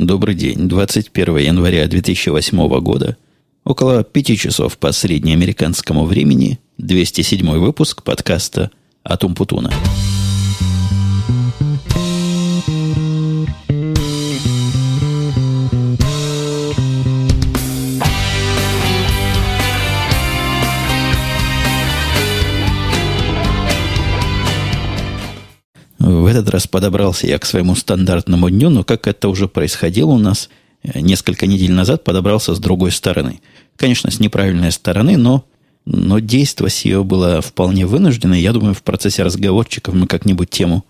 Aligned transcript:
Добрый 0.00 0.34
день. 0.34 0.66
21 0.66 1.36
января 1.36 1.86
2008 1.86 2.80
года. 2.80 3.18
Около 3.64 4.02
пяти 4.02 4.34
часов 4.34 4.78
по 4.78 4.92
среднеамериканскому 4.92 6.06
времени. 6.06 6.58
207 6.78 7.46
выпуск 7.58 8.02
подкаста 8.02 8.70
«Атум 9.04 9.34
Путуна». 9.34 9.70
В 9.70 10.09
раз 26.50 26.66
подобрался 26.66 27.26
я 27.26 27.38
к 27.38 27.46
своему 27.46 27.74
стандартному 27.74 28.50
дню, 28.50 28.70
но 28.70 28.84
как 28.84 29.06
это 29.06 29.28
уже 29.28 29.48
происходило 29.48 30.10
у 30.10 30.18
нас 30.18 30.48
э, 30.82 31.00
несколько 31.00 31.46
недель 31.46 31.72
назад, 31.72 32.04
подобрался 32.04 32.54
с 32.54 32.58
другой 32.58 32.92
стороны. 32.92 33.40
Конечно, 33.76 34.10
с 34.10 34.20
неправильной 34.20 34.72
стороны, 34.72 35.16
но, 35.16 35.44
но 35.86 36.18
действие 36.18 36.70
ее 36.84 37.04
было 37.04 37.40
вполне 37.40 37.86
вынуждено. 37.86 38.34
Я 38.34 38.52
думаю, 38.52 38.74
в 38.74 38.82
процессе 38.82 39.22
разговорчиков 39.22 39.94
мы 39.94 40.06
как-нибудь 40.06 40.50
тему 40.50 40.84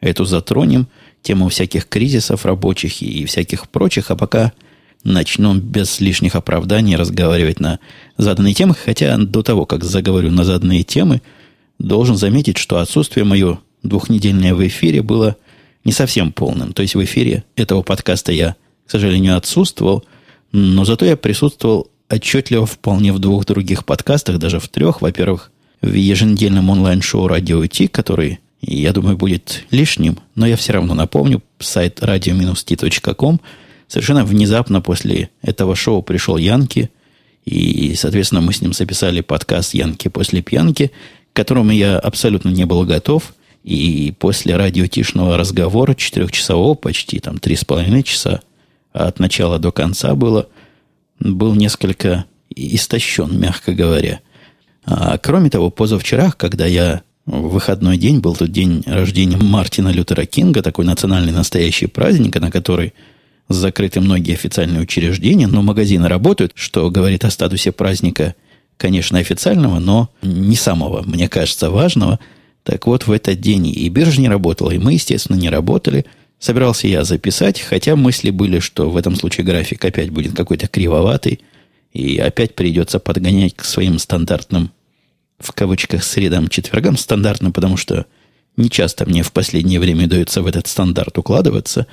эту 0.00 0.24
затронем, 0.24 0.86
тему 1.22 1.48
всяких 1.48 1.88
кризисов 1.88 2.46
рабочих 2.46 3.02
и 3.02 3.24
всяких 3.24 3.68
прочих, 3.68 4.10
а 4.10 4.16
пока 4.16 4.52
начнем 5.02 5.60
без 5.60 6.00
лишних 6.00 6.34
оправданий 6.34 6.96
разговаривать 6.96 7.60
на 7.60 7.78
заданные 8.16 8.54
темы. 8.54 8.74
Хотя 8.74 9.16
до 9.16 9.42
того, 9.42 9.66
как 9.66 9.84
заговорю 9.84 10.30
на 10.30 10.44
заданные 10.44 10.82
темы, 10.82 11.22
должен 11.78 12.16
заметить, 12.16 12.58
что 12.58 12.78
отсутствие 12.78 13.24
мое 13.24 13.58
двухнедельное 13.88 14.54
в 14.54 14.66
эфире 14.66 15.02
было 15.02 15.36
не 15.86 15.92
совсем 15.92 16.32
полным. 16.32 16.72
То 16.72 16.82
есть 16.82 16.96
в 16.96 17.04
эфире 17.04 17.44
этого 17.54 17.82
подкаста 17.82 18.32
я, 18.32 18.56
к 18.86 18.90
сожалению, 18.90 19.36
отсутствовал, 19.36 20.04
но 20.52 20.84
зато 20.84 21.06
я 21.06 21.16
присутствовал 21.16 21.90
отчетливо 22.10 22.66
вполне 22.66 23.12
в 23.12 23.20
двух 23.20 23.46
других 23.46 23.84
подкастах, 23.84 24.38
даже 24.38 24.58
в 24.58 24.68
трех. 24.68 25.00
Во-первых, 25.00 25.52
в 25.82 25.92
еженедельном 25.92 26.70
онлайн-шоу 26.70 27.28
«Радио 27.28 27.64
Ти», 27.66 27.86
который, 27.86 28.40
я 28.60 28.92
думаю, 28.92 29.16
будет 29.16 29.64
лишним, 29.70 30.18
но 30.34 30.46
я 30.46 30.56
все 30.56 30.72
равно 30.72 30.94
напомню, 30.94 31.42
сайт 31.60 32.00
radio-t.com. 32.00 33.40
Совершенно 33.86 34.24
внезапно 34.24 34.80
после 34.80 35.30
этого 35.42 35.76
шоу 35.76 36.02
пришел 36.02 36.36
Янки, 36.36 36.90
и, 37.44 37.94
соответственно, 37.94 38.40
мы 38.40 38.52
с 38.52 38.60
ним 38.60 38.72
записали 38.72 39.20
подкаст 39.20 39.74
«Янки 39.74 40.08
после 40.08 40.42
пьянки», 40.42 40.90
к 41.32 41.36
которому 41.36 41.70
я 41.70 41.96
абсолютно 41.96 42.48
не 42.48 42.64
был 42.64 42.84
готов– 42.84 43.34
и 43.66 44.14
после 44.16 44.54
радиотишного 44.54 45.36
разговора, 45.36 45.94
четырехчасового, 45.94 46.74
почти 46.74 47.18
там 47.18 47.38
три 47.38 47.56
с 47.56 47.64
половиной 47.64 48.04
часа, 48.04 48.40
от 48.92 49.18
начала 49.18 49.58
до 49.58 49.72
конца 49.72 50.14
было, 50.14 50.48
был 51.18 51.52
несколько 51.56 52.26
истощен, 52.54 53.36
мягко 53.38 53.72
говоря. 53.72 54.20
А 54.84 55.18
кроме 55.18 55.50
того, 55.50 55.70
позавчера, 55.70 56.30
когда 56.30 56.64
я 56.64 57.02
в 57.26 57.48
выходной 57.48 57.98
день, 57.98 58.20
был 58.20 58.36
тот 58.36 58.52
день 58.52 58.84
рождения 58.86 59.36
Мартина 59.36 59.88
Лютера 59.88 60.26
Кинга, 60.26 60.62
такой 60.62 60.84
национальный 60.84 61.32
настоящий 61.32 61.88
праздник, 61.88 62.40
на 62.40 62.52
который 62.52 62.94
закрыты 63.48 64.00
многие 64.00 64.34
официальные 64.34 64.82
учреждения, 64.82 65.48
но 65.48 65.60
магазины 65.62 66.06
работают, 66.06 66.52
что 66.54 66.88
говорит 66.88 67.24
о 67.24 67.32
статусе 67.32 67.72
праздника, 67.72 68.36
конечно, 68.76 69.18
официального, 69.18 69.80
но 69.80 70.08
не 70.22 70.54
самого, 70.54 71.02
мне 71.02 71.28
кажется, 71.28 71.68
важного– 71.68 72.20
так 72.66 72.84
вот, 72.88 73.06
в 73.06 73.12
этот 73.12 73.40
день 73.40 73.68
и 73.68 73.88
биржа 73.88 74.20
не 74.20 74.28
работала, 74.28 74.72
и 74.72 74.78
мы, 74.78 74.94
естественно, 74.94 75.36
не 75.36 75.48
работали. 75.48 76.04
Собирался 76.40 76.88
я 76.88 77.04
записать, 77.04 77.60
хотя 77.60 77.94
мысли 77.94 78.30
были, 78.30 78.58
что 78.58 78.90
в 78.90 78.96
этом 78.96 79.14
случае 79.14 79.46
график 79.46 79.84
опять 79.84 80.10
будет 80.10 80.34
какой-то 80.34 80.66
кривоватый, 80.66 81.42
и 81.92 82.18
опять 82.18 82.56
придется 82.56 82.98
подгонять 82.98 83.54
к 83.54 83.64
своим 83.64 84.00
стандартным, 84.00 84.72
в 85.38 85.52
кавычках, 85.52 86.02
средам, 86.02 86.48
четвергам, 86.48 86.96
стандартным, 86.96 87.52
потому 87.52 87.76
что 87.76 88.06
не 88.56 88.68
часто 88.68 89.06
мне 89.06 89.22
в 89.22 89.30
последнее 89.30 89.78
время 89.78 90.06
удается 90.06 90.42
в 90.42 90.46
этот 90.48 90.66
стандарт 90.66 91.16
укладываться. 91.18 91.86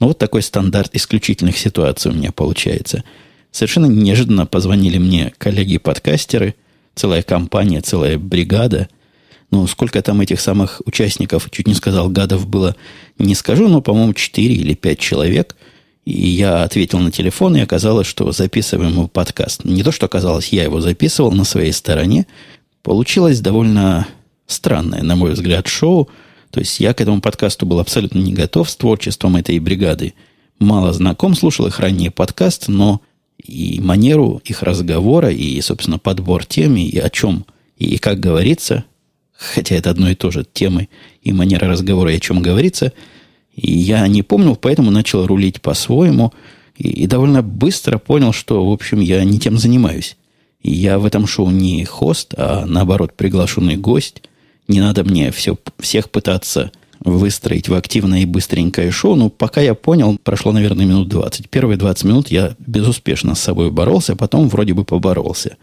Но 0.00 0.08
вот 0.08 0.18
такой 0.18 0.40
стандарт 0.40 0.94
исключительных 0.94 1.58
ситуаций 1.58 2.10
у 2.10 2.14
меня 2.14 2.32
получается. 2.32 3.04
Совершенно 3.50 3.84
неожиданно 3.84 4.46
позвонили 4.46 4.96
мне 4.96 5.34
коллеги-подкастеры, 5.36 6.54
целая 6.94 7.22
компания, 7.22 7.82
целая 7.82 8.16
бригада– 8.16 8.88
ну, 9.50 9.66
сколько 9.66 10.02
там 10.02 10.20
этих 10.20 10.40
самых 10.40 10.82
участников, 10.86 11.48
чуть 11.50 11.66
не 11.66 11.74
сказал, 11.74 12.08
гадов 12.08 12.46
было, 12.46 12.74
не 13.18 13.34
скажу, 13.34 13.68
но, 13.68 13.80
по-моему, 13.80 14.12
4 14.12 14.54
или 14.54 14.74
5 14.74 14.98
человек. 14.98 15.56
И 16.04 16.28
я 16.28 16.62
ответил 16.62 16.98
на 16.98 17.10
телефон, 17.10 17.56
и 17.56 17.60
оказалось, 17.60 18.06
что 18.06 18.30
записываем 18.32 18.92
ему 18.92 19.08
подкаст. 19.08 19.64
Не 19.64 19.82
то, 19.82 19.92
что 19.92 20.06
оказалось, 20.06 20.48
я 20.48 20.62
его 20.64 20.80
записывал 20.80 21.32
на 21.32 21.44
своей 21.44 21.72
стороне. 21.72 22.26
Получилось 22.82 23.40
довольно 23.40 24.06
странное, 24.46 25.02
на 25.02 25.16
мой 25.16 25.32
взгляд, 25.32 25.66
шоу. 25.66 26.08
То 26.50 26.60
есть 26.60 26.78
я 26.78 26.94
к 26.94 27.00
этому 27.00 27.20
подкасту 27.20 27.66
был 27.66 27.80
абсолютно 27.80 28.18
не 28.18 28.32
готов 28.32 28.70
с 28.70 28.76
творчеством 28.76 29.36
этой 29.36 29.58
бригады. 29.58 30.14
Мало 30.58 30.92
знаком, 30.92 31.34
слушал 31.34 31.66
их 31.66 31.80
ранее 31.80 32.10
подкаст, 32.10 32.68
но 32.68 33.00
и 33.42 33.80
манеру 33.80 34.40
их 34.44 34.62
разговора, 34.62 35.30
и, 35.30 35.60
собственно, 35.60 35.98
подбор 35.98 36.44
тем, 36.46 36.76
и 36.76 36.96
о 36.98 37.10
чем, 37.10 37.44
и 37.76 37.98
как 37.98 38.20
говорится, 38.20 38.84
хотя 39.38 39.76
это 39.76 39.90
одно 39.90 40.10
и 40.10 40.14
то 40.14 40.30
же, 40.30 40.46
темы 40.50 40.88
и 41.22 41.32
манера 41.32 41.68
разговора, 41.68 42.12
и 42.12 42.16
о 42.16 42.20
чем 42.20 42.42
говорится, 42.42 42.92
и 43.54 43.72
я 43.72 44.06
не 44.06 44.22
помнил, 44.22 44.56
поэтому 44.56 44.90
начал 44.90 45.26
рулить 45.26 45.62
по-своему, 45.62 46.32
и, 46.76 46.88
и 46.88 47.06
довольно 47.06 47.42
быстро 47.42 47.98
понял, 47.98 48.32
что, 48.32 48.66
в 48.68 48.72
общем, 48.72 49.00
я 49.00 49.24
не 49.24 49.38
тем 49.38 49.58
занимаюсь. 49.58 50.16
И 50.62 50.72
я 50.72 50.98
в 50.98 51.06
этом 51.06 51.26
шоу 51.26 51.50
не 51.50 51.84
хост, 51.84 52.34
а 52.36 52.64
наоборот 52.66 53.14
приглашенный 53.14 53.76
гость. 53.76 54.22
Не 54.68 54.80
надо 54.80 55.04
мне 55.04 55.30
все, 55.30 55.56
всех 55.78 56.10
пытаться 56.10 56.72
выстроить 57.00 57.68
в 57.68 57.74
активное 57.74 58.20
и 58.20 58.26
быстренькое 58.26 58.90
шоу. 58.90 59.14
Но 59.14 59.30
пока 59.30 59.60
я 59.60 59.74
понял, 59.74 60.18
прошло, 60.22 60.52
наверное, 60.52 60.86
минут 60.86 61.08
20. 61.08 61.48
Первые 61.50 61.78
20 61.78 62.04
минут 62.04 62.28
я 62.28 62.56
безуспешно 62.58 63.34
с 63.34 63.40
собой 63.40 63.70
боролся, 63.70 64.16
потом 64.16 64.48
вроде 64.48 64.74
бы 64.74 64.84
поборолся. 64.84 65.56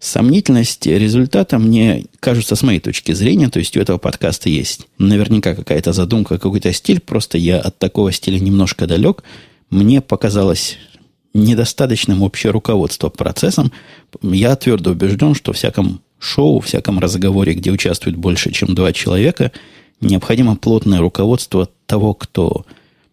Сомнительность 0.00 0.86
результата 0.86 1.58
мне 1.58 2.06
кажется, 2.20 2.56
с 2.56 2.62
моей 2.62 2.80
точки 2.80 3.12
зрения, 3.12 3.50
то 3.50 3.58
есть 3.58 3.76
у 3.76 3.80
этого 3.80 3.98
подкаста 3.98 4.48
есть 4.48 4.86
наверняка 4.96 5.54
какая-то 5.54 5.92
задумка, 5.92 6.38
какой-то 6.38 6.72
стиль, 6.72 7.00
просто 7.00 7.36
я 7.36 7.60
от 7.60 7.78
такого 7.78 8.10
стиля 8.10 8.38
немножко 8.38 8.86
далек. 8.86 9.22
Мне 9.68 10.00
показалось 10.00 10.78
недостаточным 11.34 12.22
общее 12.22 12.50
руководство 12.50 13.10
процессом. 13.10 13.72
Я 14.22 14.56
твердо 14.56 14.92
убежден, 14.92 15.34
что 15.34 15.52
всяком 15.52 16.00
шоу, 16.18 16.60
всяком 16.60 16.98
разговоре, 16.98 17.52
где 17.52 17.70
участвует 17.70 18.16
больше, 18.16 18.52
чем 18.52 18.74
два 18.74 18.94
человека, 18.94 19.52
необходимо 20.00 20.56
плотное 20.56 21.00
руководство 21.00 21.68
того, 21.84 22.14
кто 22.14 22.64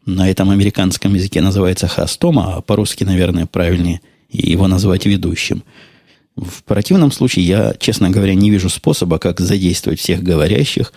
на 0.05 0.29
этом 0.29 0.51
американском 0.51 1.15
языке 1.15 1.41
называется 1.41 1.89
хостом, 1.89 2.39
а 2.39 2.61
по-русски, 2.61 3.03
наверное, 3.03 3.45
правильнее 3.45 3.99
его 4.29 4.69
назвать 4.69 5.05
ведущим– 5.05 5.63
в 6.37 6.63
противном 6.63 7.11
случае 7.11 7.45
я, 7.45 7.73
честно 7.79 8.11
говоря, 8.11 8.35
не 8.35 8.51
вижу 8.51 8.69
способа, 8.69 9.17
как 9.17 9.39
задействовать 9.39 9.99
всех 9.99 10.21
говорящих, 10.21 10.93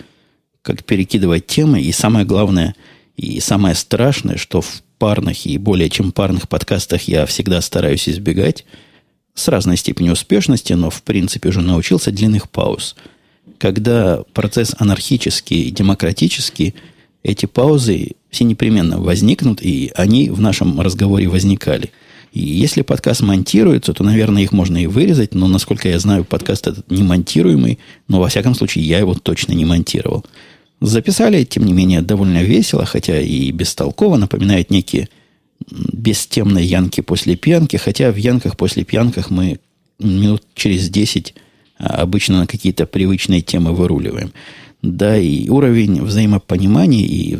как 0.62 0.84
перекидывать 0.84 1.46
темы, 1.46 1.80
и 1.80 1.90
самое 1.92 2.26
главное, 2.26 2.74
и 3.16 3.40
самое 3.40 3.74
страшное, 3.74 4.36
что 4.36 4.60
в 4.60 4.82
парных 4.98 5.46
и 5.46 5.56
более 5.56 5.88
чем 5.88 6.12
парных 6.12 6.46
подкастах 6.46 7.08
я 7.08 7.24
всегда 7.24 7.62
стараюсь 7.62 8.06
избегать, 8.08 8.66
с 9.34 9.48
разной 9.48 9.78
степенью 9.78 10.12
успешности, 10.12 10.74
но 10.74 10.90
в 10.90 11.02
принципе 11.02 11.48
уже 11.48 11.62
научился 11.62 12.10
длинных 12.10 12.50
пауз. 12.50 12.94
Когда 13.56 14.22
процесс 14.34 14.74
анархический 14.78 15.70
демократический, 15.70 16.74
эти 17.22 17.46
паузы 17.46 18.12
все 18.28 18.44
непременно 18.44 19.00
возникнут, 19.00 19.62
и 19.62 19.90
они 19.94 20.28
в 20.28 20.40
нашем 20.40 20.78
разговоре 20.82 21.28
возникали– 21.28 21.90
и 22.32 22.40
если 22.40 22.82
подкаст 22.82 23.22
монтируется, 23.22 23.92
то, 23.92 24.04
наверное, 24.04 24.42
их 24.42 24.52
можно 24.52 24.82
и 24.82 24.86
вырезать, 24.86 25.34
но, 25.34 25.48
насколько 25.48 25.88
я 25.88 25.98
знаю, 25.98 26.24
подкаст 26.24 26.68
этот 26.68 26.90
не 26.90 27.02
монтируемый, 27.02 27.78
но, 28.06 28.20
во 28.20 28.28
всяком 28.28 28.54
случае, 28.54 28.84
я 28.84 28.98
его 28.98 29.14
точно 29.14 29.52
не 29.52 29.64
монтировал. 29.64 30.24
Записали, 30.80 31.44
тем 31.44 31.66
не 31.66 31.72
менее, 31.72 32.02
довольно 32.02 32.42
весело, 32.42 32.86
хотя 32.86 33.20
и 33.20 33.50
бестолково, 33.50 34.16
напоминает 34.16 34.70
некие 34.70 35.08
бестемные 35.70 36.64
янки 36.64 37.00
после 37.00 37.36
пьянки, 37.36 37.76
хотя 37.76 38.10
в 38.12 38.16
янках 38.16 38.56
после 38.56 38.84
пьянках 38.84 39.30
мы 39.30 39.58
минут 39.98 40.42
через 40.54 40.88
10 40.88 41.34
а, 41.78 42.02
обычно 42.02 42.40
на 42.40 42.46
какие-то 42.46 42.86
привычные 42.86 43.42
темы 43.42 43.72
выруливаем. 43.72 44.32
Да, 44.82 45.18
и 45.18 45.48
уровень 45.48 46.02
взаимопонимания 46.02 47.04
и 47.04 47.36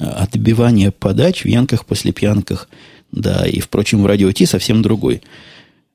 взаимоотбивания 0.00 0.90
подач 0.90 1.44
в 1.44 1.48
янках 1.48 1.84
после 1.84 2.12
пьянках– 2.12 2.68
да, 3.12 3.46
и, 3.46 3.60
впрочем, 3.60 4.02
в 4.02 4.06
радио 4.06 4.30
Ти 4.32 4.46
совсем 4.46 4.82
другой. 4.82 5.22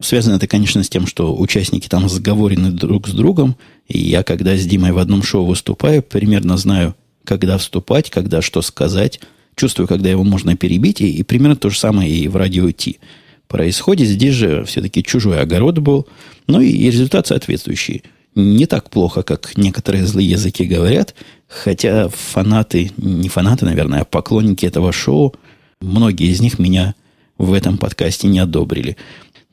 Связано 0.01 0.35
это, 0.35 0.47
конечно, 0.47 0.83
с 0.83 0.89
тем, 0.89 1.07
что 1.07 1.35
участники 1.35 1.87
там 1.87 2.09
сговорены 2.09 2.71
друг 2.71 3.07
с 3.07 3.11
другом. 3.11 3.55
И 3.87 3.97
я, 3.97 4.23
когда 4.23 4.57
с 4.57 4.65
Димой 4.65 4.91
в 4.91 4.97
одном 4.97 5.23
шоу 5.23 5.45
выступаю, 5.45 6.03
примерно 6.03 6.57
знаю, 6.57 6.95
когда 7.23 7.57
вступать, 7.57 8.09
когда 8.09 8.41
что 8.41 8.61
сказать, 8.61 9.21
чувствую, 9.55 9.87
когда 9.87 10.09
его 10.09 10.23
можно 10.23 10.57
перебить, 10.57 10.99
и, 10.99 11.09
и 11.09 11.23
примерно 11.23 11.55
то 11.55 11.69
же 11.69 11.79
самое 11.79 12.11
и 12.11 12.27
в 12.27 12.35
радио 12.35 12.69
Ти 12.71 12.99
происходит. 13.47 14.09
Здесь 14.09 14.33
же 14.33 14.65
все-таки 14.65 15.01
чужой 15.01 15.39
огород 15.39 15.77
был, 15.79 16.07
ну 16.47 16.59
и, 16.59 16.69
и 16.69 16.91
результат 16.91 17.27
соответствующий. 17.27 18.03
Не 18.35 18.65
так 18.65 18.89
плохо, 18.89 19.23
как 19.23 19.55
некоторые 19.55 20.05
злые 20.05 20.29
языки 20.29 20.65
говорят, 20.65 21.15
хотя 21.47 22.09
фанаты, 22.09 22.91
не 22.97 23.29
фанаты, 23.29 23.65
наверное, 23.65 24.01
а 24.01 24.05
поклонники 24.05 24.65
этого 24.65 24.91
шоу, 24.91 25.35
многие 25.81 26.31
из 26.31 26.41
них 26.41 26.59
меня 26.59 26.95
в 27.37 27.53
этом 27.53 27.77
подкасте 27.77 28.27
не 28.27 28.39
одобрили. 28.39 28.97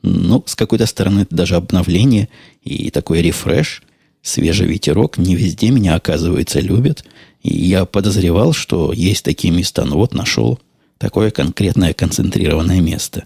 Ну, 0.01 0.43
с 0.45 0.55
какой-то 0.55 0.85
стороны, 0.85 1.21
это 1.21 1.35
даже 1.35 1.55
обновление 1.55 2.29
и 2.61 2.89
такой 2.89 3.21
рефреш, 3.21 3.83
свежий 4.21 4.67
ветерок. 4.67 5.17
Не 5.17 5.35
везде 5.35 5.69
меня, 5.69 5.95
оказывается, 5.95 6.59
любят. 6.59 7.05
И 7.41 7.55
я 7.55 7.85
подозревал, 7.85 8.53
что 8.53 8.91
есть 8.93 9.23
такие 9.23 9.53
места. 9.53 9.85
Ну 9.85 9.95
вот, 9.95 10.13
нашел 10.13 10.59
такое 10.97 11.31
конкретное 11.31 11.93
концентрированное 11.93 12.81
место. 12.81 13.25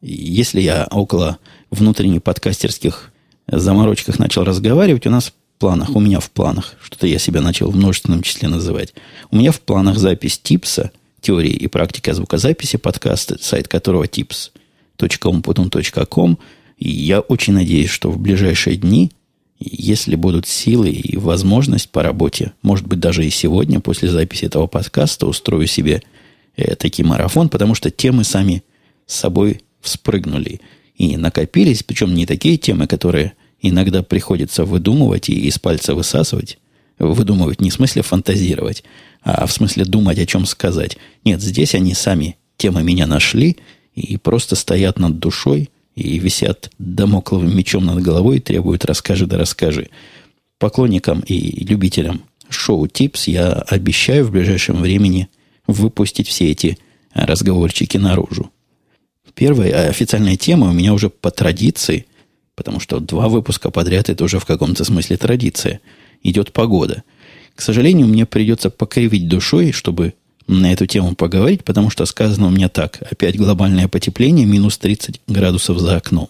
Если 0.00 0.60
я 0.60 0.86
около 0.90 1.38
внутренних 1.70 2.22
подкастерских 2.22 3.12
заморочках 3.46 4.18
начал 4.18 4.44
разговаривать, 4.44 5.06
у 5.06 5.10
нас 5.10 5.32
планах, 5.64 5.96
у 5.96 6.00
меня 6.00 6.20
в 6.20 6.30
планах, 6.30 6.74
что-то 6.82 7.06
я 7.06 7.18
себя 7.18 7.40
начал 7.40 7.70
в 7.70 7.76
множественном 7.76 8.20
числе 8.20 8.48
называть, 8.48 8.92
у 9.30 9.36
меня 9.36 9.50
в 9.50 9.62
планах 9.62 9.96
запись 9.96 10.38
типса, 10.38 10.90
теории 11.22 11.52
и 11.52 11.68
практика 11.68 12.12
звукозаписи 12.12 12.76
подкаста, 12.76 13.38
сайт 13.40 13.66
которого 13.66 14.04
tips.com.com. 14.04 15.48
И 16.76 16.90
я 16.90 17.20
очень 17.20 17.54
надеюсь, 17.54 17.88
что 17.88 18.10
в 18.10 18.18
ближайшие 18.18 18.76
дни, 18.76 19.10
если 19.58 20.16
будут 20.16 20.46
силы 20.46 20.90
и 20.90 21.16
возможность 21.16 21.88
по 21.88 22.02
работе, 22.02 22.52
может 22.60 22.86
быть, 22.86 23.00
даже 23.00 23.24
и 23.24 23.30
сегодня, 23.30 23.80
после 23.80 24.10
записи 24.10 24.44
этого 24.44 24.66
подкаста, 24.66 25.26
устрою 25.26 25.66
себе 25.66 26.02
э, 26.56 26.74
таки 26.74 27.02
марафон, 27.02 27.48
потому 27.48 27.74
что 27.74 27.90
темы 27.90 28.24
сами 28.24 28.62
с 29.06 29.14
собой 29.14 29.62
вспрыгнули 29.80 30.60
и 30.96 31.16
накопились, 31.16 31.82
причем 31.82 32.14
не 32.14 32.26
такие 32.26 32.58
темы, 32.58 32.86
которые 32.86 33.32
иногда 33.68 34.02
приходится 34.02 34.64
выдумывать 34.64 35.28
и 35.28 35.46
из 35.46 35.58
пальца 35.58 35.94
высасывать. 35.94 36.58
Выдумывать 36.98 37.60
не 37.60 37.70
в 37.70 37.74
смысле 37.74 38.02
фантазировать, 38.02 38.84
а 39.22 39.46
в 39.46 39.52
смысле 39.52 39.84
думать, 39.84 40.18
о 40.18 40.26
чем 40.26 40.46
сказать. 40.46 40.96
Нет, 41.24 41.40
здесь 41.40 41.74
они 41.74 41.94
сами 41.94 42.36
темы 42.56 42.82
меня 42.82 43.06
нашли 43.06 43.56
и 43.94 44.16
просто 44.16 44.54
стоят 44.54 44.98
над 44.98 45.18
душой 45.18 45.70
и 45.96 46.18
висят 46.18 46.70
домокловым 46.78 47.56
мечом 47.56 47.86
над 47.86 48.02
головой 48.02 48.36
и 48.36 48.40
требуют 48.40 48.84
«расскажи 48.84 49.26
да 49.26 49.38
расскажи». 49.38 49.90
Поклонникам 50.58 51.20
и 51.20 51.64
любителям 51.64 52.22
шоу 52.48 52.86
«Типс» 52.86 53.26
я 53.26 53.52
обещаю 53.52 54.24
в 54.24 54.30
ближайшем 54.30 54.80
времени 54.80 55.28
выпустить 55.66 56.28
все 56.28 56.50
эти 56.50 56.78
разговорчики 57.12 57.96
наружу. 57.96 58.50
Первая 59.34 59.88
официальная 59.88 60.36
тема 60.36 60.70
у 60.70 60.72
меня 60.72 60.94
уже 60.94 61.10
по 61.10 61.30
традиции, 61.30 62.06
потому 62.54 62.80
что 62.80 63.00
два 63.00 63.28
выпуска 63.28 63.70
подряд 63.70 64.08
это 64.08 64.24
уже 64.24 64.38
в 64.38 64.44
каком-то 64.44 64.84
смысле 64.84 65.16
традиция. 65.16 65.80
Идет 66.22 66.52
погода. 66.52 67.02
К 67.54 67.62
сожалению, 67.62 68.06
мне 68.06 68.26
придется 68.26 68.70
покривить 68.70 69.28
душой, 69.28 69.72
чтобы 69.72 70.14
на 70.46 70.72
эту 70.72 70.86
тему 70.86 71.14
поговорить, 71.14 71.64
потому 71.64 71.90
что 71.90 72.04
сказано 72.06 72.46
у 72.48 72.50
меня 72.50 72.68
так. 72.68 73.02
Опять 73.10 73.36
глобальное 73.36 73.88
потепление, 73.88 74.46
минус 74.46 74.78
30 74.78 75.20
градусов 75.26 75.78
за 75.78 75.96
окном. 75.96 76.28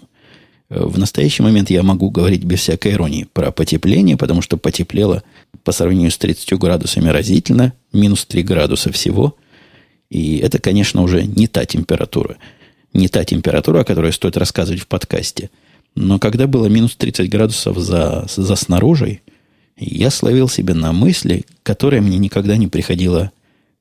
В 0.68 0.98
настоящий 0.98 1.42
момент 1.42 1.70
я 1.70 1.82
могу 1.82 2.10
говорить 2.10 2.44
без 2.44 2.60
всякой 2.60 2.92
иронии 2.92 3.26
про 3.32 3.52
потепление, 3.52 4.16
потому 4.16 4.42
что 4.42 4.56
потеплело 4.56 5.22
по 5.62 5.72
сравнению 5.72 6.10
с 6.10 6.18
30 6.18 6.58
градусами 6.58 7.08
разительно, 7.08 7.72
минус 7.92 8.24
3 8.24 8.42
градуса 8.42 8.90
всего. 8.92 9.36
И 10.10 10.38
это, 10.38 10.58
конечно, 10.58 11.02
уже 11.02 11.24
не 11.24 11.46
та 11.46 11.64
температура 11.64 12.36
не 12.94 13.08
та 13.08 13.24
температура, 13.24 13.80
о 13.80 13.84
которой 13.84 14.12
стоит 14.12 14.36
рассказывать 14.36 14.80
в 14.80 14.86
подкасте. 14.86 15.50
Но 15.94 16.18
когда 16.18 16.46
было 16.46 16.66
минус 16.66 16.96
30 16.96 17.28
градусов 17.30 17.78
за, 17.78 18.26
за 18.28 18.56
снаружи, 18.56 19.20
я 19.76 20.10
словил 20.10 20.48
себе 20.48 20.74
на 20.74 20.92
мысли, 20.92 21.44
которая 21.62 22.00
мне 22.00 22.18
никогда 22.18 22.56
не 22.56 22.68
приходила 22.68 23.32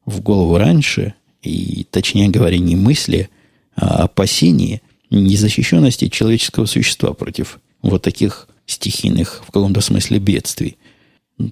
в 0.06 0.22
голову 0.22 0.58
раньше, 0.58 1.14
и, 1.42 1.86
точнее 1.90 2.30
говоря, 2.30 2.58
не 2.58 2.76
мысли, 2.76 3.30
а 3.76 4.04
опасения 4.04 4.82
незащищенности 5.10 6.08
человеческого 6.10 6.66
существа 6.66 7.14
против 7.14 7.60
вот 7.82 8.02
таких 8.02 8.48
стихийных, 8.66 9.44
в 9.46 9.52
каком-то 9.52 9.82
смысле, 9.82 10.20
бедствий. 10.20 10.78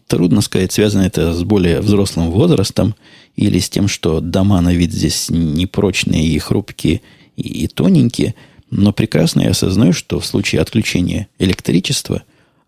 Трудно 0.08 0.42
сказать, 0.42 0.72
связано 0.72 1.04
это 1.04 1.34
с 1.34 1.44
более 1.44 1.82
взрослым 1.82 2.32
возрастом 2.32 2.96
или 3.36 3.60
с 3.60 3.70
тем, 3.70 3.88
что 3.88 4.22
дома 4.22 4.62
на 4.62 4.74
вид 4.74 4.94
здесь 4.94 5.30
непрочные 5.30 6.28
и 6.28 6.40
хрупкие, 6.40 7.02
и, 7.36 7.68
тоненькие, 7.68 8.36
но 8.72 8.94
прекрасно 8.94 9.42
я 9.42 9.50
осознаю, 9.52 9.94
что 9.94 10.20
в 10.20 10.26
случае 10.26 10.62
отключения 10.62 11.28
электричества, 11.38 12.24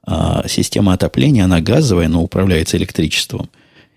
а 0.05 0.45
система 0.47 0.93
отопления, 0.93 1.45
она 1.45 1.61
газовая, 1.61 2.09
но 2.09 2.21
управляется 2.21 2.77
электричеством, 2.77 3.49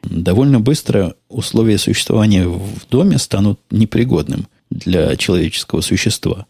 довольно 0.03 0.61
быстро 0.61 1.15
условия 1.29 1.79
существования 1.79 2.47
в 2.47 2.89
доме 2.89 3.19
станут 3.19 3.61
непригодным 3.71 4.47
для 4.71 5.17
человеческого 5.17 5.81
существа. 5.81 6.47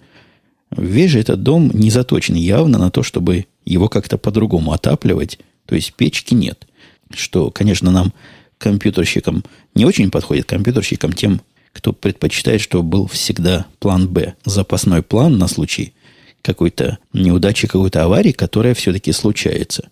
Весь 0.71 1.13
же 1.13 1.21
этот 1.21 1.43
дом 1.43 1.71
не 1.73 1.91
заточен 1.91 2.35
явно 2.35 2.79
на 2.79 2.91
то, 2.91 3.03
чтобы 3.03 3.47
его 3.65 3.89
как-то 3.89 4.19
по-другому 4.19 4.73
отапливать, 4.73 5.39
то 5.65 5.75
есть 5.75 5.95
печки 5.95 6.35
нет. 6.35 6.67
Что, 7.15 7.51
конечно, 7.51 7.91
нам, 7.91 8.13
компьютерщикам, 8.59 9.43
не 9.75 9.87
очень 9.87 10.11
подходит, 10.11 10.45
компьютерщикам 10.45 11.13
тем 11.13 11.41
кто 11.77 11.93
предпочитает, 11.93 12.61
чтобы 12.61 12.89
был 12.89 13.07
всегда 13.07 13.67
план 13.79 14.09
Б, 14.09 14.35
запасной 14.45 15.03
план 15.03 15.37
на 15.37 15.47
случай 15.47 15.93
какой-то 16.41 16.99
неудачи, 17.13 17.67
какой-то 17.67 18.05
аварии, 18.05 18.33
которая 18.33 18.75
все-таки 18.75 19.13
случается. 19.13 19.91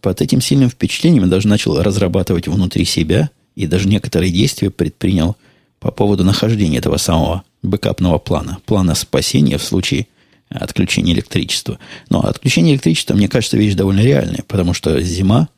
Под 0.00 0.20
этим 0.20 0.40
сильным 0.40 0.68
впечатлением 0.68 1.24
я 1.24 1.30
даже 1.30 1.48
начал 1.48 1.80
разрабатывать 1.80 2.48
внутри 2.48 2.84
себя 2.84 3.30
и 3.54 3.66
даже 3.66 3.88
некоторые 3.88 4.32
действия 4.32 4.70
предпринял 4.70 5.36
по 5.78 5.90
поводу 5.90 6.24
нахождения 6.24 6.78
этого 6.78 6.96
самого 6.96 7.44
бэкапного 7.62 8.18
плана, 8.18 8.58
плана 8.64 8.94
спасения 8.94 9.58
в 9.58 9.62
случае 9.62 10.06
отключения 10.48 11.12
электричества. 11.12 11.78
Но 12.08 12.20
отключение 12.20 12.74
электричества, 12.74 13.14
мне 13.14 13.28
кажется, 13.28 13.56
вещь 13.56 13.74
довольно 13.74 14.00
реальная, 14.00 14.44
потому 14.48 14.74
что 14.74 15.00
зима, 15.02 15.48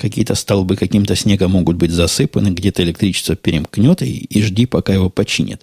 Какие-то 0.00 0.34
столбы 0.34 0.76
каким-то 0.76 1.14
снегом 1.14 1.50
могут 1.50 1.76
быть 1.76 1.90
засыпаны, 1.90 2.48
где-то 2.48 2.82
электричество 2.82 3.36
перемкнет, 3.36 4.00
и, 4.00 4.16
и 4.16 4.40
жди, 4.40 4.64
пока 4.64 4.94
его 4.94 5.10
починят. 5.10 5.60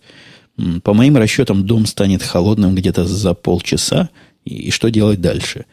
По 0.83 0.93
моим 0.93 1.17
расчетам, 1.17 1.65
дом 1.65 1.87
станет 1.87 2.21
холодным 2.21 2.75
где-то 2.75 3.05
за 3.05 3.33
полчаса, 3.33 4.09
и, 4.45 4.67
и 4.67 4.71
что 4.71 4.89
делать 4.89 5.21
дальше? 5.21 5.65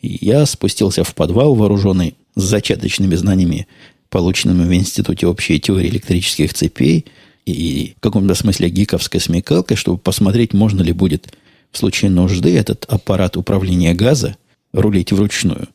Я 0.00 0.46
спустился 0.46 1.02
в 1.02 1.12
подвал, 1.12 1.56
вооруженный 1.56 2.14
зачаточными 2.36 3.16
знаниями, 3.16 3.66
полученными 4.10 4.64
в 4.64 4.72
Институте 4.72 5.26
общей 5.26 5.58
теории 5.58 5.88
электрических 5.88 6.54
цепей, 6.54 7.06
и 7.46 7.94
в 7.96 8.00
каком-то 8.00 8.36
смысле 8.36 8.70
гиковской 8.70 9.20
смекалкой, 9.20 9.76
чтобы 9.76 9.98
посмотреть, 9.98 10.54
можно 10.54 10.82
ли 10.82 10.92
будет 10.92 11.34
в 11.72 11.78
случае 11.78 12.12
нужды 12.12 12.56
этот 12.56 12.84
аппарат 12.84 13.36
управления 13.36 13.92
газа 13.92 14.36
рулить 14.72 15.10
вручную. 15.10 15.66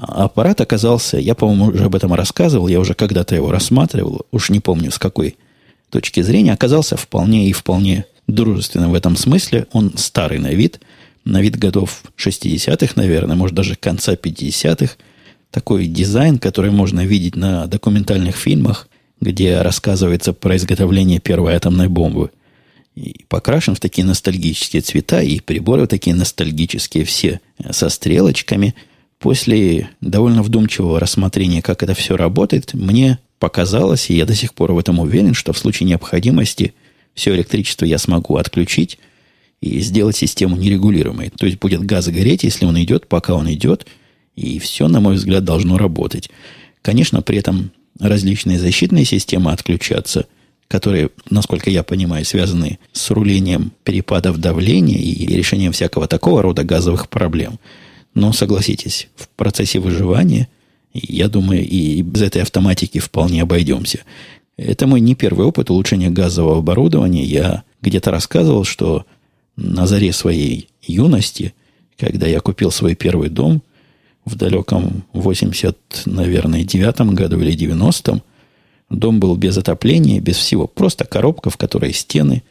Аппарат 0.00 0.60
оказался, 0.60 1.18
я, 1.18 1.34
по-моему, 1.34 1.66
уже 1.66 1.84
об 1.84 1.94
этом 1.94 2.14
рассказывал, 2.14 2.68
я 2.68 2.78
уже 2.78 2.94
когда-то 2.94 3.34
его 3.34 3.50
рассматривал, 3.50 4.26
уж 4.30 4.50
не 4.50 4.60
помню 4.60 4.92
с 4.92 4.98
какой 4.98 5.36
точки 5.90 6.20
зрения, 6.22 6.52
оказался 6.52 6.96
вполне 6.96 7.48
и 7.48 7.52
вполне 7.52 8.04
дружественным 8.26 8.92
в 8.92 8.94
этом 8.94 9.16
смысле. 9.16 9.66
Он 9.72 9.92
старый 9.96 10.38
на 10.38 10.52
вид, 10.52 10.80
на 11.24 11.40
вид 11.40 11.58
годов 11.58 12.02
60-х, 12.16 12.92
наверное, 12.94 13.34
может, 13.34 13.56
даже 13.56 13.74
конца 13.74 14.14
50-х. 14.14 14.94
Такой 15.50 15.86
дизайн, 15.86 16.38
который 16.38 16.70
можно 16.70 17.04
видеть 17.04 17.34
на 17.34 17.66
документальных 17.66 18.36
фильмах, 18.36 18.88
где 19.20 19.62
рассказывается 19.62 20.32
про 20.32 20.56
изготовление 20.56 21.18
первой 21.18 21.54
атомной 21.54 21.88
бомбы. 21.88 22.30
И 22.94 23.24
покрашен 23.28 23.74
в 23.74 23.80
такие 23.80 24.06
ностальгические 24.06 24.82
цвета, 24.82 25.22
и 25.22 25.40
приборы 25.40 25.86
такие 25.86 26.14
ностальгические 26.14 27.04
все, 27.04 27.40
со 27.70 27.88
стрелочками– 27.88 28.76
После 29.18 29.90
довольно 30.00 30.42
вдумчивого 30.42 31.00
рассмотрения, 31.00 31.60
как 31.60 31.82
это 31.82 31.94
все 31.94 32.16
работает, 32.16 32.72
мне 32.74 33.18
показалось, 33.40 34.10
и 34.10 34.16
я 34.16 34.26
до 34.26 34.34
сих 34.34 34.54
пор 34.54 34.72
в 34.72 34.78
этом 34.78 35.00
уверен, 35.00 35.34
что 35.34 35.52
в 35.52 35.58
случае 35.58 35.88
необходимости 35.88 36.74
все 37.14 37.34
электричество 37.34 37.84
я 37.84 37.98
смогу 37.98 38.36
отключить 38.36 38.98
и 39.60 39.80
сделать 39.80 40.16
систему 40.16 40.56
нерегулируемой. 40.56 41.30
То 41.30 41.46
есть 41.46 41.58
будет 41.58 41.82
газ 41.82 42.06
гореть, 42.08 42.44
если 42.44 42.64
он 42.64 42.80
идет, 42.80 43.08
пока 43.08 43.34
он 43.34 43.52
идет, 43.52 43.86
и 44.36 44.60
все, 44.60 44.86
на 44.86 45.00
мой 45.00 45.16
взгляд, 45.16 45.44
должно 45.44 45.78
работать. 45.78 46.30
Конечно, 46.80 47.20
при 47.20 47.38
этом 47.38 47.72
различные 47.98 48.60
защитные 48.60 49.04
системы 49.04 49.50
отключаться, 49.50 50.26
которые, 50.68 51.10
насколько 51.28 51.70
я 51.70 51.82
понимаю, 51.82 52.24
связаны 52.24 52.78
с 52.92 53.10
рулением 53.10 53.72
перепадов 53.82 54.38
давления 54.38 54.98
и 54.98 55.26
решением 55.26 55.72
всякого 55.72 56.06
такого 56.06 56.40
рода 56.40 56.62
газовых 56.62 57.08
проблем– 57.08 57.58
но 58.14 58.32
согласитесь, 58.32 59.08
в 59.16 59.28
процессе 59.28 59.78
выживания, 59.78 60.48
я 60.92 61.28
думаю, 61.28 61.66
и 61.66 62.02
без 62.02 62.22
этой 62.22 62.42
автоматики 62.42 62.98
вполне 62.98 63.42
обойдемся. 63.42 64.00
Это 64.56 64.86
мой 64.86 65.00
не 65.00 65.14
первый 65.14 65.46
опыт 65.46 65.70
улучшения 65.70 66.10
газового 66.10 66.58
оборудования. 66.58 67.24
Я 67.24 67.62
где-то 67.80 68.10
рассказывал, 68.10 68.64
что 68.64 69.06
на 69.56 69.86
заре 69.86 70.12
своей 70.12 70.68
юности, 70.82 71.54
когда 71.96 72.26
я 72.26 72.40
купил 72.40 72.70
свой 72.70 72.94
первый 72.94 73.28
дом 73.28 73.62
в 74.24 74.34
далеком 74.34 75.04
80, 75.12 75.76
наверное, 76.06 76.64
девятом 76.64 77.14
году 77.14 77.40
или 77.40 77.56
90-м, 77.56 78.22
дом 78.90 79.20
был 79.20 79.36
без 79.36 79.56
отопления, 79.56 80.20
без 80.20 80.36
всего. 80.36 80.66
Просто 80.66 81.04
коробка, 81.04 81.50
в 81.50 81.56
которой 81.56 81.92
стены. 81.92 82.42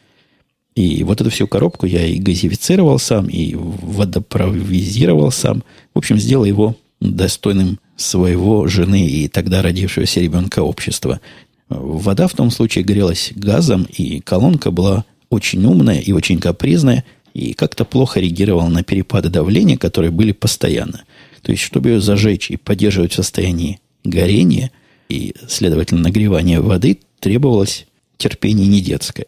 И 0.78 1.02
вот 1.02 1.20
эту 1.20 1.28
всю 1.30 1.48
коробку 1.48 1.86
я 1.86 2.06
и 2.06 2.20
газифицировал 2.20 3.00
сам, 3.00 3.26
и 3.26 3.56
водопровизировал 3.56 5.32
сам. 5.32 5.64
В 5.92 5.98
общем, 5.98 6.18
сделал 6.18 6.44
его 6.44 6.76
достойным 7.00 7.80
своего 7.96 8.68
жены 8.68 9.04
и 9.04 9.26
тогда 9.26 9.60
родившегося 9.60 10.20
ребенка 10.20 10.60
общества. 10.60 11.20
Вода 11.68 12.28
в 12.28 12.34
том 12.34 12.52
случае 12.52 12.84
грелась 12.84 13.32
газом, 13.34 13.88
и 13.90 14.20
колонка 14.20 14.70
была 14.70 15.04
очень 15.30 15.64
умная 15.64 15.98
и 15.98 16.12
очень 16.12 16.38
капризная, 16.38 17.04
и 17.34 17.54
как-то 17.54 17.84
плохо 17.84 18.20
реагировала 18.20 18.68
на 18.68 18.84
перепады 18.84 19.30
давления, 19.30 19.76
которые 19.76 20.12
были 20.12 20.30
постоянно. 20.30 21.02
То 21.42 21.50
есть, 21.50 21.64
чтобы 21.64 21.88
ее 21.88 22.00
зажечь 22.00 22.52
и 22.52 22.56
поддерживать 22.56 23.14
в 23.14 23.16
состоянии 23.16 23.80
горения 24.04 24.70
и, 25.08 25.34
следовательно, 25.48 26.02
нагревания 26.02 26.60
воды, 26.60 27.00
требовалось 27.18 27.88
терпение 28.16 28.68
не 28.68 28.80
детское. 28.80 29.26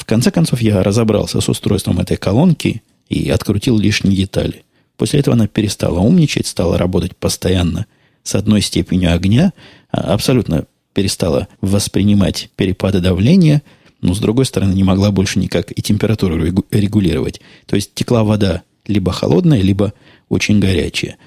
В 0.00 0.06
конце 0.06 0.30
концов, 0.30 0.62
я 0.62 0.82
разобрался 0.82 1.42
с 1.42 1.48
устройством 1.50 2.00
этой 2.00 2.16
колонки 2.16 2.82
и 3.10 3.28
открутил 3.28 3.78
лишние 3.78 4.16
детали. 4.16 4.64
После 4.96 5.20
этого 5.20 5.34
она 5.34 5.46
перестала 5.46 5.98
умничать, 5.98 6.46
стала 6.46 6.78
работать 6.78 7.14
постоянно 7.14 7.84
с 8.22 8.34
одной 8.34 8.62
степенью 8.62 9.14
огня, 9.14 9.52
а 9.90 10.14
абсолютно 10.14 10.64
перестала 10.94 11.48
воспринимать 11.60 12.48
перепады 12.56 13.00
давления, 13.00 13.62
но, 14.00 14.14
с 14.14 14.20
другой 14.20 14.46
стороны, 14.46 14.72
не 14.72 14.84
могла 14.84 15.10
больше 15.10 15.38
никак 15.38 15.70
и 15.70 15.82
температуру 15.82 16.42
регулировать. 16.70 17.42
То 17.66 17.76
есть 17.76 17.92
текла 17.92 18.24
вода 18.24 18.62
либо 18.86 19.12
холодная, 19.12 19.60
либо 19.60 19.92
очень 20.30 20.60
горячая. 20.60 21.18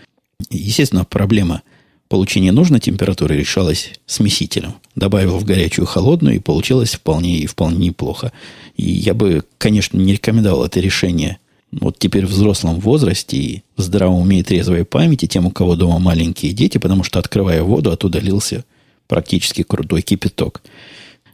Естественно, 0.50 1.06
проблема 1.06 1.62
получения 2.10 2.52
нужной 2.52 2.80
температуры 2.80 3.36
решалась 3.38 3.92
смесителем. 4.06 4.76
Добавил 4.96 5.38
в 5.38 5.46
горячую 5.46 5.86
холодную, 5.86 6.36
и 6.36 6.40
получилось 6.40 6.96
вполне 6.96 7.40
и 7.40 7.46
вполне 7.48 7.88
неплохо. 7.88 8.32
И 8.76 8.90
я 8.90 9.14
бы, 9.14 9.44
конечно, 9.58 9.98
не 9.98 10.14
рекомендовал 10.14 10.66
это 10.66 10.80
решение 10.80 11.40
вот 11.80 11.98
теперь 11.98 12.26
в 12.26 12.30
взрослом 12.30 12.80
возрасте 12.80 13.38
и 13.38 13.64
в 13.76 13.82
здравом 13.82 14.22
уме 14.22 14.40
и 14.40 14.44
трезвой 14.44 14.86
памяти 14.86 15.26
тем, 15.26 15.46
у 15.46 15.52
кого 15.52 15.76
дома 15.76 16.00
маленькие 16.00 16.54
дети, 16.54 16.78
потому 16.78 17.04
что, 17.04 17.20
открывая 17.20 17.64
воду, 17.64 17.92
оттуда 17.92 18.20
лился 18.20 18.64
практически 19.08 19.64
крутой 19.64 20.02
кипяток. 20.02 20.62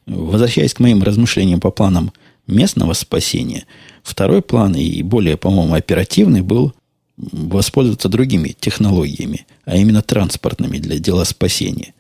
Возвращаясь 0.06 0.74
к 0.74 0.80
моим 0.80 1.04
размышлениям 1.04 1.60
по 1.60 1.72
планам 1.72 2.14
местного 2.48 2.94
спасения, 2.94 3.66
второй 4.02 4.42
план 4.42 4.76
и 4.76 5.04
более, 5.04 5.38
по-моему, 5.38 5.74
оперативный 5.74 6.42
был 6.42 6.74
воспользоваться 7.20 8.10
другими 8.10 8.56
технологиями, 8.60 9.46
а 9.66 9.76
именно 9.78 10.02
транспортными 10.02 10.78
для 10.78 11.00
дела 11.00 11.24
спасения. 11.26 11.94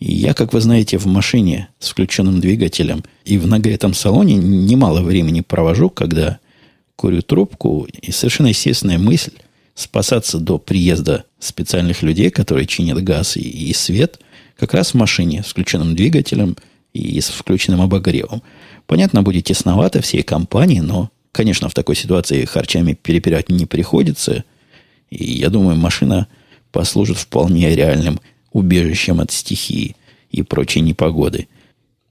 И 0.00 0.12
я, 0.14 0.34
как 0.34 0.52
вы 0.52 0.60
знаете, 0.60 0.98
в 0.98 1.06
машине 1.06 1.68
с 1.78 1.88
включенным 1.88 2.40
двигателем 2.40 3.04
и 3.24 3.38
в 3.38 3.46
нагретом 3.46 3.94
салоне 3.94 4.34
немало 4.34 5.00
времени 5.00 5.40
провожу, 5.40 5.90
когда 5.90 6.38
курю 6.96 7.22
трубку, 7.22 7.86
и 8.02 8.10
совершенно 8.12 8.48
естественная 8.48 8.98
мысль 8.98 9.32
спасаться 9.74 10.38
до 10.38 10.58
приезда 10.58 11.24
специальных 11.38 12.02
людей, 12.02 12.30
которые 12.30 12.66
чинят 12.66 13.02
газ 13.02 13.36
и, 13.36 13.40
и 13.40 13.72
свет, 13.72 14.18
как 14.56 14.74
раз 14.74 14.90
в 14.90 14.94
машине 14.94 15.44
с 15.44 15.50
включенным 15.50 15.94
двигателем 15.94 16.56
и 16.92 17.20
с 17.20 17.28
включенным 17.28 17.80
обогревом. 17.80 18.42
Понятно, 18.86 19.22
будет 19.22 19.44
тесновато 19.44 20.00
всей 20.00 20.22
компании, 20.22 20.80
но, 20.80 21.10
конечно, 21.32 21.68
в 21.68 21.74
такой 21.74 21.96
ситуации 21.96 22.44
харчами 22.44 22.94
перепирать 22.94 23.48
не 23.48 23.66
приходится. 23.66 24.44
И 25.10 25.32
я 25.32 25.50
думаю, 25.50 25.76
машина 25.76 26.28
послужит 26.72 27.18
вполне 27.18 27.74
реальным 27.74 28.20
убежищем 28.52 29.20
от 29.20 29.30
стихии 29.30 29.96
и 30.30 30.42
прочей 30.42 30.80
непогоды. 30.80 31.48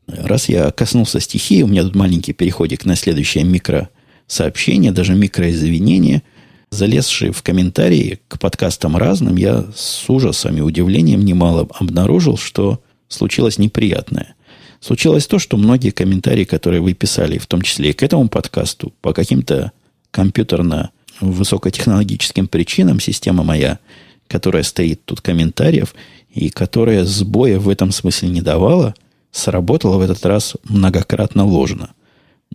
Раз 0.07 0.49
я 0.49 0.71
коснулся 0.71 1.19
стихии, 1.19 1.61
у 1.61 1.67
меня 1.67 1.83
тут 1.83 1.95
маленький 1.95 2.33
переходик 2.33 2.85
на 2.85 2.95
следующее 2.95 3.43
микросообщение, 3.43 4.91
даже 4.91 5.13
микроизвинение– 5.13 6.23
залезший 6.69 7.31
в 7.31 7.41
комментарии 7.43 8.19
к 8.27 8.39
подкастам 8.39 8.97
разным, 8.97 9.35
я 9.35 9.65
с 9.75 10.09
ужасом 10.09 10.57
и 10.57 10.61
удивлением 10.61 11.23
немало 11.23 11.67
обнаружил, 11.79 12.37
что 12.37 12.81
случилось 13.07 13.57
неприятное. 13.57 14.35
Случилось 14.79 15.27
то, 15.27 15.37
что 15.39 15.57
многие 15.57 15.89
комментарии, 15.91 16.43
которые 16.43 16.81
вы 16.81 16.93
писали, 16.93 17.37
в 17.37 17.47
том 17.47 17.61
числе 17.61 17.91
и 17.91 17.93
к 17.93 18.03
этому 18.03 18.27
подкасту, 18.29 18.93
по 19.01 19.13
каким-то 19.13 19.71
компьютерно-высокотехнологическим 20.11 22.47
причинам 22.47 22.99
система 22.99 23.43
моя, 23.43 23.79
которая 24.27 24.63
стоит 24.63 25.05
тут 25.05 25.21
комментариев, 25.21 25.95
и 26.33 26.49
которая 26.49 27.05
сбоя 27.05 27.59
в 27.59 27.69
этом 27.69 27.91
смысле 27.91 28.29
не 28.29 28.41
давала, 28.41 28.95
сработала 29.31 29.97
в 29.97 30.01
этот 30.01 30.25
раз 30.25 30.55
многократно 30.63 31.45
ложно 31.45 31.91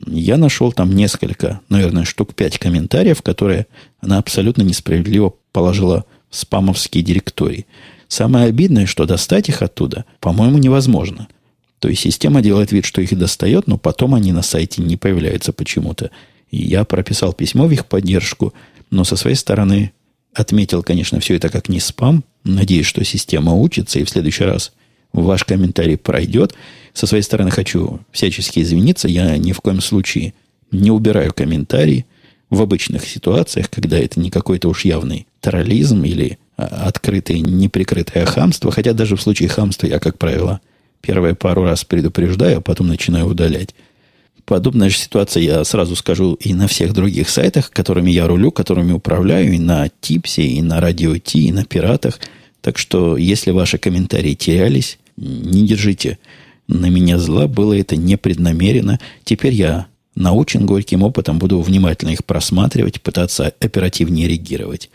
я 0.07 0.37
нашел 0.37 0.73
там 0.73 0.95
несколько, 0.95 1.61
наверное, 1.69 2.05
штук 2.05 2.35
пять 2.35 2.59
комментариев, 2.59 3.23
которые 3.23 3.67
она 4.01 4.19
абсолютно 4.19 4.63
несправедливо 4.63 5.35
положила 5.53 6.05
в 6.31 6.37
спамовские 6.37 7.05
директории. 7.05 7.67
Самое 8.09 8.47
обидное, 8.47 8.87
что 8.87 9.07
достать 9.07 9.49
их 9.49 9.63
оттуда, 9.63 10.05
по-моему, 10.21 10.59
невозможно. 10.59 11.29
То 11.83 11.89
есть 11.89 12.03
система 12.03 12.43
делает 12.43 12.71
вид, 12.71 12.85
что 12.85 13.03
их 13.03 13.19
достает, 13.19 13.67
но 13.67 13.77
потом 13.77 14.15
они 14.15 14.31
на 14.31 14.43
сайте 14.43 14.81
не 14.81 14.97
появляются 14.97 15.53
почему-то. 15.53 16.13
И 16.49 16.63
я 16.63 16.85
прописал 16.85 17.33
письмо 17.33 17.67
в 17.67 17.73
их 17.73 17.87
поддержку, 17.87 18.55
но 18.93 19.03
со 19.03 19.17
своей 19.17 19.35
стороны 19.35 19.91
отметил, 20.33 20.85
конечно, 20.85 21.19
все 21.19 21.35
это 21.35 21.49
как 21.49 21.69
не 21.69 21.81
спам. 21.81 22.23
Надеюсь, 22.45 22.87
что 22.87 23.03
система 23.05 23.55
учится, 23.55 23.99
и 23.99 24.05
в 24.05 24.11
следующий 24.11 24.45
раз 24.45 24.73
ваш 25.13 25.43
комментарий 25.43 25.97
пройдет. 25.97 26.55
Со 26.95 27.09
своей 27.09 27.25
стороны 27.25 27.51
хочу 27.51 27.99
всячески 28.13 28.61
извиниться. 28.61 29.09
Я 29.09 29.37
ни 29.37 29.51
в 29.51 29.61
коем 29.61 29.81
случае 29.81 30.35
не 30.71 30.93
убираю 30.93 31.33
комментарии 31.35 32.07
в 32.49 32.63
обычных 32.63 33.09
ситуациях, 33.09 33.69
когда 33.71 33.99
это 33.99 34.21
не 34.21 34.31
какой-то 34.31 34.69
уж 34.69 34.85
явный 34.85 35.27
терроризм 35.41 36.05
или 36.05 36.39
а, 36.57 36.87
открытое, 36.87 37.41
неприкрытое 37.41 38.25
хамство. 38.25 38.71
Хотя 38.71 38.93
даже 38.93 39.17
в 39.17 39.23
случае 39.23 39.49
хамства 39.49 39.89
я, 39.89 39.99
как 39.99 40.17
правило, 40.17 40.61
первые 41.03 41.35
пару 41.35 41.65
раз 41.65 41.85
предупреждаю, 41.85 42.59
а 42.59 42.61
потом 42.63 42.89
начинаю 42.89 43.27
удалять. 43.27 43.75
Подобная 44.45 44.89
же 44.89 44.97
ситуация, 44.97 45.43
я 45.43 45.65
сразу 45.65 45.95
скажу, 45.95 46.35
и 46.35 46.55
на 46.55 46.67
всех 46.67 46.95
других 46.95 47.29
сайтах, 47.29 47.71
которыми 47.71 48.11
я 48.11 48.27
рулю, 48.27 48.51
которыми 48.51 48.93
управляю, 48.93 49.53
и 49.53 49.59
на 49.59 49.89
Типсе, 50.01 50.43
и 50.43 50.63
на 50.63 50.81
Радио 50.81 51.17
Ти, 51.19 51.49
и 51.49 51.53
на 51.53 51.65
Пиратах. 51.65 52.19
Так 52.61 52.79
что, 52.79 53.17
если 53.17 53.51
ваши 53.51 53.79
комментарии 53.79 54.35
терялись, 54.35 54.99
не 55.17 55.67
держите 55.67 56.19
на 56.67 56.87
меня 56.87 57.19
зла, 57.19 57.47
было 57.47 57.79
это 57.79 57.97
непреднамеренно. 57.97 58.99
Теперь 59.25 59.55
я 59.55 59.87
научен 60.15 60.67
горьким 60.67 61.03
опытом, 61.03 61.39
буду 61.39 61.61
внимательно 61.61 62.11
их 62.11 62.25
просматривать, 62.25 63.01
пытаться 63.01 63.53
оперативнее 63.61 64.29
реагировать. 64.29 64.91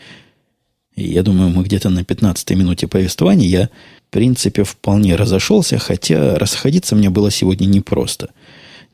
Я 1.00 1.22
думаю, 1.22 1.50
мы 1.50 1.62
где-то 1.62 1.90
на 1.90 2.04
15 2.04 2.50
минуте 2.50 2.88
повествования 2.88 3.46
я, 3.46 3.70
в 4.08 4.12
принципе, 4.12 4.64
вполне 4.64 5.16
разошелся, 5.16 5.78
хотя 5.78 6.36
расходиться 6.36 6.96
мне 6.96 7.10
было 7.10 7.30
сегодня 7.30 7.66
непросто. 7.66 8.30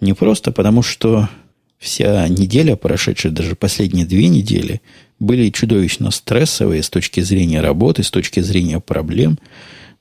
Непросто, 0.01 0.53
потому 0.53 0.83
что 0.83 1.29
вся 1.79 2.29
неделя, 2.29 2.77
прошедшая 2.77 3.33
даже 3.33 3.55
последние 3.55 4.07
две 4.07 4.29
недели, 4.29 4.83
были 5.19 5.51
чудовищно 5.51 6.11
стрессовые 6.11 6.83
с 6.83 6.91
точки 6.91 7.21
зрения 7.21 7.61
работы, 7.61 8.03
с 8.03 8.11
точки 8.11 8.41
зрения 8.41 8.81
проблем– 8.81 9.39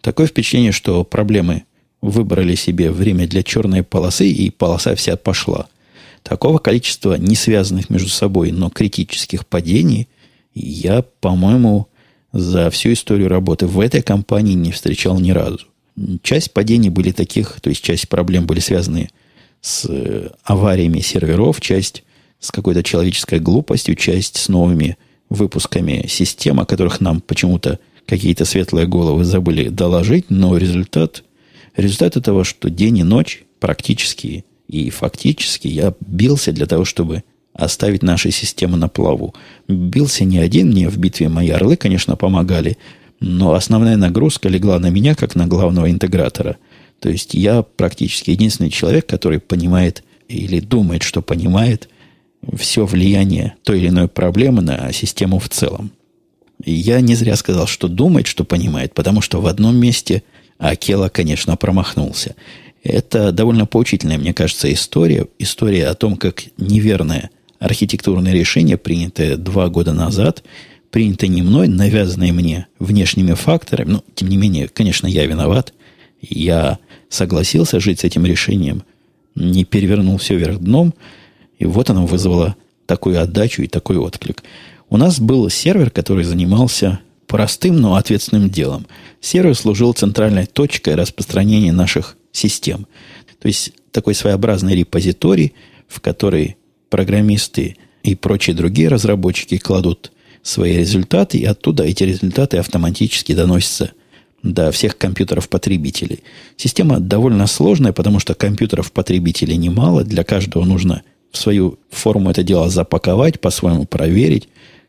Такое 0.04 0.28
впечатление, 0.28 0.74
что 0.74 1.06
проблемы 1.06 1.64
выбрали 2.02 2.56
себе 2.56 2.92
время 2.92 3.26
для 3.26 3.42
черной 3.42 3.84
полосы, 3.84 4.30
и 4.30 4.50
полоса 4.50 4.96
вся 4.96 5.16
пошла. 5.16 5.68
Такого 6.24 6.58
количества 6.58 7.18
не 7.18 7.36
связанных 7.38 7.90
между 7.90 8.10
собой, 8.10 8.52
но 8.52 8.70
критических 8.70 9.48
падений 9.48 10.10
я, 10.54 11.04
по-моему, 11.22 11.88
за 12.34 12.70
всю 12.72 12.94
историю 12.94 13.30
работы 13.30 13.68
в 13.68 13.80
этой 13.80 14.02
компании 14.02 14.54
не 14.54 14.72
встречал 14.72 15.20
ни 15.20 15.32
разу. 15.32 15.60
Часть 16.24 16.52
падений 16.52 16.90
были 16.90 17.12
таких, 17.12 17.62
то 17.62 17.70
есть 17.70 17.84
часть 17.84 18.10
проблем 18.10 18.48
были 18.48 18.60
связаны 18.60 19.10
с 19.62 19.86
э, 19.88 20.30
авариями 20.44 21.00
серверов, 21.00 21.62
часть 21.62 22.04
с 22.40 22.52
какой-то 22.52 22.84
человеческой 22.84 23.40
глупостью, 23.40 23.96
часть 23.96 24.38
с 24.38 24.50
новыми 24.50 24.98
выпусками 25.30 26.06
систем, 26.10 26.60
о 26.60 26.66
которых 26.66 27.00
нам 27.00 27.22
почему-то 27.22 27.80
какие-то 28.08 28.44
светлые 28.44 28.88
головы 28.88 29.24
забыли 29.24 29.70
доложить, 29.70 30.25
но 30.30 30.58
результат, 30.58 31.24
результат 31.78 32.18
этого, 32.18 32.44
что 32.44 32.70
день 32.70 32.98
и 32.98 33.04
ночь 33.04 33.44
практически 33.60 34.44
и 34.68 34.90
фактически 34.90 35.68
я 35.68 35.94
бился 36.00 36.52
для 36.52 36.66
того, 36.66 36.84
чтобы 36.84 37.24
оставить 37.54 38.04
наши 38.04 38.32
системы 38.32 38.78
на 38.78 38.88
плаву. 38.88 39.34
Бился 39.68 40.26
не 40.26 40.40
один, 40.40 40.70
мне 40.70 40.90
в 40.90 40.98
битве 40.98 41.30
мои 41.30 41.50
орлы, 41.50 41.76
конечно, 41.76 42.16
помогали, 42.16 42.78
но 43.20 43.54
основная 43.54 43.96
нагрузка 43.96 44.50
легла 44.50 44.80
на 44.80 44.90
меня, 44.90 45.16
как 45.16 45.36
на 45.36 45.48
главного 45.48 45.90
интегратора. 45.90 46.58
То 47.00 47.10
есть 47.10 47.34
я 47.34 47.64
практически 47.64 48.32
единственный 48.32 48.70
человек, 48.70 49.06
который 49.06 49.40
понимает 49.40 50.04
или 50.28 50.60
думает, 50.60 51.04
что 51.04 51.22
понимает 51.22 51.90
все 52.58 52.86
влияние 52.86 53.56
той 53.64 53.80
или 53.80 53.90
иной 53.90 54.08
проблемы 54.08 54.62
на 54.62 54.92
систему 54.92 55.40
в 55.40 55.50
целом. 55.50 55.92
Я 56.66 57.02
не 57.02 57.16
зря 57.16 57.36
сказал, 57.36 57.68
что 57.68 57.88
думает, 57.88 58.28
что 58.28 58.44
понимает, 58.44 58.94
потому 58.94 59.22
что 59.22 59.42
в 59.42 59.48
одном 59.48 59.76
месте 59.76 60.24
Акела, 60.58 61.10
конечно, 61.10 61.58
промахнулся. 61.58 62.36
Это 62.84 63.32
довольно 63.32 63.66
поучительная, 63.66 64.18
мне 64.18 64.34
кажется, 64.34 64.72
история. 64.72 65.28
История 65.40 65.88
о 65.88 65.94
том, 65.94 66.16
как 66.16 66.44
неверное 66.58 67.32
архитектурное 67.63 68.34
решение, 68.34 68.77
принятое 68.77 69.38
два 69.38 69.70
года 69.70 69.93
назад, 69.93 70.43
принятое 70.91 71.29
не 71.29 71.41
мной, 71.41 71.70
навязанное 71.70 72.34
мне 72.34 72.67
внешними 72.77 73.34
факторами, 73.34 73.91
но, 73.93 74.03
тем 74.15 74.27
не 74.27 74.36
менее, 74.36 74.67
конечно, 74.67 75.08
я 75.08 75.25
виноват. 75.25 75.74
Я 76.22 76.79
согласился 77.08 77.79
жить 77.79 78.01
с 78.01 78.03
этим 78.03 78.25
решением, 78.25 78.84
не 79.36 79.63
перевернул 79.63 80.17
все 80.17 80.36
вверх 80.36 80.60
дном, 80.60 80.93
и 81.58 81.65
вот 81.65 81.89
оно 81.89 82.05
вызвало 82.05 82.58
такую 82.86 83.22
отдачу 83.22 83.62
и 83.62 83.67
такой 83.67 83.98
отклик. 83.98 84.43
У 84.89 84.98
нас 84.98 85.22
был 85.22 85.50
сервер, 85.50 85.89
который 85.89 86.25
занимался 86.25 87.00
простым, 87.27 87.79
но 87.79 87.96
ответственным 87.96 88.50
делом. 88.50 88.86
Сервер 89.22 89.55
служил 89.55 89.93
центральной 89.93 90.46
точкой 90.48 90.96
распространения 90.96 91.72
наших 91.72 92.17
систем. 92.34 92.88
То 93.39 93.48
есть 93.48 93.72
такой 93.91 94.15
своеобразный 94.15 94.75
репозиторий, 94.75 95.53
в 95.88 96.01
который 96.01 96.58
программисты 96.94 97.78
и 98.04 98.14
прочие 98.14 98.56
другие 98.56 98.88
разработчики 98.88 99.58
кладут 99.58 100.12
свои 100.44 100.78
результаты, 100.78 101.40
и 101.40 101.46
оттуда 101.46 101.86
эти 101.86 102.04
результаты 102.04 102.58
автоматически 102.58 103.34
доносятся 103.34 103.94
до 104.44 104.72
всех 104.72 105.00
компьютеров 105.00 105.50
потребителей. 105.50 106.20
Система 106.56 107.00
довольно 107.00 107.48
сложная, 107.48 107.94
потому 107.94 108.20
что 108.20 108.36
компьютеров 108.36 108.92
потребителей 108.92 109.58
немало, 109.58 110.04
для 110.04 110.24
каждого 110.24 110.66
нужно 110.66 111.02
в 111.32 111.40
свою 111.40 111.80
форму 111.90 112.30
это 112.30 112.44
дело 112.44 112.70
запаковать, 112.70 113.42
по-своему 113.42 113.86
проверить, 113.86 114.48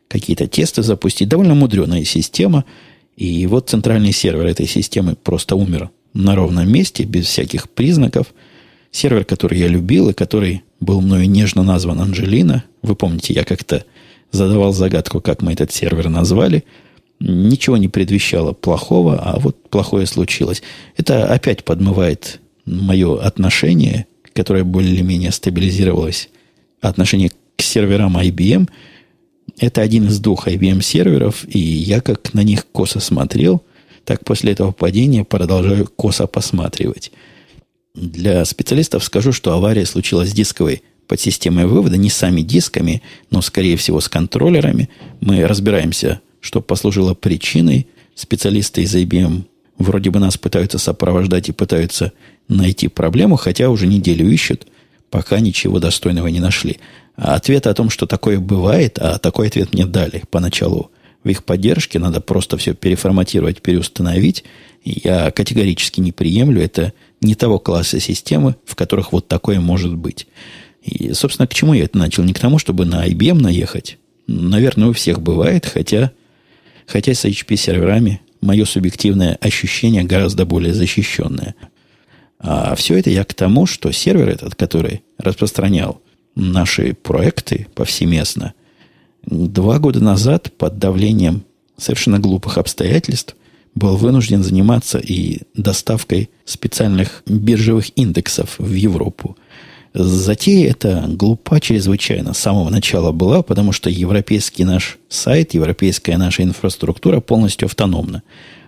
какие-то 0.09 0.47
тесты 0.47 0.83
запустить. 0.83 1.31
Довольно 1.31 1.55
мудреная 1.55 2.05
система. 2.05 2.67
И 3.17 3.47
вот 3.47 3.71
центральный 3.71 4.13
сервер 4.13 4.45
этой 4.45 4.67
системы 4.67 5.17
просто 5.17 5.57
умер 5.57 5.89
на 6.13 6.35
ровном 6.35 6.71
месте, 6.71 7.05
без 7.05 7.25
всяких 7.25 7.71
признаков. 7.71 8.35
Сервер, 8.91 9.25
который 9.25 9.59
я 9.59 9.69
любил 9.69 10.11
и 10.11 10.13
который 10.13 10.65
был 10.85 11.01
мною 11.01 11.29
нежно 11.29 11.63
назван 11.63 12.01
Анжелина. 12.01 12.65
Вы 12.83 12.95
помните, 12.95 13.33
я 13.35 13.45
как-то 13.45 13.85
задавал 14.31 14.73
загадку, 14.73 15.21
как 15.21 15.43
мы 15.43 15.53
этот 15.53 15.73
сервер 15.73 16.09
назвали. 16.09 16.65
Ничего 17.21 17.77
не 17.77 17.89
предвещало 17.89 18.53
плохого, 18.53 19.19
а 19.19 19.39
вот 19.39 19.69
плохое 19.71 20.07
случилось. 20.07 20.63
Это 20.97 21.27
опять 21.27 21.65
подмывает 21.65 22.41
мое 22.67 23.21
отношение, 23.21 24.07
которое 24.33 24.65
более-менее 24.65 25.31
стабилизировалось, 25.31 26.29
отношение 26.81 27.31
к 27.31 27.63
серверам 27.63 28.17
IBM– 28.19 28.69
это 29.59 29.83
один 29.83 30.09
из 30.09 30.19
двух 30.21 30.49
IBM 30.49 30.83
серверов, 30.83 31.45
и 31.47 31.59
я 31.59 32.01
как 32.01 32.35
на 32.35 32.43
них 32.43 32.67
косо 32.73 33.01
смотрел, 33.01 33.63
так 34.05 34.25
после 34.25 34.53
этого 34.53 34.73
падения 34.73 35.25
продолжаю 35.25 35.87
косо 35.87 36.27
посматривать. 36.27 37.13
Для 37.95 38.45
специалистов 38.45 39.05
скажу, 39.05 39.33
что 39.33 39.53
авария 39.53 39.87
случилась 39.87 40.31
с 40.31 40.35
дисковой 40.35 40.83
подсистемой 41.07 41.67
вывода, 41.67 41.97
не 41.97 42.11
сами 42.11 42.41
дисками, 42.41 43.03
но, 43.31 43.41
скорее 43.41 43.77
всего, 43.77 44.01
с 44.01 44.09
контроллерами. 44.09 44.89
Мы 45.21 45.47
разбираемся, 45.47 46.21
что 46.41 46.61
послужило 46.61 47.15
причиной. 47.15 47.87
Специалисты 48.15 48.83
из 48.83 48.95
IBM 48.95 49.45
вроде 49.79 50.11
бы 50.11 50.19
нас 50.19 50.37
пытаются 50.37 50.79
сопровождать 50.79 51.49
и 51.49 51.53
пытаются 51.53 52.13
найти 52.49 52.89
проблему, 52.89 53.37
хотя 53.37 53.71
уже 53.71 53.87
неделю 53.87 54.29
ищут, 54.29 54.67
пока 55.11 55.39
ничего 55.39 55.79
достойного 55.79 56.27
не 56.29 56.41
нашли. 56.41 56.79
А 57.17 57.37
ответ 57.37 57.69
о 57.69 57.75
том, 57.75 57.91
что 57.91 58.07
такое 58.07 58.41
бывает, 58.41 58.99
а 58.99 59.19
такой 59.19 59.49
ответ 59.49 59.73
мне 59.73 59.87
дали 59.87 60.25
поначалу 60.31 60.91
в 61.23 61.29
их 61.29 61.45
поддержке, 61.45 61.99
надо 61.99 62.21
просто 62.21 62.57
все 62.59 62.75
переформатировать, 62.75 63.63
переустановить. 63.63 64.45
Я 64.85 65.31
категорически 65.31 66.01
не 66.01 66.13
приемлю. 66.13 66.61
Это 66.61 66.93
не 67.25 67.35
того 67.35 67.59
класса 67.59 67.99
системы, 68.01 68.57
в 68.65 68.77
которых 68.77 69.13
вот 69.13 69.27
такое 69.27 69.61
может 69.61 69.95
быть. 69.95 70.27
И, 70.83 71.13
собственно, 71.13 71.47
к 71.47 71.55
чему 71.55 71.75
я 71.75 71.85
это 71.85 71.99
начал? 71.99 72.23
Не 72.23 72.35
к 72.35 72.39
тому, 72.39 72.59
чтобы 72.59 72.85
на 72.85 73.07
IBM 73.07 73.41
наехать. 73.41 73.99
Наверное, 74.27 74.89
у 74.89 74.93
всех 74.93 75.21
бывает, 75.21 75.67
хотя, 75.67 76.13
хотя 76.87 77.15
с 77.15 77.25
HP-серверами 77.25 78.21
мое 78.41 78.65
субъективное 78.67 79.37
ощущение 79.41 80.05
гораздо 80.05 80.45
более 80.45 80.75
защищенное. 80.75 81.55
А 82.39 82.75
все 82.75 82.99
это 82.99 83.09
я 83.09 83.25
к 83.25 83.33
тому, 83.33 83.65
что 83.65 83.91
сервер 83.91 84.29
этот, 84.29 84.55
который 84.55 85.03
распространял 85.17 86.03
наши 86.35 86.93
проекты 86.93 87.67
повсеместно, 87.75 88.53
два 89.25 89.79
года 89.79 90.01
назад 90.05 90.53
под 90.59 90.79
давлением 90.79 91.45
совершенно 91.79 92.19
глупых 92.19 92.59
обстоятельств 92.59 93.35
был 93.75 93.97
вынужден 93.97 94.43
заниматься 94.43 94.99
и 94.99 95.41
доставкой 95.55 96.31
специальных 96.45 97.23
биржевых 97.27 97.91
индексов 97.97 98.57
в 98.59 98.73
Европу. 98.73 99.37
Затея 99.95 100.71
эта 100.71 101.05
глупа 101.09 101.61
чрезвычайно 101.61 102.35
с 102.35 102.39
самого 102.39 102.69
начала 102.69 103.13
была, 103.13 103.43
потому 103.43 103.73
что 103.73 103.91
европейский 103.91 104.65
наш 104.65 104.99
сайт, 105.09 105.55
европейская 105.55 106.17
наша 106.17 106.43
инфраструктура 106.43 107.21
полностью 107.21 107.67
автономна. 107.67 108.23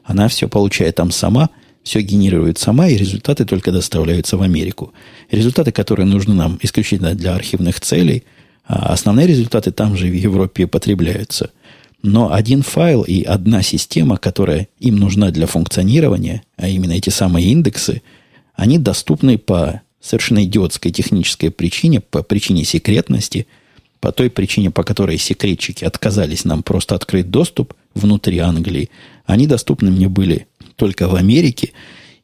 Она 0.05 0.29
все 0.29 0.49
получает 0.49 0.97
там 0.97 1.11
сама– 1.11 1.51
все 1.87 2.01
генерирует 2.01 2.59
сама, 2.59 2.89
и 2.89 2.97
результаты 2.97 3.45
только 3.45 3.71
доставляются 3.71 4.37
в 4.37 4.43
Америку. 4.43 4.93
Результаты, 5.31 5.71
которые 5.71 6.05
нужны 6.05 6.35
нам 6.35 6.59
исключительно 6.61 7.15
для 7.15 7.37
архивных 7.37 7.81
целей, 7.81 8.25
а 8.67 8.93
основные 8.93 9.29
результаты 9.29 9.71
там 9.71 9.97
же 9.97 10.09
в 10.09 10.13
Европе 10.13 10.67
потребляются. 10.67 11.51
Но 12.03 12.33
один 12.33 12.63
файл 12.63 13.03
и 13.03 13.23
одна 13.23 13.63
система, 13.63 14.17
которая 14.17 14.69
им 14.79 14.97
нужна 14.97 15.31
для 15.31 15.47
функционирования, 15.47 16.43
а 16.57 16.69
именно 16.69 16.93
эти 16.93 17.11
самые 17.11 17.47
индексы, 17.51 18.03
они 18.55 18.79
доступны 18.79 19.39
по 19.39 19.83
совершенно 20.01 20.45
идиотской 20.45 20.93
технической 20.93 21.51
причине, 21.51 22.01
по 22.01 22.23
причине 22.23 22.65
секретности, 22.65 23.47
по 24.01 24.13
той 24.13 24.31
причине, 24.31 24.71
по 24.71 24.85
которой 24.85 25.19
секретчики 25.19 25.85
отказались 25.85 26.45
нам 26.45 26.63
просто 26.63 26.95
открыть 26.95 27.31
доступ 27.31 27.75
внутри 27.95 28.39
Англии, 28.39 28.91
они 29.25 29.47
доступны 29.47 29.91
мне 29.91 30.09
были 30.09 30.47
только 30.77 31.09
в 31.09 31.15
Америке, 31.17 31.73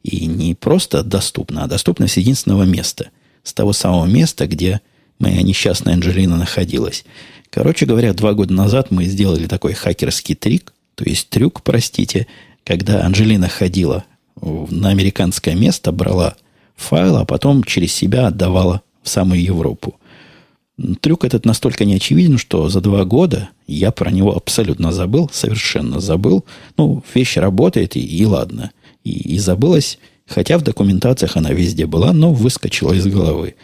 и 0.02 0.26
не 0.26 0.54
просто 0.54 1.02
доступна, 1.02 1.64
а 1.64 1.68
доступна 1.68 2.08
с 2.08 2.16
единственного 2.16 2.64
места. 2.64 3.10
С 3.42 3.52
того 3.52 3.72
самого 3.72 4.06
места, 4.06 4.46
где 4.46 4.80
моя 5.18 5.42
несчастная 5.42 5.94
Анджелина 5.94 6.36
находилась. 6.36 7.04
Короче 7.52 7.84
говоря, 7.84 8.14
два 8.14 8.32
года 8.32 8.54
назад 8.54 8.90
мы 8.90 9.04
сделали 9.04 9.46
такой 9.46 9.74
хакерский 9.74 10.34
трик, 10.34 10.72
то 10.94 11.04
есть 11.04 11.28
трюк, 11.28 11.60
простите, 11.62 12.26
когда 12.64 13.04
Анджелина 13.04 13.46
ходила 13.46 14.04
на 14.40 14.88
американское 14.88 15.54
место, 15.54 15.92
брала 15.92 16.34
файл, 16.76 17.18
а 17.18 17.26
потом 17.26 17.62
через 17.62 17.92
себя 17.92 18.28
отдавала 18.28 18.80
в 19.02 19.08
самую 19.10 19.42
Европу. 19.42 19.96
Трюк 21.02 21.26
этот 21.26 21.44
настолько 21.44 21.84
неочевиден, 21.84 22.38
что 22.38 22.70
за 22.70 22.80
два 22.80 23.04
года 23.04 23.50
я 23.66 23.90
про 23.90 24.10
него 24.10 24.34
абсолютно 24.34 24.90
забыл, 24.90 25.28
совершенно 25.30 26.00
забыл. 26.00 26.46
Ну, 26.78 27.04
вещь 27.14 27.36
работает, 27.36 27.96
и, 27.96 28.00
и 28.00 28.24
ладно. 28.24 28.70
И, 29.04 29.34
и 29.34 29.38
забылась, 29.38 29.98
хотя 30.26 30.56
в 30.56 30.62
документациях 30.62 31.36
она 31.36 31.50
везде 31.50 31.84
была, 31.84 32.14
но 32.14 32.32
выскочила 32.32 32.94
из 32.94 33.06
головы. 33.06 33.56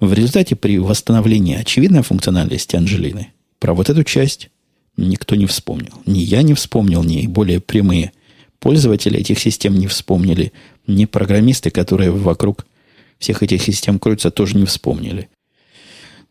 В 0.00 0.14
результате 0.14 0.56
при 0.56 0.78
восстановлении 0.78 1.56
очевидной 1.56 2.02
функциональности 2.02 2.74
Анжелины. 2.74 3.28
Про 3.58 3.74
вот 3.74 3.90
эту 3.90 4.02
часть 4.02 4.48
никто 4.96 5.36
не 5.36 5.44
вспомнил. 5.44 5.92
Ни 6.06 6.20
я 6.20 6.42
не 6.42 6.54
вспомнил, 6.54 7.04
ни 7.04 7.26
более 7.26 7.60
прямые 7.60 8.12
пользователи 8.60 9.18
этих 9.18 9.38
систем 9.38 9.74
не 9.74 9.86
вспомнили, 9.86 10.52
ни 10.86 11.04
программисты, 11.04 11.70
которые 11.70 12.10
вокруг 12.10 12.66
всех 13.18 13.42
этих 13.42 13.62
систем 13.62 13.98
крутятся, 13.98 14.30
тоже 14.30 14.56
не 14.56 14.64
вспомнили. 14.64 15.28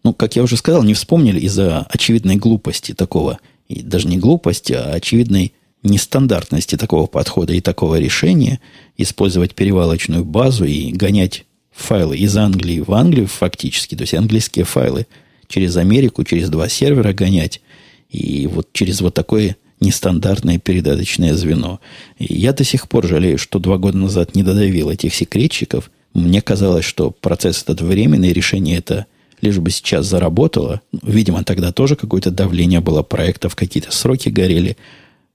Ну, 0.03 0.13
как 0.13 0.35
я 0.35 0.43
уже 0.43 0.57
сказал, 0.57 0.83
не 0.83 0.95
вспомнили 0.95 1.39
из-за 1.41 1.81
очевидной 1.81 2.37
глупости 2.37 2.93
такого, 2.93 3.39
и 3.67 3.81
даже 3.81 4.07
не 4.07 4.17
глупости, 4.17 4.73
а 4.73 4.93
очевидной 4.93 5.53
нестандартности 5.83 6.75
такого 6.75 7.05
подхода 7.05 7.53
и 7.53 7.61
такого 7.61 7.99
решения, 7.99 8.59
использовать 8.97 9.53
перевалочную 9.53 10.25
базу 10.25 10.65
и 10.65 10.91
гонять 10.91 11.45
файлы 11.79 12.17
из 12.17 12.35
Англии 12.37 12.79
в 12.79 12.91
Англию 12.93 13.27
фактически, 13.27 13.95
то 13.95 14.01
есть 14.01 14.13
английские 14.13 14.65
файлы 14.65 15.07
через 15.47 15.77
Америку, 15.77 16.23
через 16.23 16.49
два 16.49 16.69
сервера 16.69 17.13
гонять, 17.13 17.61
и 18.09 18.47
вот 18.47 18.69
через 18.73 19.01
вот 19.01 19.13
такое 19.13 19.55
нестандартное 19.79 20.59
передаточное 20.59 21.33
звено. 21.35 21.79
И 22.17 22.33
я 22.33 22.53
до 22.53 22.63
сих 22.63 22.89
пор 22.89 23.07
жалею, 23.07 23.37
что 23.37 23.59
два 23.59 23.77
года 23.77 23.97
назад 23.97 24.35
не 24.35 24.43
додавил 24.43 24.89
этих 24.89 25.15
секретчиков. 25.15 25.89
Мне 26.13 26.41
казалось, 26.41 26.85
что 26.85 27.11
процесс 27.11 27.63
этот 27.63 27.81
временный, 27.81 28.33
решение 28.33 28.77
это– 28.77 29.05
лишь 29.41 29.59
бы 29.59 29.71
сейчас 29.71 30.05
заработала. 30.05 30.81
Видимо, 31.01 31.43
тогда 31.43 31.71
тоже 31.71 31.95
какое-то 31.95 32.31
давление 32.31 32.81
было 32.81 33.03
проектов, 33.03 33.55
какие-то 33.55 33.91
сроки 33.91 34.29
горели. 34.29 34.77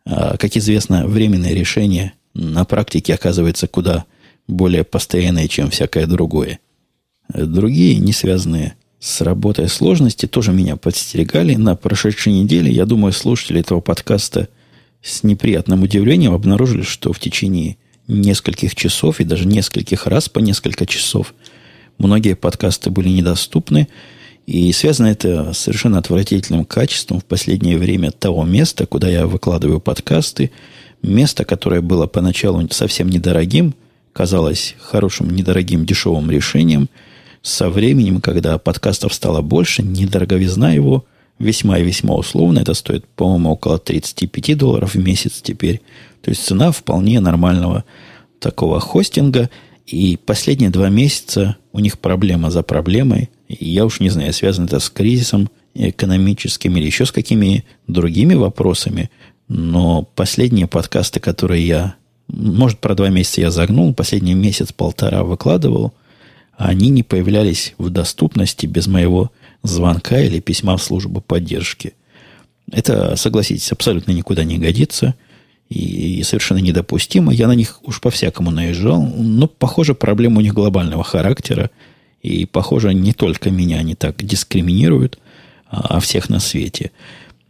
А, 0.06 0.36
как 0.36 0.56
известно, 0.56 1.06
временное 1.06 1.54
решение 1.54 2.12
на 2.34 2.64
практике 2.64 3.14
оказывается 3.14 3.66
куда 3.66 4.04
более 4.46 4.84
постоянные, 4.84 5.48
чем 5.48 5.70
всякое 5.70 6.06
другое. 6.06 6.58
Другие, 7.32 7.96
не 7.96 8.12
связанные 8.12 8.74
с 9.00 9.20
работой 9.20 9.68
сложности, 9.68 10.26
тоже 10.26 10.52
меня 10.52 10.76
подстерегали. 10.76 11.54
На 11.54 11.76
прошедшей 11.76 12.32
неделе, 12.32 12.70
я 12.70 12.86
думаю, 12.86 13.12
слушатели 13.12 13.60
этого 13.60 13.80
подкаста 13.80 14.48
с 15.02 15.22
неприятным 15.22 15.82
удивлением 15.82 16.32
обнаружили, 16.32 16.82
что 16.82 17.12
в 17.12 17.20
течение 17.20 17.76
нескольких 18.06 18.74
часов 18.74 19.20
и 19.20 19.24
даже 19.24 19.46
нескольких 19.46 20.06
раз 20.06 20.28
по 20.28 20.38
несколько 20.38 20.86
часов 20.86 21.34
многие 21.98 22.34
подкасты 22.34 22.90
были 22.90 23.08
недоступны. 23.08 23.88
И 24.46 24.70
связано 24.72 25.06
это 25.06 25.54
с 25.54 25.58
совершенно 25.58 25.98
отвратительным 25.98 26.66
качеством 26.66 27.20
в 27.20 27.24
последнее 27.24 27.78
время 27.78 28.10
того 28.10 28.44
места, 28.44 28.86
куда 28.86 29.08
я 29.08 29.26
выкладываю 29.26 29.80
подкасты. 29.80 30.50
Место, 31.02 31.44
которое 31.44 31.80
было 31.80 32.06
поначалу 32.06 32.66
совсем 32.70 33.08
недорогим, 33.08 33.74
казалось 34.14 34.76
хорошим, 34.80 35.28
недорогим, 35.28 35.84
дешевым 35.84 36.30
решением. 36.30 36.88
Со 37.42 37.68
временем, 37.68 38.22
когда 38.22 38.56
подкастов 38.56 39.12
стало 39.12 39.42
больше, 39.42 39.82
недороговизна 39.82 40.72
его 40.72 41.04
весьма 41.38 41.78
и 41.78 41.84
весьма 41.84 42.14
условно. 42.14 42.60
Это 42.60 42.72
стоит, 42.72 43.06
по-моему, 43.06 43.50
около 43.50 43.78
35 43.78 44.56
долларов 44.56 44.94
в 44.94 44.98
месяц 44.98 45.42
теперь. 45.42 45.82
То 46.22 46.30
есть 46.30 46.46
цена 46.46 46.72
вполне 46.72 47.20
нормального 47.20 47.84
такого 48.38 48.80
хостинга. 48.80 49.50
И 49.86 50.16
последние 50.16 50.70
два 50.70 50.88
месяца 50.88 51.56
у 51.72 51.80
них 51.80 51.98
проблема 51.98 52.50
за 52.50 52.62
проблемой. 52.62 53.28
И 53.48 53.68
я 53.68 53.84
уж 53.84 54.00
не 54.00 54.08
знаю, 54.08 54.32
связано 54.32 54.66
это 54.66 54.80
с 54.80 54.88
кризисом 54.88 55.50
экономическим 55.74 56.76
или 56.76 56.86
еще 56.86 57.04
с 57.04 57.12
какими 57.12 57.64
другими 57.86 58.34
вопросами. 58.34 59.10
Но 59.48 60.02
последние 60.14 60.66
подкасты, 60.66 61.20
которые 61.20 61.66
я... 61.66 61.94
Может, 62.28 62.78
про 62.78 62.94
два 62.94 63.10
месяца 63.10 63.40
я 63.40 63.50
загнул, 63.50 63.92
последний 63.94 64.34
месяц-полтора 64.34 65.24
выкладывал, 65.24 65.92
они 66.56 66.88
не 66.88 67.02
появлялись 67.02 67.74
в 67.78 67.90
доступности 67.90 68.66
без 68.66 68.86
моего 68.86 69.30
звонка 69.62 70.20
или 70.20 70.40
письма 70.40 70.76
в 70.76 70.82
службу 70.82 71.20
поддержки. 71.20 71.94
Это, 72.70 73.16
согласитесь, 73.16 73.72
абсолютно 73.72 74.12
никуда 74.12 74.44
не 74.44 74.58
годится 74.58 75.14
и, 75.68 76.18
и 76.18 76.22
совершенно 76.22 76.58
недопустимо. 76.58 77.32
Я 77.32 77.48
на 77.48 77.52
них 77.52 77.80
уж 77.82 78.00
по-всякому 78.00 78.50
наезжал, 78.50 79.02
но, 79.02 79.48
похоже, 79.48 79.94
проблема 79.94 80.38
у 80.38 80.40
них 80.40 80.54
глобального 80.54 81.04
характера. 81.04 81.70
И, 82.22 82.46
похоже, 82.46 82.94
не 82.94 83.12
только 83.12 83.50
меня 83.50 83.78
они 83.78 83.94
так 83.94 84.24
дискриминируют, 84.24 85.18
а, 85.66 85.96
а 85.96 86.00
всех 86.00 86.30
на 86.30 86.40
свете. 86.40 86.90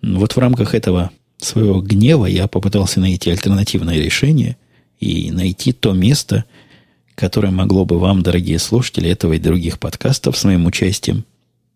Вот 0.02 0.34
в 0.34 0.38
рамках 0.38 0.74
этого 0.74 1.10
своего 1.36 1.80
гнева 1.80 2.26
я 2.26 2.48
попытался 2.48 3.00
найти 3.00 3.30
альтернативное 3.30 3.96
решение 3.96 4.56
и 5.00 5.30
найти 5.30 5.72
то 5.72 5.92
место, 5.92 6.44
которое 7.14 7.50
могло 7.50 7.84
бы 7.84 7.98
вам, 7.98 8.22
дорогие 8.22 8.58
слушатели 8.58 9.10
этого 9.10 9.34
и 9.34 9.38
других 9.38 9.78
подкастов 9.78 10.36
с 10.36 10.44
моим 10.44 10.66
участием, 10.66 11.24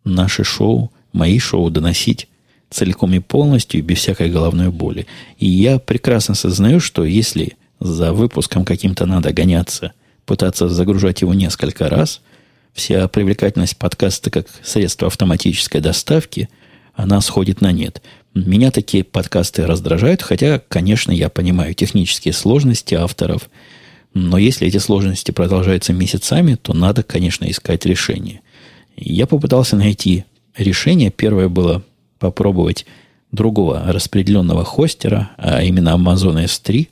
наше 0.05 0.45
шоу, 0.45 0.91
мои 1.13 1.39
шоу 1.39 1.71
доносить 1.71 2.29
целиком 2.71 3.15
и 3.15 3.19
полностью, 3.19 3.83
без 3.83 3.99
всякой 3.99 4.31
головной 4.31 4.71
боли. 4.71 5.07
И 5.39 5.47
я 5.49 5.79
прекрасно 5.79 6.35
сознаю, 6.35 6.81
что 6.81 7.05
если 7.05 7.57
за 7.81 8.13
выпуском 8.13 8.65
каким-то 8.65 9.07
надо 9.07 9.33
гоняться, 9.33 9.93
пытаться 10.27 10.69
загружать 10.69 11.23
его 11.23 11.33
несколько 11.35 11.89
раз, 11.89 12.21
вся 12.73 13.09
привлекательность 13.09 13.77
подкаста 13.77 14.31
как 14.31 14.47
средство 14.63 15.07
автоматической 15.09 15.81
доставки, 15.81 16.49
она 16.95 17.21
сходит 17.21 17.61
на 17.61 17.73
нет. 17.73 18.03
Меня 18.47 18.71
такие 18.71 19.05
подкасты 19.05 19.67
раздражают, 19.67 20.23
хотя, 20.23 20.61
конечно, 20.69 21.11
я 21.11 21.29
понимаю 21.29 21.75
технические 21.75 22.35
сложности 22.35 22.95
авторов, 22.95 23.49
но 24.15 24.39
если 24.39 24.67
эти 24.67 24.79
сложности 24.79 25.31
продолжаются 25.31 25.93
месяцами, 25.93 26.55
то 26.55 26.73
надо, 26.73 27.03
конечно, 27.03 27.45
искать 27.51 27.85
решение. 27.85 28.41
Я 28.97 29.27
попытался 29.27 29.77
найти 29.77 30.25
решение. 30.57 31.11
Первое 31.11 31.49
было 31.49 31.83
попробовать 32.19 32.87
другого 33.33 33.83
распределенного 33.87 34.65
хостера, 34.65 35.31
а 35.37 35.63
именно 35.63 35.91
Amazon 35.91 36.45
S3. 36.45 36.89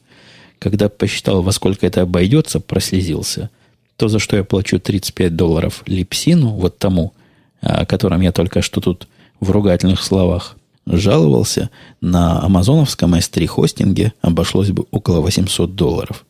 Когда 0.58 0.88
посчитал, 0.88 1.42
во 1.42 1.52
сколько 1.52 1.86
это 1.86 2.02
обойдется, 2.02 2.60
прослезился. 2.60 3.50
То, 3.96 4.08
за 4.08 4.18
что 4.18 4.36
я 4.36 4.44
плачу 4.44 4.78
35 4.78 5.34
долларов 5.34 5.82
Липсину, 5.86 6.50
вот 6.50 6.78
тому, 6.78 7.12
о 7.60 7.86
котором 7.86 8.20
я 8.20 8.32
только 8.32 8.62
что 8.62 8.80
тут 8.80 9.08
в 9.40 9.50
ругательных 9.50 10.02
словах 10.02 10.56
жаловался, 10.86 11.70
на 12.00 12.42
амазоновском 12.42 13.14
S3 13.14 13.46
хостинге 13.46 14.12
обошлось 14.20 14.70
бы 14.70 14.86
около 14.90 15.20
800 15.20 15.74
долларов. 15.74 16.24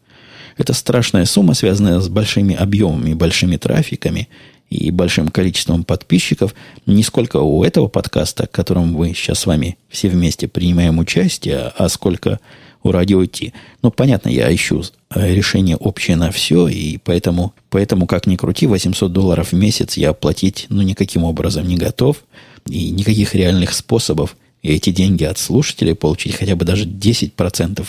Это 0.57 0.73
страшная 0.73 1.27
сумма, 1.27 1.55
связанная 1.55 2.01
с 2.01 2.09
большими 2.09 2.55
объемами, 2.55 3.13
большими 3.13 3.57
трафиками 3.57 4.29
и 4.71 4.91
большим 4.91 5.29
количеством 5.29 5.85
подписчиков, 5.85 6.55
не 6.87 7.03
сколько 7.03 7.37
у 7.37 7.63
этого 7.63 7.89
подкаста, 7.89 8.47
в 8.47 8.51
котором 8.51 8.93
мы 8.93 9.13
сейчас 9.15 9.41
с 9.41 9.47
вами 9.47 9.77
все 9.89 10.09
вместе 10.09 10.49
принимаем 10.49 10.99
участие, 10.99 11.73
а 11.77 11.89
сколько 11.89 12.41
у 12.83 12.91
радио 12.91 13.25
Ти. 13.27 13.53
Ну, 13.83 13.91
понятно, 13.91 14.29
я 14.29 14.53
ищу 14.55 14.83
э, 15.15 15.35
решение 15.35 15.77
общее 15.77 16.17
на 16.17 16.31
все, 16.31 16.69
и 16.69 16.99
поэтому, 16.99 17.53
поэтому, 17.69 18.07
как 18.07 18.27
ни 18.27 18.37
крути, 18.37 18.67
800 18.67 19.13
долларов 19.13 19.53
в 19.53 19.57
месяц 19.57 19.97
я 19.97 20.11
оплатить, 20.11 20.67
ну, 20.69 20.83
никаким 20.83 21.25
образом 21.25 21.67
не 21.69 21.77
готов, 21.77 22.23
и 22.69 22.91
никаких 22.91 23.35
реальных 23.35 23.73
способов 23.73 24.37
эти 24.63 24.91
деньги 24.91 25.25
от 25.25 25.39
слушателей 25.39 25.95
получить, 25.95 26.35
хотя 26.35 26.57
бы 26.57 26.65
даже 26.65 26.87
10% 26.87 27.87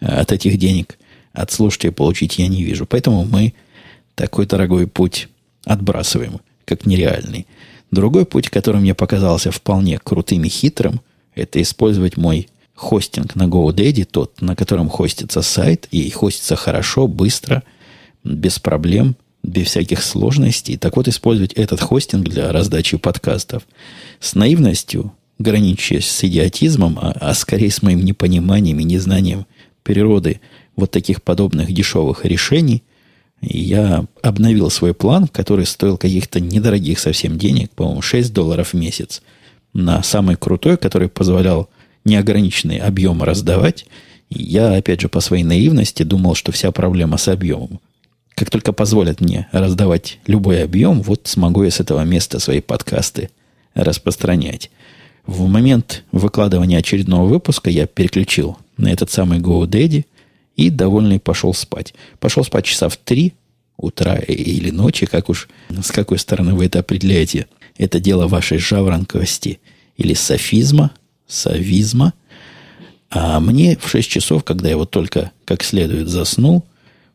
э, 0.00 0.06
от 0.06 0.32
этих 0.32 0.58
денег 0.58 0.98
от 1.32 1.50
слушателей 1.50 1.92
получить 1.92 2.38
я 2.38 2.48
не 2.48 2.62
вижу. 2.62 2.86
Поэтому 2.86 3.24
мы 3.24 3.54
такой 4.14 4.46
дорогой 4.46 4.86
путь 4.86 5.28
отбрасываем, 5.64 6.40
как 6.64 6.86
нереальный. 6.86 7.46
Другой 7.90 8.24
путь, 8.24 8.48
который 8.48 8.80
мне 8.80 8.94
показался 8.94 9.50
вполне 9.50 9.98
крутым 9.98 10.44
и 10.44 10.48
хитрым, 10.48 11.00
это 11.34 11.60
использовать 11.60 12.16
мой 12.16 12.48
хостинг 12.74 13.34
на 13.34 13.44
GoDaddy, 13.44 14.04
тот, 14.04 14.40
на 14.40 14.56
котором 14.56 14.88
хостится 14.88 15.42
сайт, 15.42 15.88
и 15.90 16.08
хостится 16.10 16.56
хорошо, 16.56 17.06
быстро, 17.06 17.62
без 18.24 18.58
проблем, 18.58 19.16
без 19.42 19.68
всяких 19.68 20.02
сложностей. 20.02 20.76
Так 20.76 20.96
вот, 20.96 21.08
использовать 21.08 21.52
этот 21.52 21.80
хостинг 21.80 22.28
для 22.28 22.50
раздачи 22.50 22.96
подкастов 22.96 23.64
с 24.20 24.34
наивностью, 24.34 25.12
граничащей 25.38 26.00
с 26.00 26.24
идиотизмом, 26.24 26.98
а, 27.00 27.12
а 27.20 27.34
скорее 27.34 27.70
с 27.70 27.82
моим 27.82 28.04
непониманием 28.04 28.80
и 28.80 28.84
незнанием 28.84 29.46
природы 29.82 30.40
вот 30.76 30.90
таких 30.90 31.22
подобных 31.22 31.72
дешевых 31.72 32.24
решений– 32.24 32.82
я 33.46 34.06
обновил 34.22 34.70
свой 34.70 34.94
план, 34.94 35.28
который 35.28 35.66
стоил 35.66 35.98
каких-то 35.98 36.40
недорогих 36.40 36.98
совсем 36.98 37.38
денег, 37.38 37.70
по-моему, 37.72 38.02
6 38.02 38.32
долларов 38.32 38.72
в 38.72 38.74
месяц, 38.74 39.22
на 39.72 40.02
самый 40.02 40.36
крутой, 40.36 40.76
который 40.76 41.08
позволял 41.08 41.68
неограниченный 42.04 42.78
объем 42.78 43.22
раздавать. 43.22 43.86
Я, 44.30 44.74
опять 44.74 45.00
же, 45.00 45.08
по 45.08 45.20
своей 45.20 45.44
наивности 45.44 46.02
думал, 46.02 46.34
что 46.34 46.52
вся 46.52 46.70
проблема 46.72 47.18
с 47.18 47.28
объемом. 47.28 47.80
Как 48.34 48.50
только 48.50 48.72
позволят 48.72 49.20
мне 49.20 49.48
раздавать 49.52 50.18
любой 50.26 50.62
объем, 50.62 51.02
вот 51.02 51.22
смогу 51.24 51.62
я 51.64 51.70
с 51.70 51.80
этого 51.80 52.02
места 52.04 52.40
свои 52.40 52.60
подкасты 52.60 53.30
распространять. 53.74 54.70
В 55.26 55.46
момент 55.46 56.04
выкладывания 56.12 56.78
очередного 56.78 57.26
выпуска 57.26 57.70
я 57.70 57.86
переключил 57.86 58.58
на 58.76 58.88
этот 58.88 59.10
самый 59.10 59.40
GoDaddy– 59.40 60.04
и 60.56 60.70
довольный 60.70 61.20
пошел 61.20 61.54
спать. 61.54 61.94
Пошел 62.20 62.44
спать 62.44 62.64
часа 62.64 62.88
в 62.88 62.96
три 62.96 63.34
утра 63.76 64.16
или 64.16 64.70
ночи, 64.70 65.06
как 65.06 65.28
уж, 65.28 65.48
с 65.68 65.90
какой 65.90 66.18
стороны 66.18 66.54
вы 66.54 66.66
это 66.66 66.80
определяете. 66.80 67.46
Это 67.76 67.98
дело 67.98 68.28
вашей 68.28 68.58
жаворонковости 68.58 69.60
или 69.96 70.14
софизма, 70.14 70.92
совизма. 71.26 72.14
А 73.10 73.40
мне 73.40 73.76
в 73.76 73.88
6 73.88 74.08
часов, 74.08 74.44
когда 74.44 74.68
я 74.68 74.76
вот 74.76 74.90
только 74.90 75.32
как 75.44 75.62
следует 75.62 76.08
заснул, 76.08 76.64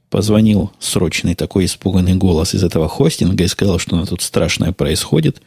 позвонил 0.10 0.72
срочный 0.80 1.36
такой 1.36 1.66
испуганный 1.66 2.16
голос 2.16 2.54
из 2.54 2.64
этого 2.64 2.90
хостинга 2.90 3.44
и 3.44 3.48
сказал, 3.48 3.80
что 3.80 3.96
на 3.96 4.06
тут 4.06 4.22
страшное 4.22 4.74
происходит. 4.74 5.42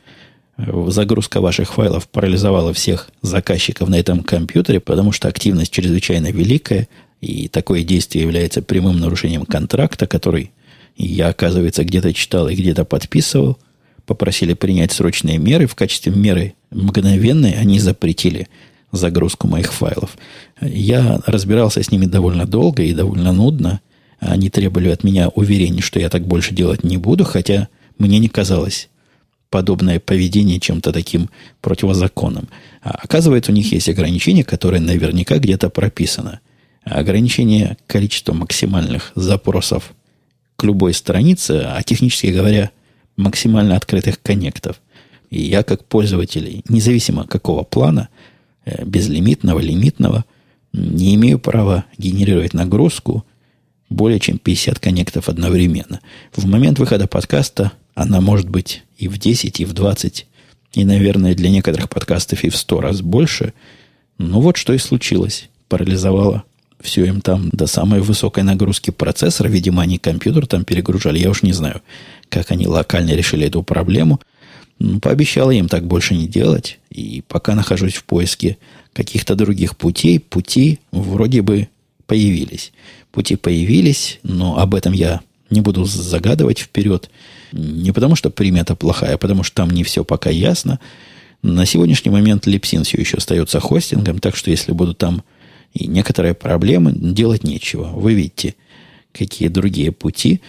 Загрузка 0.88 1.40
ваших 1.40 1.72
файлов 1.75 2.09
парализовала 2.09 2.72
всех 2.72 3.11
заказчиков 3.20 3.88
на 3.88 3.96
этом 3.96 4.22
компьютере, 4.22 4.81
потому 4.81 5.11
что 5.11 5.29
активность 5.29 5.72
чрезвычайно 5.72 6.31
великая, 6.31 6.88
и 7.20 7.48
такое 7.48 7.83
действие 7.83 8.22
является 8.22 8.62
прямым 8.62 9.01
нарушением 9.01 9.44
контракта, 9.44 10.07
который 10.07 10.53
я, 10.96 11.29
оказывается, 11.29 11.85
где-то 11.85 12.12
читал 12.12 12.48
и 12.48 12.55
где-то 12.55 12.85
подписывал. 12.85 13.59
Попросили 14.07 14.55
принять 14.55 14.92
срочные 14.92 15.38
меры. 15.38 15.66
В 15.66 15.75
качестве 15.75 16.12
меры 16.12 16.55
мгновенной 16.70 17.53
они 17.53 17.79
запретили 17.79 18.48
загрузку 18.90 19.48
моих 19.48 19.72
файлов. 19.72 20.16
Я 20.61 21.20
разбирался 21.27 21.83
с 21.83 21.90
ними 21.90 22.07
довольно 22.07 22.46
долго 22.46 22.83
и 22.83 22.92
довольно 22.92 23.33
нудно. 23.33 23.81
Они 24.18 24.51
требовали 24.51 24.90
от 24.90 25.03
меня 25.03 25.29
уверений, 25.29 25.81
что 25.81 25.98
я 25.98 26.09
так 26.09 26.27
больше 26.27 26.55
делать 26.55 26.85
не 26.85 26.98
буду, 26.98 27.25
хотя 27.25 27.68
мне 27.98 28.18
не 28.18 28.29
казалось 28.29 28.88
подобное 29.52 30.00
поведение 30.00 30.58
чем-то 30.58 30.92
таким 30.92 31.30
противозаконным. 31.60 32.48
А 32.82 32.90
оказывается, 32.90 33.52
у 33.52 33.54
них 33.54 33.70
есть 33.70 33.88
ограничения, 33.88 34.42
которые 34.42 34.80
наверняка 34.80 35.38
где-то 35.38 35.70
прописаны– 35.70 36.40
ограничение 36.84 37.76
количества 37.86 38.32
максимальных 38.32 39.12
запросов 39.14 39.94
к 40.56 40.64
любой 40.64 40.94
странице, 40.94 41.64
а 41.66 41.82
технически 41.82 42.28
говоря, 42.28 42.70
максимально 43.16 43.76
открытых 43.76 44.20
коннектов. 44.22 44.80
И 45.30 45.40
я 45.42 45.62
как 45.62 45.84
пользователь, 45.84 46.62
независимо 46.68 47.26
какого 47.26 47.62
плана, 47.62 48.08
э, 48.64 48.84
безлимитного, 48.84 49.60
лимитного, 49.60 50.24
не 50.72 51.14
имею 51.14 51.38
права 51.38 51.84
генерировать 51.98 52.54
нагрузку 52.54 53.24
более 53.88 54.20
чем 54.20 54.38
50 54.38 54.78
коннектов 54.78 55.28
одновременно. 55.28 56.00
В 56.34 56.46
момент 56.46 56.78
выхода 56.78 57.06
подкаста 57.06 57.72
она 57.94 58.20
может 58.20 58.48
быть 58.48 58.83
и 58.96 59.09
в 59.09 59.18
10, 59.18 59.61
и 59.61 59.64
в 59.64 59.72
20, 59.72 60.26
и, 60.74 60.85
наверное, 60.85 61.35
для 61.35 61.50
некоторых 61.50 61.88
подкастов 61.88 62.44
и 62.44 62.48
в 62.48 62.57
100 62.57 62.81
раз 62.81 63.00
больше. 63.02 63.52
Ну 64.18 64.40
вот 64.40 64.57
что 64.57 64.72
и 64.72 64.78
случилось. 64.78 65.48
Парализовало 65.68 66.44
все 66.81 67.05
им 67.05 67.20
там 67.20 67.48
до 67.50 67.66
самой 67.66 68.00
высокой 68.00 68.42
нагрузки 68.42 68.90
процессора. 68.90 69.48
Видимо, 69.48 69.83
они 69.83 69.98
компьютер 69.98 70.46
там 70.46 70.64
перегружали. 70.64 71.18
Я 71.18 71.31
уж 71.31 71.42
не 71.42 71.52
знаю, 71.52 71.83
как 72.28 72.50
они 72.50 72.66
локально 72.66 73.11
решили 73.11 73.46
эту 73.46 73.62
проблему. 73.62 74.20
Ну, 74.78 74.98
пообещал 74.98 75.50
им 75.50 75.68
так 75.68 75.87
больше 75.87 76.14
не 76.14 76.26
делать. 76.26 76.78
И 76.90 77.22
пока 77.28 77.55
нахожусь 77.55 77.94
в 77.94 78.05
поиске 78.05 78.59
каких-то 78.92 79.35
других 79.35 79.76
путей, 79.76 80.18
пути 80.18 80.81
вроде 80.90 81.42
бы 81.42 81.68
появились. 82.07 82.72
Пути 83.12 83.37
появились, 83.37 84.18
но 84.22 84.59
об 84.59 84.74
этом 84.74 84.92
я 84.92 85.20
не 85.52 85.60
буду 85.60 85.84
загадывать 85.84 86.58
вперед. 86.58 87.10
Не 87.52 87.92
потому, 87.92 88.16
что 88.16 88.30
примета 88.30 88.74
плохая, 88.74 89.14
а 89.14 89.18
потому 89.18 89.42
что 89.42 89.54
там 89.56 89.70
не 89.70 89.84
все 89.84 90.04
пока 90.04 90.30
ясно. 90.30 90.80
На 91.42 91.66
сегодняшний 91.66 92.10
момент 92.10 92.46
Липсин 92.46 92.84
все 92.84 92.98
еще 92.98 93.18
остается 93.18 93.60
хостингом, 93.60 94.18
так 94.18 94.36
что 94.36 94.50
если 94.50 94.72
будут 94.72 94.98
там 94.98 95.22
и 95.74 95.86
некоторые 95.86 96.34
проблемы, 96.34 96.92
делать 96.92 97.44
нечего. 97.44 97.84
Вы 97.84 98.14
видите, 98.14 98.54
какие 99.12 99.48
другие 99.48 99.92
пути. 99.92 100.40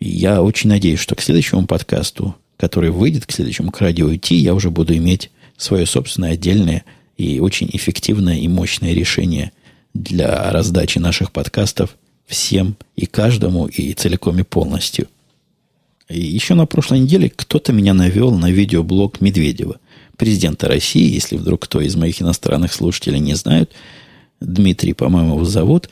Я 0.00 0.42
очень 0.42 0.68
надеюсь, 0.68 1.00
что 1.00 1.14
к 1.14 1.22
следующему 1.22 1.66
подкасту, 1.66 2.36
который 2.56 2.90
выйдет, 2.90 3.26
к 3.26 3.32
следующему 3.32 3.70
к 3.70 3.80
радио 3.80 4.14
идти, 4.14 4.36
я 4.36 4.54
уже 4.54 4.70
буду 4.70 4.94
иметь 4.96 5.30
свое 5.56 5.86
собственное 5.86 6.32
отдельное 6.32 6.84
и 7.16 7.40
очень 7.40 7.70
эффективное 7.72 8.36
и 8.36 8.48
мощное 8.48 8.92
решение 8.92 9.52
для 9.94 10.50
раздачи 10.52 10.98
наших 10.98 11.32
подкастов 11.32 11.96
всем 12.26 12.76
и 12.96 13.06
каждому, 13.06 13.66
и 13.66 13.92
целиком 13.94 14.38
и 14.38 14.42
полностью. 14.42 15.08
И 16.08 16.20
еще 16.20 16.54
на 16.54 16.66
прошлой 16.66 17.00
неделе 17.00 17.30
кто-то 17.34 17.72
меня 17.72 17.94
навел 17.94 18.30
на 18.30 18.50
видеоблог 18.50 19.20
Медведева, 19.20 19.80
президента 20.16 20.68
России, 20.68 21.12
если 21.12 21.36
вдруг 21.36 21.62
кто 21.62 21.80
из 21.80 21.96
моих 21.96 22.22
иностранных 22.22 22.72
слушателей 22.72 23.18
не 23.18 23.34
знает, 23.34 23.72
Дмитрий, 24.40 24.92
по-моему, 24.92 25.34
его 25.34 25.44
зовут, 25.44 25.88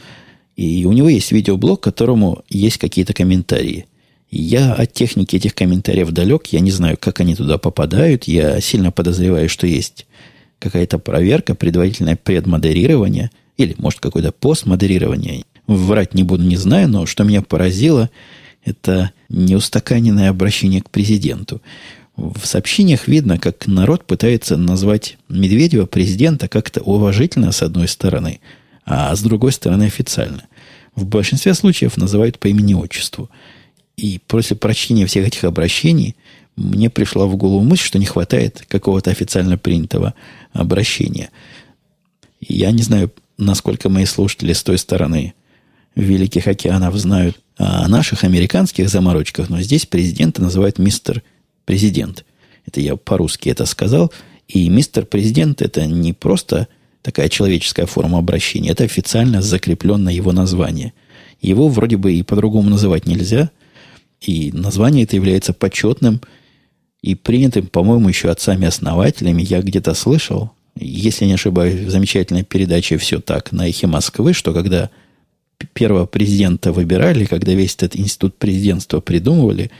и 0.57 0.85
у 0.85 0.93
него 0.93 1.09
есть 1.09 1.33
видеоблог, 1.33 1.81
которому 1.81 2.45
есть 2.49 2.79
какие-то 2.79 3.13
комментарии. 3.13 3.87
Я 4.31 4.75
от 4.75 4.93
техники 4.93 5.37
этих 5.37 5.55
комментариев 5.55 6.11
далек, 6.11 6.47
я 6.47 6.61
не 6.61 6.71
знаю, 6.71 6.97
как 6.99 7.21
они 7.21 7.35
туда 7.35 7.59
попадают, 7.59 8.25
я 8.25 8.61
сильно 8.61 8.93
подозреваю, 8.93 9.49
что 9.49 9.67
есть 9.67 10.07
какая-то 10.59 10.99
проверка, 10.99 11.55
предварительное 11.55 12.17
предмодерирование, 12.17 13.31
или, 13.57 13.75
может, 13.79 14.01
какое-то 14.01 14.33
постмодерирование, 14.33 15.45
врать 15.67 16.15
не 16.15 16.23
буду, 16.23 16.45
не 16.45 16.57
знаю, 16.57 16.89
но 16.89 17.07
что 17.07 17.25
меня 17.25 17.43
поразило, 17.43 18.11
это 18.65 19.13
неустаканенное 19.29 20.31
обращение 20.31 20.83
к 20.83 20.91
президенту. 20.91 21.61
В 22.17 22.47
сообщениях 22.47 23.09
видно, 23.09 23.39
как 23.39 23.67
народ 23.67 24.05
пытается 24.07 24.57
назвать 24.57 25.19
Медведева 25.29 25.87
президента 25.87 26.49
как-то 26.49 26.81
уважительно 26.81 27.51
с 27.51 27.63
одной 27.63 27.89
стороны, 27.89 28.41
а 28.87 29.15
с 29.15 29.21
другой 29.21 29.53
стороны 29.53 29.85
официально. 29.85 30.45
В 30.95 31.05
большинстве 31.07 31.55
случаев 31.55 31.97
называют 31.97 32.39
по 32.39 32.47
имени-отчеству. 32.47 33.31
И 33.97 34.21
после 34.27 34.57
прочтения 34.57 35.07
всех 35.07 35.27
этих 35.27 35.45
обращений 35.45 36.15
мне 36.57 36.89
пришла 36.89 37.27
в 37.27 37.37
голову 37.37 37.65
мысль, 37.65 37.83
что 37.83 37.99
не 37.99 38.07
хватает 38.07 38.65
какого-то 38.69 39.11
официально 39.11 39.59
принятого 39.59 40.15
обращения. 40.53 41.31
Я 42.41 42.71
не 42.71 42.83
знаю, 42.83 43.13
насколько 43.39 43.89
мои 43.89 44.05
слушатели 44.05 44.53
с 44.53 44.63
той 44.63 44.79
стороны 44.79 45.35
Великих 45.95 46.47
океанов 46.49 46.97
знают 46.97 47.41
о 47.57 47.89
наших 47.89 48.25
американских 48.25 48.89
заморочках, 48.89 49.49
но 49.49 49.61
здесь 49.61 49.87
президента 49.87 50.43
называют 50.43 50.79
мистер 50.79 51.23
президент. 51.65 52.25
Это 52.67 52.81
я 52.81 52.97
по-русски 52.97 53.49
это 53.49 53.65
сказал. 53.67 54.13
И 54.49 54.69
мистер 54.69 55.07
президент 55.07 55.63
это 55.63 55.87
не 55.87 56.13
просто 56.13 56.69
такая 57.03 57.29
человеческая 57.29 57.87
форма 57.87 58.19
обращения, 58.19 58.71
это 58.71 58.85
официально 58.85 59.43
закрепленное 59.43 60.13
его 60.13 60.33
название. 60.33 60.93
Его 61.41 61.69
вроде 61.69 61.97
бы 61.97 62.15
и 62.15 62.23
по-другому 62.23 62.71
называть 62.71 63.07
нельзя, 63.07 63.51
и 64.21 64.51
название 64.53 65.05
это 65.05 65.17
является 65.17 65.53
почетным 65.53 66.23
и 67.03 67.15
принятым, 67.15 67.67
по-моему, 67.67 68.09
еще 68.09 68.31
отцами-основателями. 68.31 69.43
Я 69.43 69.61
где-то 69.61 69.93
слышал, 69.93 70.53
если 70.77 71.27
не 71.27 71.35
ошибаюсь, 71.35 71.81
в 71.81 71.91
замечательной 71.91 72.45
передаче 72.45 72.97
«Все 72.97 73.21
так» 73.21 73.53
на 73.53 73.69
эхе 73.69 73.87
Москвы, 73.87 74.33
что 74.33 74.55
когда 74.55 74.89
первого 75.73 76.07
президента 76.07 76.73
выбирали, 76.73 77.25
когда 77.25 77.53
весь 77.53 77.75
этот 77.75 77.97
институт 77.97 78.37
президентства 78.37 79.01
придумывали, 79.01 79.71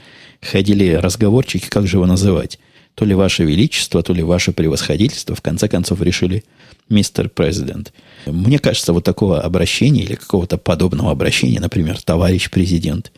ходили 0.41 0.93
разговорчики, 0.93 1.67
как 1.69 1.87
же 1.87 1.97
его 1.97 2.05
называть. 2.05 2.59
То 2.95 3.03
ли 3.03 3.13
Ваше 3.13 3.43
Величество, 3.43 4.01
то 4.03 4.13
ли 4.13 4.23
Ваше 4.23 4.53
Превосходительство. 4.53 5.35
В 5.35 5.41
конце 5.41 5.67
концов 5.67 6.01
решили 6.01 6.43
мистер 6.89 7.29
президент. 7.29 7.93
Мне 8.25 8.57
кажется, 8.57 8.93
вот 8.93 9.03
такого 9.03 9.41
обращения 9.41 10.03
или 10.03 10.15
какого-то 10.15 10.57
подобного 10.57 11.11
обращения, 11.11 11.59
например, 11.59 12.01
товарищ 12.01 12.49
президент, 12.49 13.11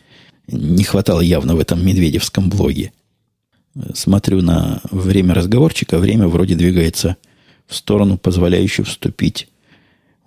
не 0.48 0.82
хватало 0.84 1.20
явно 1.20 1.54
в 1.54 1.60
этом 1.60 1.84
медведевском 1.86 2.50
блоге. 2.50 2.92
Смотрю 3.94 4.42
на 4.42 4.80
время 4.90 5.34
разговорчика, 5.34 5.98
время 5.98 6.26
вроде 6.26 6.56
двигается 6.56 7.16
в 7.66 7.76
сторону, 7.76 8.18
позволяющую 8.18 8.84
вступить 8.86 9.48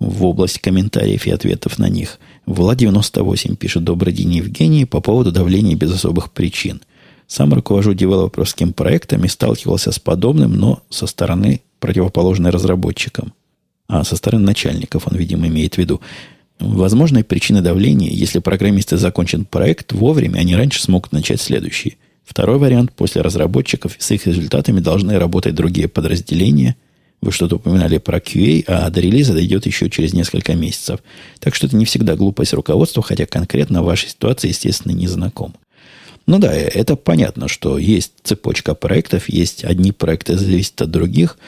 в 0.08 0.24
область 0.24 0.58
комментариев 0.58 1.26
и 1.26 1.30
ответов 1.30 1.78
на 1.78 1.88
них. 1.88 2.18
Влад98 2.46 3.56
пишет 3.56 3.84
«Добрый 3.84 4.12
день, 4.12 4.34
Евгений. 4.34 4.84
По 4.84 5.00
поводу 5.00 5.32
давления 5.32 5.76
без 5.76 5.92
особых 5.92 6.32
причин. 6.32 6.82
Сам 7.26 7.54
руковожу 7.54 7.94
девелоперским 7.94 8.72
проектом 8.72 9.24
и 9.24 9.28
сталкивался 9.28 9.92
с 9.92 9.98
подобным, 9.98 10.54
но 10.54 10.82
со 10.90 11.06
стороны 11.06 11.62
противоположной 11.80 12.50
разработчикам. 12.50 13.32
А 13.88 14.04
со 14.04 14.16
стороны 14.16 14.44
начальников 14.44 15.06
он, 15.06 15.16
видимо, 15.16 15.46
имеет 15.48 15.74
в 15.74 15.78
виду. 15.78 16.00
Возможной 16.58 17.24
причиной 17.24 17.62
давления, 17.62 18.10
если 18.10 18.38
программисты 18.38 18.96
закончат 18.96 19.48
проект 19.48 19.92
вовремя, 19.92 20.38
они 20.38 20.54
раньше 20.54 20.82
смогут 20.82 21.12
начать 21.12 21.40
следующий. 21.40 21.96
Второй 22.24 22.58
вариант, 22.58 22.92
после 22.92 23.22
разработчиков 23.22 23.96
с 23.98 24.10
их 24.10 24.26
результатами 24.26 24.80
должны 24.80 25.18
работать 25.18 25.54
другие 25.54 25.88
подразделения– 25.88 26.76
вы 27.22 27.30
что-то 27.30 27.56
упоминали 27.56 27.98
про 27.98 28.18
QA, 28.18 28.64
а 28.66 28.90
до 28.90 29.00
релиза 29.00 29.32
дойдет 29.32 29.64
еще 29.64 29.88
через 29.88 30.12
несколько 30.12 30.54
месяцев. 30.54 31.00
Так 31.38 31.54
что 31.54 31.68
это 31.68 31.76
не 31.76 31.84
всегда 31.84 32.16
глупость 32.16 32.52
руководства, 32.52 33.02
хотя 33.02 33.26
конкретно 33.26 33.82
вашей 33.82 34.10
ситуации, 34.10 34.48
естественно, 34.48 34.92
не 34.92 35.06
знаком. 35.06 35.54
Ну 36.26 36.40
да, 36.40 36.52
это 36.52 36.96
понятно, 36.96 37.46
что 37.46 37.78
есть 37.78 38.12
цепочка 38.24 38.74
проектов, 38.74 39.28
есть 39.28 39.64
одни 39.64 39.92
проекты 39.92 40.36
зависят 40.36 40.82
от 40.82 40.90
других, 40.90 41.38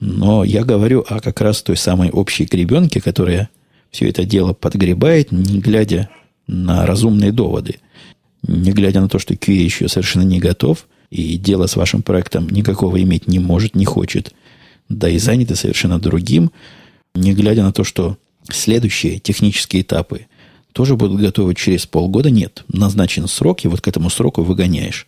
но 0.00 0.42
я 0.42 0.64
говорю 0.64 1.04
о 1.08 1.20
как 1.20 1.40
раз 1.40 1.62
той 1.62 1.76
самой 1.76 2.10
общей 2.10 2.44
гребенке, 2.44 3.00
которая 3.00 3.50
все 3.92 4.08
это 4.08 4.24
дело 4.24 4.52
подгребает, 4.52 5.30
не 5.30 5.60
глядя 5.60 6.08
на 6.48 6.86
разумные 6.86 7.30
доводы, 7.30 7.76
не 8.42 8.72
глядя 8.72 9.00
на 9.00 9.08
то, 9.08 9.20
что 9.20 9.34
QA 9.34 9.52
еще 9.52 9.88
совершенно 9.88 10.24
не 10.24 10.40
готов, 10.40 10.88
и 11.10 11.36
дело 11.36 11.66
с 11.66 11.76
вашим 11.76 12.02
проектом 12.02 12.48
никакого 12.48 13.00
иметь 13.00 13.28
не 13.28 13.38
может, 13.38 13.76
не 13.76 13.84
хочет– 13.84 14.34
да 14.90 15.08
и 15.08 15.16
заняты 15.18 15.56
совершенно 15.56 15.98
другим, 15.98 16.50
не 17.14 17.32
глядя 17.32 17.62
на 17.62 17.72
то, 17.72 17.84
что 17.84 18.18
следующие 18.50 19.18
технические 19.18 19.82
этапы 19.82 20.26
тоже 20.72 20.96
будут 20.96 21.20
готовы 21.20 21.54
через 21.54 21.86
полгода. 21.86 22.30
Нет, 22.30 22.64
назначен 22.68 23.26
срок, 23.26 23.64
и 23.64 23.68
вот 23.68 23.80
к 23.80 23.88
этому 23.88 24.10
сроку 24.10 24.42
выгоняешь. 24.42 25.06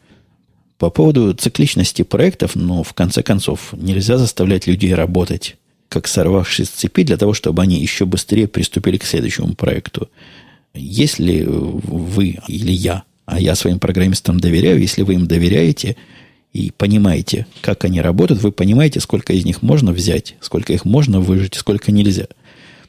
По 0.79 0.91
поводу 0.91 1.33
цикличности 1.35 2.03
проектов, 2.03 2.53
ну, 2.55 2.83
в 2.83 2.95
конце 2.95 3.23
концов, 3.23 3.73
нельзя 3.73 4.19
заставлять 4.19 4.67
людей 4.67 4.95
работать, 4.95 5.57
как 5.89 6.09
сорвавшись 6.09 6.69
с 6.69 6.71
цепи, 6.71 7.05
для 7.05 7.17
того, 7.17 7.35
чтобы 7.35 7.63
они 7.63 7.79
еще 7.81 8.05
быстрее 8.05 8.49
приступили 8.49 8.97
к 8.97 9.05
следующему 9.05 9.55
проекту. 9.55 10.09
Если 10.75 11.45
вы 11.45 12.39
или 12.49 12.73
я, 12.73 13.05
а 13.27 13.41
я 13.41 13.55
своим 13.55 13.79
программистам 13.79 14.41
доверяю, 14.41 14.81
если 14.81 15.03
вы 15.03 15.15
им 15.15 15.27
доверяете– 15.27 15.97
и 16.53 16.71
понимаете, 16.71 17.47
как 17.63 17.85
они 17.85 18.01
работают, 18.01 18.43
вы 18.43 18.53
понимаете, 18.53 19.01
сколько 19.01 19.33
из 19.33 19.45
них 19.45 19.63
можно 19.63 19.93
взять, 19.93 20.37
сколько 20.41 20.73
их 20.73 20.85
можно 20.85 21.21
выжить, 21.21 21.55
сколько 21.55 21.93
нельзя. 21.93 22.27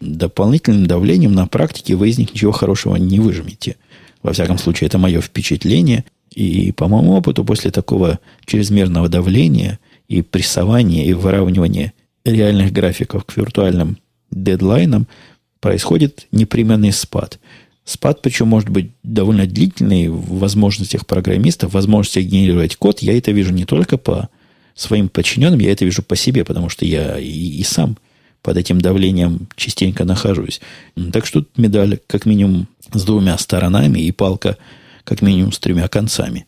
Дополнительным 0.02 0.86
давлением 0.86 1.34
на 1.34 1.48
практике 1.48 1.96
вы 1.96 2.10
из 2.10 2.18
них 2.18 2.34
ничего 2.34 2.52
хорошего 2.52 2.98
не 2.98 3.22
выжмете. 3.22 3.78
Во 4.22 4.34
всяком 4.34 4.58
случае, 4.58 4.88
это 4.88 4.98
мое 4.98 5.22
впечатление. 5.22 6.04
И 6.30 6.72
по 6.74 6.88
моему 6.88 7.14
опыту, 7.14 7.46
после 7.46 7.72
такого 7.72 8.20
чрезмерного 8.46 9.08
давления 9.08 9.80
и 10.10 10.22
прессования, 10.22 11.06
и 11.06 11.14
выравнивания 11.14 11.94
реальных 12.26 12.74
графиков 12.74 13.24
к 13.24 13.38
виртуальным 13.38 13.98
дедлайнам, 14.30 15.08
происходит 15.62 16.28
непременный 16.32 16.92
спад. 16.92 17.40
Спад, 17.86 18.22
причем, 18.22 18.48
может 18.48 18.70
быть 18.70 18.92
довольно 19.04 19.46
длительный 19.46 20.08
в 20.08 20.40
возможностях 20.40 21.06
программистов, 21.06 21.74
возможностях 21.74 22.24
генерировать 22.24 22.78
код. 22.78 23.00
Я 23.00 23.18
это 23.18 23.32
вижу 23.32 23.52
не 23.52 23.66
только 23.66 23.98
по 23.98 24.30
своим 24.74 25.10
подчиненным, 25.10 25.60
я 25.60 25.72
это 25.72 25.84
вижу 25.84 26.02
по 26.02 26.16
себе, 26.16 26.46
потому 26.46 26.70
что 26.70 26.86
я 26.86 27.20
и, 27.20 27.30
и 27.30 27.64
сам 27.64 27.98
под 28.42 28.58
этим 28.58 28.80
давлением 28.80 29.48
частенько 29.56 30.06
нахожусь. 30.06 30.62
Так 31.12 31.26
что 31.26 31.42
тут 31.42 31.58
медаль 31.58 32.00
как 32.08 32.26
минимум 32.26 32.68
с 32.94 33.04
двумя 33.04 33.38
сторонами 33.38 34.00
и 34.00 34.12
палка 34.12 34.58
как 35.04 35.22
минимум 35.22 35.52
с 35.52 35.60
тремя 35.60 35.88
концами. 35.88 36.46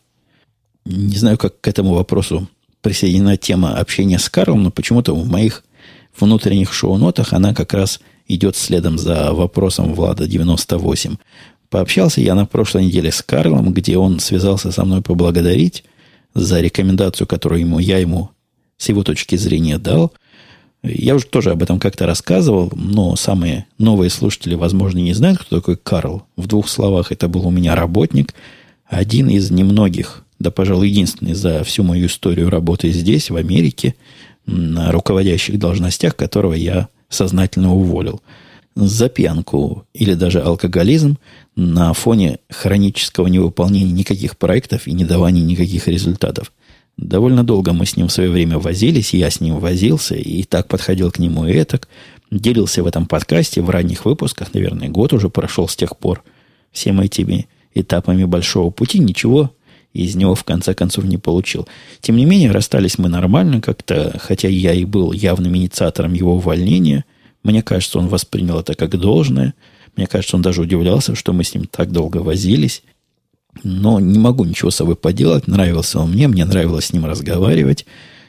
Не 0.84 1.16
знаю, 1.16 1.36
как 1.36 1.60
к 1.60 1.68
этому 1.68 1.94
вопросу 1.94 2.48
присоединена 2.80 3.36
тема 3.36 3.76
общения 3.76 4.18
с 4.18 4.28
Карлом, 4.28 4.62
но 4.62 4.70
почему-то 4.70 5.14
в 5.14 5.28
моих 5.28 5.64
внутренних 6.18 6.72
шоу-нотах 6.72 7.32
она 7.32 7.54
как 7.54 7.74
раз 7.74 8.00
идет 8.28 8.56
следом 8.56 8.98
за 8.98 9.32
вопросом 9.32 9.94
Влада 9.94 10.26
98. 10.26 11.16
Пообщался 11.68 12.20
я 12.20 12.34
на 12.34 12.46
прошлой 12.46 12.86
неделе 12.86 13.10
с 13.10 13.22
Карлом, 13.22 13.72
где 13.72 13.98
он 13.98 14.20
связался 14.20 14.70
со 14.72 14.84
мной 14.84 15.02
поблагодарить 15.02 15.84
за 16.34 16.60
рекомендацию, 16.60 17.26
которую 17.26 17.60
ему, 17.60 17.78
я 17.78 17.98
ему 17.98 18.30
с 18.76 18.88
его 18.88 19.02
точки 19.02 19.36
зрения 19.36 19.78
дал. 19.78 20.12
Я 20.82 21.16
уже 21.16 21.26
тоже 21.26 21.50
об 21.50 21.62
этом 21.62 21.80
как-то 21.80 22.06
рассказывал, 22.06 22.70
но 22.74 23.16
самые 23.16 23.66
новые 23.78 24.10
слушатели, 24.10 24.54
возможно, 24.54 24.98
не 24.98 25.14
знают, 25.14 25.38
кто 25.38 25.56
такой 25.56 25.76
Карл. 25.76 26.24
В 26.36 26.46
двух 26.46 26.68
словах, 26.68 27.10
это 27.10 27.28
был 27.28 27.46
у 27.46 27.50
меня 27.50 27.74
работник, 27.74 28.34
один 28.84 29.28
из 29.28 29.50
немногих, 29.50 30.24
да, 30.38 30.50
пожалуй, 30.50 30.88
единственный 30.88 31.34
за 31.34 31.64
всю 31.64 31.82
мою 31.82 32.06
историю 32.06 32.50
работы 32.50 32.90
здесь, 32.92 33.30
в 33.30 33.36
Америке, 33.36 33.96
на 34.44 34.92
руководящих 34.92 35.58
должностях, 35.58 36.14
которого 36.14 36.52
я 36.52 36.88
сознательно 37.08 37.74
уволил. 37.74 38.20
За 38.74 39.08
пьянку 39.08 39.86
или 39.94 40.14
даже 40.14 40.40
алкоголизм 40.40 41.18
на 41.54 41.92
фоне 41.94 42.40
хронического 42.50 43.26
невыполнения 43.26 43.92
никаких 43.92 44.36
проектов 44.36 44.86
и 44.86 44.92
недавания 44.92 45.42
никаких 45.42 45.88
результатов. 45.88 46.52
Довольно 46.98 47.44
долго 47.44 47.72
мы 47.72 47.86
с 47.86 47.96
ним 47.96 48.08
в 48.08 48.12
свое 48.12 48.30
время 48.30 48.58
возились, 48.58 49.14
я 49.14 49.30
с 49.30 49.40
ним 49.40 49.58
возился, 49.58 50.14
и 50.14 50.42
так 50.44 50.68
подходил 50.68 51.10
к 51.10 51.18
нему 51.18 51.46
и 51.46 51.52
этак. 51.52 51.88
Делился 52.30 52.82
в 52.82 52.86
этом 52.86 53.06
подкасте 53.06 53.62
в 53.62 53.70
ранних 53.70 54.04
выпусках, 54.04 54.52
наверное, 54.54 54.88
год 54.88 55.12
уже 55.12 55.28
прошел 55.28 55.68
с 55.68 55.76
тех 55.76 55.96
пор, 55.96 56.22
всеми 56.72 57.04
этими 57.04 57.48
этапами 57.74 58.24
большого 58.24 58.70
пути, 58.70 58.98
ничего 58.98 59.52
из 60.04 60.14
него 60.14 60.34
в 60.34 60.44
конце 60.44 60.74
концов 60.74 61.04
не 61.04 61.18
получил. 61.18 61.66
Тем 62.00 62.16
не 62.16 62.24
менее, 62.24 62.50
расстались 62.50 62.98
мы 62.98 63.08
нормально 63.08 63.60
как-то, 63.60 64.16
хотя 64.20 64.48
я 64.48 64.72
и 64.72 64.84
был 64.84 65.12
явным 65.12 65.56
инициатором 65.56 66.12
его 66.12 66.34
увольнения. 66.34 67.04
Мне 67.42 67.62
кажется, 67.62 67.98
он 67.98 68.08
воспринял 68.08 68.58
это 68.60 68.74
как 68.74 68.98
должное. 68.98 69.54
Мне 69.96 70.06
кажется, 70.06 70.36
он 70.36 70.42
даже 70.42 70.62
удивлялся, 70.62 71.14
что 71.14 71.32
мы 71.32 71.44
с 71.44 71.54
ним 71.54 71.66
так 71.66 71.92
долго 71.92 72.18
возились. 72.18 72.82
Но 73.62 73.98
не 74.00 74.18
могу 74.18 74.44
ничего 74.44 74.70
с 74.70 74.76
собой 74.76 74.96
поделать. 74.96 75.46
Нравился 75.46 75.98
он 75.98 76.12
мне, 76.12 76.28
мне 76.28 76.44
нравилось 76.44 76.86
с 76.86 76.92
ним 76.92 77.06
разговаривать. 77.06 77.86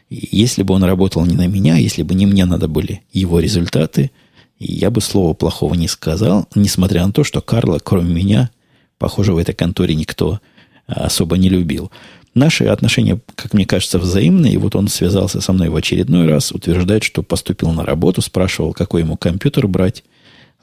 Если 0.10 0.64
бы 0.64 0.74
он 0.74 0.84
работал 0.84 1.26
не 1.26 1.36
на 1.36 1.48
меня, 1.48 1.76
если 1.76 2.02
бы 2.02 2.16
не 2.16 2.26
мне 2.26 2.46
надо 2.46 2.70
были 2.70 3.02
его 3.12 3.42
результаты, 3.42 4.12
я 4.58 4.90
бы 4.90 5.02
слова 5.02 5.34
плохого 5.34 5.74
не 5.74 5.90
сказал, 5.90 6.48
несмотря 6.56 7.06
на 7.06 7.12
то, 7.12 7.24
что 7.26 7.42
Карла, 7.42 7.80
кроме 7.84 8.14
меня, 8.14 8.50
похоже, 8.98 9.34
в 9.34 9.38
этой 9.38 9.54
конторе 9.54 9.96
никто 9.96 10.40
особо 10.88 11.38
не 11.38 11.50
любил. 11.50 11.92
Наши 12.34 12.66
отношения, 12.66 13.20
как 13.36 13.54
мне 13.54 13.66
кажется, 13.66 14.00
взаимные. 14.00 14.54
И 14.54 14.58
вот 14.58 14.76
он 14.76 14.88
связался 14.88 15.42
со 15.42 15.54
мной 15.54 15.70
в 15.70 15.76
очередной 15.76 16.28
раз, 16.28 16.52
утверждает, 16.52 17.04
что 17.04 17.24
поступил 17.24 17.72
на 17.72 17.86
работу, 17.86 18.22
спрашивал, 18.22 18.74
какой 18.74 19.02
ему 19.02 19.18
компьютер 19.18 19.68
брать. 19.68 20.04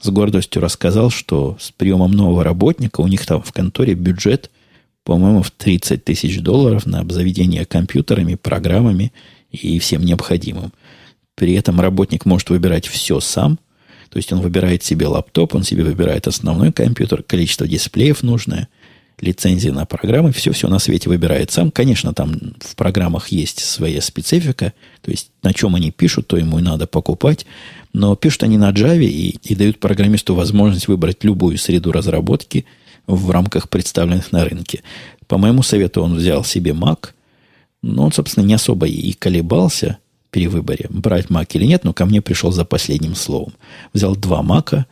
С 0.01 0.09
гордостью 0.09 0.61
рассказал, 0.61 1.09
что 1.09 1.57
с 1.59 1.71
приемом 1.71 2.11
нового 2.11 2.43
работника 2.43 3.01
у 3.01 3.07
них 3.07 3.25
там 3.25 3.41
в 3.41 3.51
конторе 3.53 3.93
бюджет, 3.93 4.51
по-моему, 5.03 5.41
в 5.41 5.51
30 5.51 6.03
тысяч 6.03 6.39
долларов 6.39 6.85
на 6.85 6.99
обзаведение 6.99 7.65
компьютерами, 7.65 8.35
программами 8.35 9.13
и 9.51 9.79
всем 9.79 10.03
необходимым. 10.03 10.73
При 11.35 11.53
этом 11.53 11.79
работник 11.79 12.25
может 12.25 12.49
выбирать 12.49 12.87
все 12.87 13.19
сам. 13.19 13.59
То 14.09 14.17
есть 14.17 14.31
он 14.31 14.39
выбирает 14.39 14.83
себе 14.83 15.07
лаптоп, 15.07 15.55
он 15.55 15.63
себе 15.63 15.83
выбирает 15.83 16.27
основной 16.27 16.71
компьютер, 16.71 17.21
количество 17.21 17.67
дисплеев 17.67 18.23
нужное– 18.23 18.69
лицензии 19.19 19.69
на 19.69 19.85
программы, 19.85 20.31
все-все 20.31 20.67
на 20.67 20.79
свете 20.79 21.09
выбирает 21.09 21.51
сам. 21.51 21.71
Конечно, 21.71 22.13
там 22.13 22.55
в 22.59 22.75
программах 22.75 23.29
есть 23.29 23.59
своя 23.59 24.01
специфика, 24.01 24.73
то 25.01 25.11
есть 25.11 25.31
на 25.43 25.53
чем 25.53 25.75
они 25.75 25.91
пишут, 25.91 26.27
то 26.27 26.37
ему 26.37 26.59
и 26.59 26.61
надо 26.61 26.87
покупать. 26.87 27.45
Но 27.93 28.15
пишут 28.15 28.43
они 28.43 28.57
на 28.57 28.71
Java 28.71 29.03
и, 29.03 29.39
и 29.41 29.55
дают 29.55 29.79
программисту 29.79 30.35
возможность 30.35 30.87
выбрать 30.87 31.23
любую 31.23 31.57
среду 31.57 31.91
разработки 31.91 32.65
в 33.07 33.31
рамках 33.31 33.69
представленных 33.69 34.31
на 34.31 34.43
рынке. 34.43 34.83
По 35.27 35.37
моему 35.37 35.63
совету 35.63 36.01
он 36.01 36.15
взял 36.15 36.43
себе 36.43 36.71
Mac, 36.71 37.09
но 37.81 38.05
он, 38.05 38.11
собственно, 38.11 38.45
не 38.45 38.53
особо 38.53 38.87
и 38.87 39.13
колебался 39.13 39.99
при 40.29 40.47
выборе, 40.47 40.87
брать 40.89 41.27
Mac 41.27 41.47
или 41.53 41.65
нет, 41.65 41.83
но 41.83 41.93
ко 41.93 42.05
мне 42.05 42.21
пришел 42.21 42.51
за 42.51 42.65
последним 42.65 43.15
словом. 43.15 43.53
Взял 43.93 44.15
два 44.15 44.41
Mac, 44.41 44.83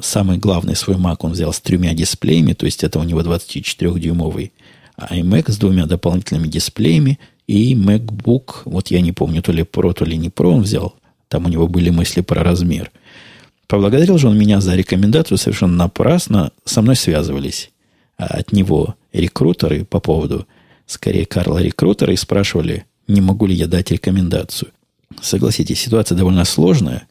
Самый 0.00 0.38
главный 0.38 0.76
свой 0.76 0.96
Mac 0.96 1.16
он 1.20 1.32
взял 1.32 1.52
с 1.52 1.60
тремя 1.60 1.92
дисплеями, 1.92 2.52
то 2.52 2.66
есть 2.66 2.84
это 2.84 2.98
у 2.98 3.02
него 3.02 3.20
24-дюймовый 3.20 4.52
iMac 4.98 5.50
с 5.50 5.58
двумя 5.58 5.86
дополнительными 5.86 6.46
дисплеями 6.46 7.18
и 7.46 7.74
MacBook, 7.74 8.62
вот 8.64 8.88
я 8.88 9.00
не 9.00 9.12
помню, 9.12 9.42
то 9.42 9.52
ли 9.52 9.62
Pro, 9.62 9.92
то 9.92 10.04
ли 10.04 10.16
не 10.16 10.28
Pro 10.28 10.52
он 10.52 10.62
взял, 10.62 10.94
там 11.28 11.46
у 11.46 11.48
него 11.48 11.66
были 11.66 11.90
мысли 11.90 12.20
про 12.20 12.44
размер. 12.44 12.92
Поблагодарил 13.66 14.18
же 14.18 14.28
он 14.28 14.38
меня 14.38 14.60
за 14.60 14.76
рекомендацию 14.76 15.38
совершенно 15.38 15.74
напрасно, 15.74 16.52
со 16.64 16.82
мной 16.82 16.94
связывались 16.94 17.72
а 18.22 18.38
от 18.38 18.52
него 18.52 18.94
рекрутеры 19.12 19.84
по 19.84 20.00
поводу, 20.00 20.46
скорее, 20.86 21.26
Карла 21.26 21.58
рекрутера 21.58 22.12
и 22.12 22.16
спрашивали, 22.16 22.86
не 23.08 23.20
могу 23.20 23.46
ли 23.46 23.54
я 23.54 23.66
дать 23.66 23.90
рекомендацию. 23.90 24.70
Согласитесь, 25.20 25.80
ситуация 25.80 26.16
довольно 26.16 26.44
сложная, 26.44 27.08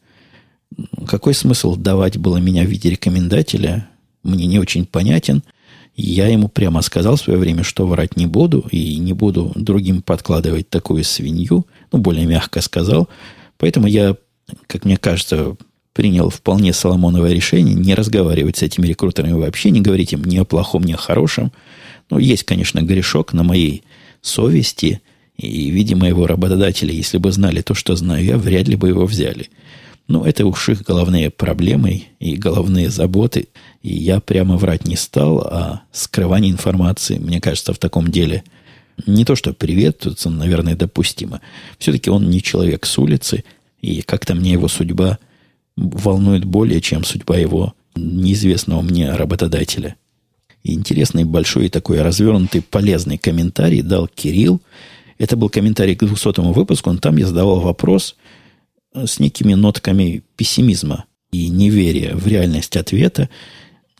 какой 1.06 1.34
смысл 1.34 1.76
давать 1.76 2.18
было 2.18 2.38
меня 2.38 2.64
в 2.64 2.68
виде 2.68 2.90
рекомендателя, 2.90 3.88
мне 4.22 4.46
не 4.46 4.58
очень 4.58 4.86
понятен. 4.86 5.42
Я 5.94 6.28
ему 6.28 6.48
прямо 6.48 6.80
сказал 6.80 7.16
в 7.16 7.20
свое 7.20 7.38
время, 7.38 7.62
что 7.64 7.86
врать 7.86 8.16
не 8.16 8.26
буду, 8.26 8.66
и 8.70 8.96
не 8.96 9.12
буду 9.12 9.52
другим 9.54 10.00
подкладывать 10.00 10.70
такую 10.70 11.04
свинью. 11.04 11.66
Ну, 11.92 11.98
более 11.98 12.24
мягко 12.26 12.62
сказал. 12.62 13.08
Поэтому 13.58 13.86
я, 13.86 14.16
как 14.66 14.84
мне 14.84 14.96
кажется, 14.96 15.56
принял 15.92 16.30
вполне 16.30 16.72
соломоновое 16.72 17.32
решение 17.32 17.74
не 17.74 17.94
разговаривать 17.94 18.56
с 18.56 18.62
этими 18.62 18.86
рекрутерами 18.86 19.32
вообще, 19.32 19.70
не 19.70 19.80
говорить 19.80 20.12
им 20.12 20.24
ни 20.24 20.38
о 20.38 20.44
плохом, 20.44 20.84
ни 20.84 20.92
о 20.92 20.96
хорошем. 20.96 21.52
Ну, 22.10 22.18
есть, 22.18 22.44
конечно, 22.44 22.80
грешок 22.80 23.32
на 23.32 23.42
моей 23.42 23.84
совести, 24.22 25.02
и, 25.36 25.70
видимо, 25.70 26.06
его 26.06 26.26
работодатели, 26.26 26.94
если 26.94 27.18
бы 27.18 27.32
знали 27.32 27.62
то, 27.62 27.74
что 27.74 27.96
знаю 27.96 28.24
я, 28.24 28.38
вряд 28.38 28.68
ли 28.68 28.76
бы 28.76 28.88
его 28.88 29.06
взяли. 29.06 29.50
Ну, 30.08 30.24
это 30.24 30.44
уж 30.44 30.68
их 30.68 30.82
головные 30.82 31.30
проблемы 31.30 32.04
и 32.18 32.36
головные 32.36 32.90
заботы. 32.90 33.48
И 33.82 33.94
я 33.94 34.20
прямо 34.20 34.56
врать 34.56 34.86
не 34.86 34.96
стал, 34.96 35.40
а 35.40 35.82
скрывание 35.92 36.50
информации, 36.50 37.18
мне 37.18 37.40
кажется, 37.40 37.72
в 37.72 37.78
таком 37.78 38.10
деле 38.10 38.44
не 39.06 39.24
то, 39.24 39.36
что 39.36 39.52
приветствуется, 39.52 40.28
наверное, 40.28 40.76
допустимо. 40.76 41.40
Все-таки 41.78 42.10
он 42.10 42.28
не 42.28 42.42
человек 42.42 42.84
с 42.84 42.98
улицы, 42.98 43.44
и 43.80 44.02
как-то 44.02 44.34
мне 44.34 44.52
его 44.52 44.68
судьба 44.68 45.18
волнует 45.76 46.44
более, 46.44 46.80
чем 46.80 47.04
судьба 47.04 47.38
его 47.38 47.74
неизвестного 47.94 48.82
мне 48.82 49.12
работодателя. 49.12 49.96
И 50.62 50.74
интересный, 50.74 51.24
большой 51.24 51.68
такой 51.68 52.02
развернутый, 52.02 52.62
полезный 52.62 53.18
комментарий 53.18 53.82
дал 53.82 54.06
Кирилл. 54.08 54.60
Это 55.18 55.36
был 55.36 55.48
комментарий 55.48 55.96
к 55.96 56.04
200 56.04 56.52
выпуску. 56.52 56.90
Он 56.90 56.98
там 56.98 57.16
я 57.16 57.26
задавал 57.26 57.60
вопрос– 57.60 58.16
с 58.94 59.18
некими 59.18 59.54
нотками 59.54 60.22
пессимизма 60.36 61.04
и 61.30 61.48
неверия 61.48 62.14
в 62.14 62.26
реальность 62.26 62.76
ответа. 62.76 63.28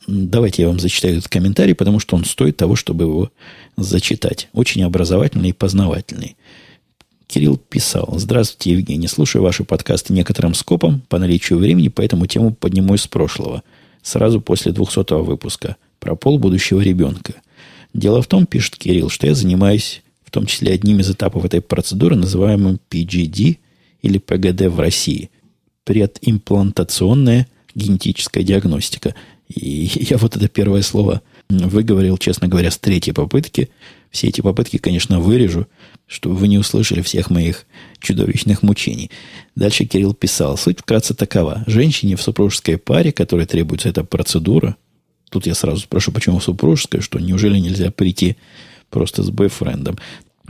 Давайте 0.05 0.63
я 0.63 0.67
вам 0.67 0.79
зачитаю 0.79 1.17
этот 1.17 1.29
комментарий, 1.29 1.75
потому 1.75 1.99
что 1.99 2.15
он 2.15 2.25
стоит 2.25 2.57
того, 2.57 2.75
чтобы 2.75 3.05
его 3.05 3.31
зачитать. 3.77 4.49
Очень 4.53 4.83
образовательный 4.83 5.49
и 5.49 5.53
познавательный. 5.53 6.35
Кирилл 7.27 7.57
писал. 7.57 8.13
Здравствуйте, 8.17 8.71
Евгений. 8.71 9.07
Слушаю 9.07 9.41
ваши 9.41 9.63
подкасты 9.63 10.13
некоторым 10.13 10.53
скопом 10.53 11.01
по 11.09 11.17
наличию 11.17 11.57
времени, 11.57 11.87
поэтому 11.87 12.27
тему 12.27 12.53
подниму 12.53 12.93
из 12.95 13.07
прошлого. 13.07 13.63
Сразу 14.03 14.41
после 14.41 14.73
200 14.73 15.23
выпуска. 15.23 15.77
Про 15.99 16.15
пол 16.15 16.37
будущего 16.37 16.81
ребенка. 16.81 17.35
Дело 17.93 18.21
в 18.21 18.27
том, 18.27 18.45
пишет 18.45 18.75
Кирилл, 18.75 19.09
что 19.09 19.25
я 19.25 19.33
занимаюсь 19.33 20.03
в 20.25 20.31
том 20.31 20.45
числе 20.45 20.73
одним 20.73 20.99
из 20.99 21.09
этапов 21.09 21.45
этой 21.45 21.61
процедуры, 21.61 22.15
называемым 22.15 22.79
PGD– 22.91 23.57
или 24.03 24.19
ПГД 24.19 24.67
в 24.67 24.79
России. 24.79 25.31
Предимплантационная 25.83 27.47
генетическая 27.73 28.43
диагностика. 28.43 29.15
И 29.47 29.89
я 30.09 30.17
вот 30.17 30.35
это 30.35 30.47
первое 30.47 30.83
слово 30.83 31.23
выговорил, 31.49 32.19
честно 32.19 32.47
говоря, 32.47 32.69
с 32.69 32.77
третьей 32.77 33.13
попытки. 33.13 33.69
Все 34.11 34.27
эти 34.27 34.41
попытки, 34.41 34.77
конечно, 34.77 35.19
вырежу, 35.19 35.67
чтобы 36.05 36.35
вы 36.35 36.47
не 36.47 36.59
услышали 36.59 37.01
всех 37.01 37.31
моих 37.31 37.65
чудовищных 37.99 38.61
мучений. 38.61 39.09
Дальше 39.55 39.85
Кирилл 39.85 40.13
писал. 40.13 40.55
Суть 40.55 40.81
вкратце 40.81 41.15
такова. 41.15 41.63
Женщине 41.65 42.15
в 42.15 42.21
супружеской 42.21 42.77
паре, 42.77 43.11
которой 43.11 43.47
требуется 43.47 43.89
эта 43.89 44.03
процедура, 44.03 44.77
Тут 45.33 45.47
я 45.47 45.55
сразу 45.55 45.79
спрошу, 45.79 46.11
почему 46.11 46.39
супружеская, 46.39 47.01
что 47.01 47.17
неужели 47.17 47.57
нельзя 47.57 47.89
прийти 47.89 48.37
просто 48.91 49.23
с 49.23 49.31
бойфрендом? 49.31 49.97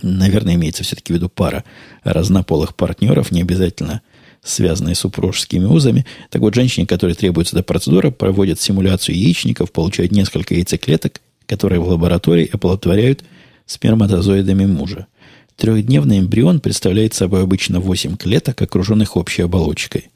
Наверное, 0.02 0.56
имеется 0.56 0.84
все-таки 0.84 1.14
в 1.14 1.16
виду 1.16 1.30
пара 1.30 1.64
разнополых 2.04 2.76
партнеров, 2.76 3.32
не 3.32 3.42
обязательно 3.42 4.02
связанные 4.44 4.96
супружескими 4.96 5.66
узами. 5.66 6.06
Так 6.30 6.42
вот, 6.42 6.54
женщине, 6.54 6.86
которой 6.86 7.16
требуется 7.16 7.56
эта 7.56 7.64
процедура, 7.64 8.12
проводят 8.12 8.60
симуляцию 8.60 9.16
яичников, 9.16 9.72
получают 9.72 10.12
несколько 10.12 10.56
яйцеклеток, 10.56 11.22
которые 11.46 11.80
в 11.80 11.88
лаборатории 11.88 12.50
оплодотворяют 12.52 13.24
сперматозоидами 13.66 14.66
мужа. 14.66 15.08
Трехдневный 15.56 16.20
эмбрион 16.20 16.60
представляет 16.60 17.14
собой 17.14 17.44
обычно 17.44 17.80
8 17.80 18.18
клеток, 18.18 18.62
окруженных 18.62 19.16
общей 19.16 19.44
оболочкой. 19.44 20.10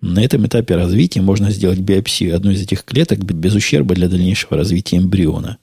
На 0.00 0.24
этом 0.24 0.46
этапе 0.46 0.76
развития 0.76 1.20
можно 1.20 1.50
сделать 1.50 1.78
биопсию 1.78 2.34
одной 2.34 2.54
из 2.54 2.62
этих 2.62 2.84
клеток 2.84 3.18
без 3.20 3.54
ущерба 3.54 3.94
для 3.94 4.08
дальнейшего 4.08 4.56
развития 4.56 4.96
эмбриона. 4.96 5.58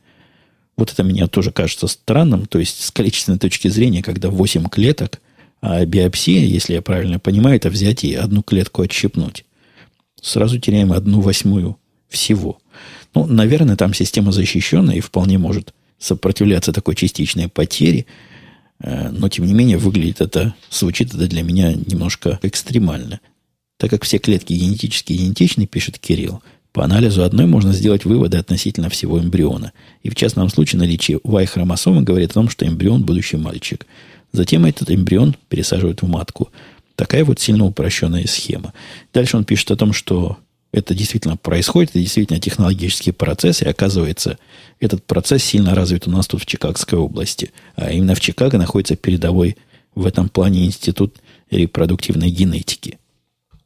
Вот 0.77 0.91
это 0.91 1.03
мне 1.03 1.25
тоже 1.27 1.51
кажется 1.51 1.87
странным, 1.87 2.45
то 2.45 2.59
есть 2.59 2.83
с 2.83 2.91
количественной 2.91 3.39
точки 3.39 3.67
зрения, 3.67 4.03
когда 4.03 4.29
8 4.29 4.69
клеток, 4.69 5.19
а 5.59 5.83
биопсия, 5.85 6.41
если 6.41 6.73
я 6.73 6.81
правильно 6.81 7.19
понимаю, 7.19 7.57
это 7.57 7.69
взять 7.69 8.03
и 8.03 8.13
одну 8.13 8.43
клетку 8.43 8.83
отщипнуть. 8.83 9.43
Сразу 10.21 10.59
теряем 10.59 10.93
одну 10.93 11.21
восьмую 11.21 11.77
всего. 12.07 12.59
Ну, 13.13 13.25
наверное, 13.25 13.75
там 13.75 13.93
система 13.93 14.31
защищенная 14.31 14.95
и 14.95 15.01
вполне 15.01 15.37
может 15.37 15.73
сопротивляться 15.97 16.73
такой 16.73 16.95
частичной 16.95 17.49
потере, 17.49 18.05
э, 18.79 19.09
но, 19.09 19.29
тем 19.29 19.45
не 19.45 19.53
менее, 19.53 19.77
выглядит 19.77 20.21
это, 20.21 20.53
звучит 20.69 21.13
это 21.13 21.27
для 21.27 21.41
меня 21.41 21.73
немножко 21.73 22.39
экстремально. 22.43 23.19
Так 23.77 23.89
как 23.89 24.03
все 24.03 24.19
клетки 24.19 24.53
генетически 24.53 25.13
идентичны, 25.13 25.65
пишет 25.65 25.97
Кирилл, 25.97 26.43
по 26.77 26.83
анализу 26.83 27.23
одной 27.23 27.47
можно 27.47 27.73
сделать 27.73 28.05
выводы 28.05 28.37
относительно 28.37 28.91
всего 28.91 29.19
эмбриона. 29.19 29.73
И 30.03 30.11
в 30.11 30.15
частном 30.15 30.47
случае 30.47 30.79
наличие 30.79 31.19
Y-хромосомы 31.23 32.03
говорит 32.03 32.29
о 32.29 32.33
том, 32.35 32.49
что 32.49 32.67
эмбрион– 32.67 33.01
будущий 33.03 33.37
мальчик. 33.37 33.87
Затем 34.31 34.63
этот 34.63 34.91
эмбрион 34.91 35.35
пересаживают 35.49 36.03
в 36.03 36.07
матку. 36.07 36.51
Такая 36.95 37.25
вот 37.25 37.39
сильно 37.39 37.65
упрощенная 37.65 38.27
схема. 38.27 38.73
Дальше 39.11 39.37
он 39.37 39.43
пишет 39.43 39.71
о 39.71 39.75
том, 39.75 39.91
что 39.91 40.37
это 40.71 40.93
действительно 40.93 41.35
происходит, 41.35 41.89
это 41.89 41.99
действительно 41.99 42.39
технологический 42.39 43.11
процесс, 43.11 43.63
и 43.63 43.67
оказывается, 43.67 44.37
этот 44.79 45.03
процесс 45.03 45.43
сильно 45.43 45.73
развит 45.73 46.07
у 46.07 46.11
нас 46.11 46.27
тут 46.27 46.43
в 46.43 46.45
Чикагской 46.45 46.99
области. 46.99 47.53
А 47.75 47.89
именно 47.89 48.13
в 48.13 48.19
Чикаго 48.19 48.59
находится 48.59 48.95
передовой 48.95 49.57
в 49.95 50.05
этом 50.05 50.29
плане 50.29 50.67
институт 50.67 51.15
репродуктивной 51.49 52.29
генетики– 52.29 52.99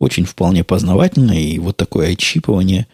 очень 0.01 0.26
вполне 0.26 0.64
познавательно, 0.64 1.34
и 1.34 1.59
вот 1.59 1.78
такое 1.78 2.14
отщипывание, 2.14 2.88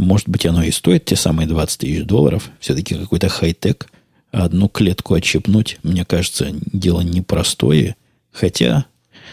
может 0.00 0.28
быть, 0.28 0.46
оно 0.46 0.62
и 0.62 0.70
стоит 0.70 1.04
те 1.04 1.16
самые 1.16 1.46
20 1.46 1.78
тысяч 1.78 2.04
долларов. 2.04 2.50
Все-таки 2.58 2.94
какой-то 2.94 3.28
хай-тек. 3.28 3.90
Одну 4.32 4.68
клетку 4.68 5.14
отщипнуть, 5.14 5.78
мне 5.82 6.04
кажется, 6.04 6.48
дело 6.72 7.00
непростое. 7.00 7.96
Хотя, 8.32 8.86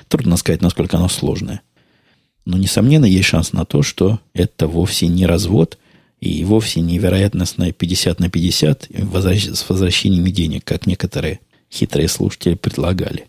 трудно 0.07 0.37
сказать, 0.37 0.61
насколько 0.61 0.97
оно 0.97 1.07
сложное. 1.07 1.61
Но, 2.45 2.57
несомненно, 2.57 3.05
есть 3.05 3.27
шанс 3.27 3.53
на 3.53 3.65
то, 3.65 3.81
что 3.83 4.19
это 4.33 4.67
вовсе 4.67 5.07
не 5.07 5.25
развод 5.25 5.77
и 6.19 6.43
вовсе 6.43 6.81
не 6.81 6.97
вероятностное 6.97 7.71
50 7.71 8.19
на 8.19 8.29
50 8.29 8.89
с 8.89 9.69
возвращениями 9.69 10.31
денег, 10.31 10.63
как 10.65 10.87
некоторые 10.87 11.39
хитрые 11.71 12.07
слушатели 12.07 12.55
предлагали. 12.55 13.27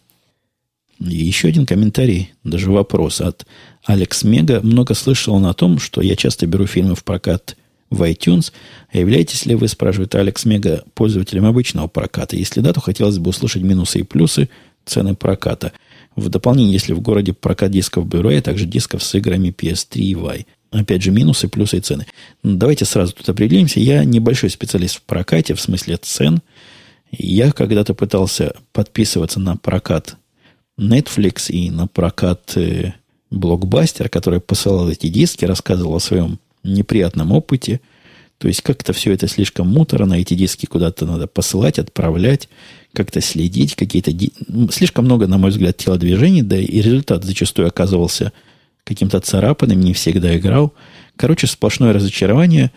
И 1.01 1.17
еще 1.17 1.49
один 1.49 1.65
комментарий, 1.65 2.33
даже 2.43 2.71
вопрос 2.71 3.21
от 3.21 3.47
Алекс 3.85 4.25
Мега. 4.25 4.61
Много 4.63 4.95
слышал 4.95 5.45
о 5.45 5.55
том, 5.55 5.79
что 5.79 6.01
я 6.01 6.17
часто 6.17 6.47
беру 6.47 6.67
фильмы 6.67 6.95
в 6.95 7.05
прокат 7.05 7.57
в 7.91 8.03
iTunes. 8.03 8.53
А 8.93 8.99
являетесь 8.99 9.47
ли 9.47 9.55
вы, 9.55 9.69
спрашивает 9.69 10.15
Алекс 10.15 10.45
Мега, 10.45 10.85
пользователем 10.95 11.45
обычного 11.45 11.87
проката? 11.87 12.37
Если 12.37 12.61
да, 12.61 12.73
то 12.73 12.81
хотелось 12.81 13.19
бы 13.19 13.31
услышать 13.31 13.63
минусы 13.63 14.01
и 14.01 14.03
плюсы 14.03 14.49
цены 14.85 15.15
проката. 15.15 15.73
В 16.17 16.29
дополнение, 16.29 16.73
если 16.73 16.95
в 16.95 17.01
городе 17.01 17.33
прокат 17.33 17.71
дисков 17.71 18.09
бюро, 18.09 18.31
а 18.31 18.41
также 18.41 18.67
дисков 18.67 19.05
с 19.05 19.15
играми 19.15 19.55
PS3 19.57 19.99
и 20.01 20.15
Y. 20.15 20.47
Опять 20.73 21.03
же, 21.03 21.13
минусы, 21.13 21.49
плюсы 21.49 21.79
и 21.79 21.81
цены. 21.81 22.07
Давайте 22.43 22.85
сразу 22.85 23.13
тут 23.15 23.29
определимся. 23.29 23.79
Я 23.79 24.05
небольшой 24.05 24.51
специалист 24.51 24.97
в 24.97 25.03
прокате, 25.03 25.55
в 25.55 25.61
смысле 25.61 25.97
цен. 25.97 26.43
Я 27.11 27.53
когда-то 27.53 27.95
пытался 27.95 28.55
подписываться 28.73 29.39
на 29.41 29.57
прокат 29.57 30.17
Netflix 30.79 31.51
и 31.51 31.71
на 31.71 31.87
прокат 31.87 32.57
э, 32.57 32.93
блокбастер, 33.31 34.09
который 34.09 34.41
посылал 34.41 34.89
эти 34.89 35.09
диски, 35.09 35.45
рассказывал 35.45 35.97
о 35.97 36.01
своем 36.01 36.39
неприятном 36.63 37.33
опыте. 37.33 37.81
То 38.39 38.47
есть 38.47 38.63
как-то 38.63 38.93
все 38.93 39.13
это 39.13 39.27
слишком 39.27 39.69
муторно, 39.69 40.15
эти 40.15 40.35
диски 40.35 40.67
куда-то 40.67 41.05
надо 41.07 41.27
посылать, 41.27 41.81
отправлять, 41.81 42.49
как-то 42.93 43.21
следить, 43.21 43.75
какие-то... 43.75 44.13
Ди... 44.13 44.33
Слишком 44.71 45.07
много, 45.07 45.27
на 45.27 45.39
мой 45.39 45.51
взгляд, 45.51 45.77
телодвижений, 45.77 46.43
да 46.43 46.57
и 46.57 46.81
результат 46.81 47.25
зачастую 47.25 47.67
оказывался 47.67 48.33
каким-то 48.85 49.19
царапанным, 49.21 49.81
не 49.81 49.93
всегда 49.93 50.37
играл. 50.37 50.73
Короче, 51.17 51.49
сплошное 51.49 51.93
разочарование. 51.93 52.71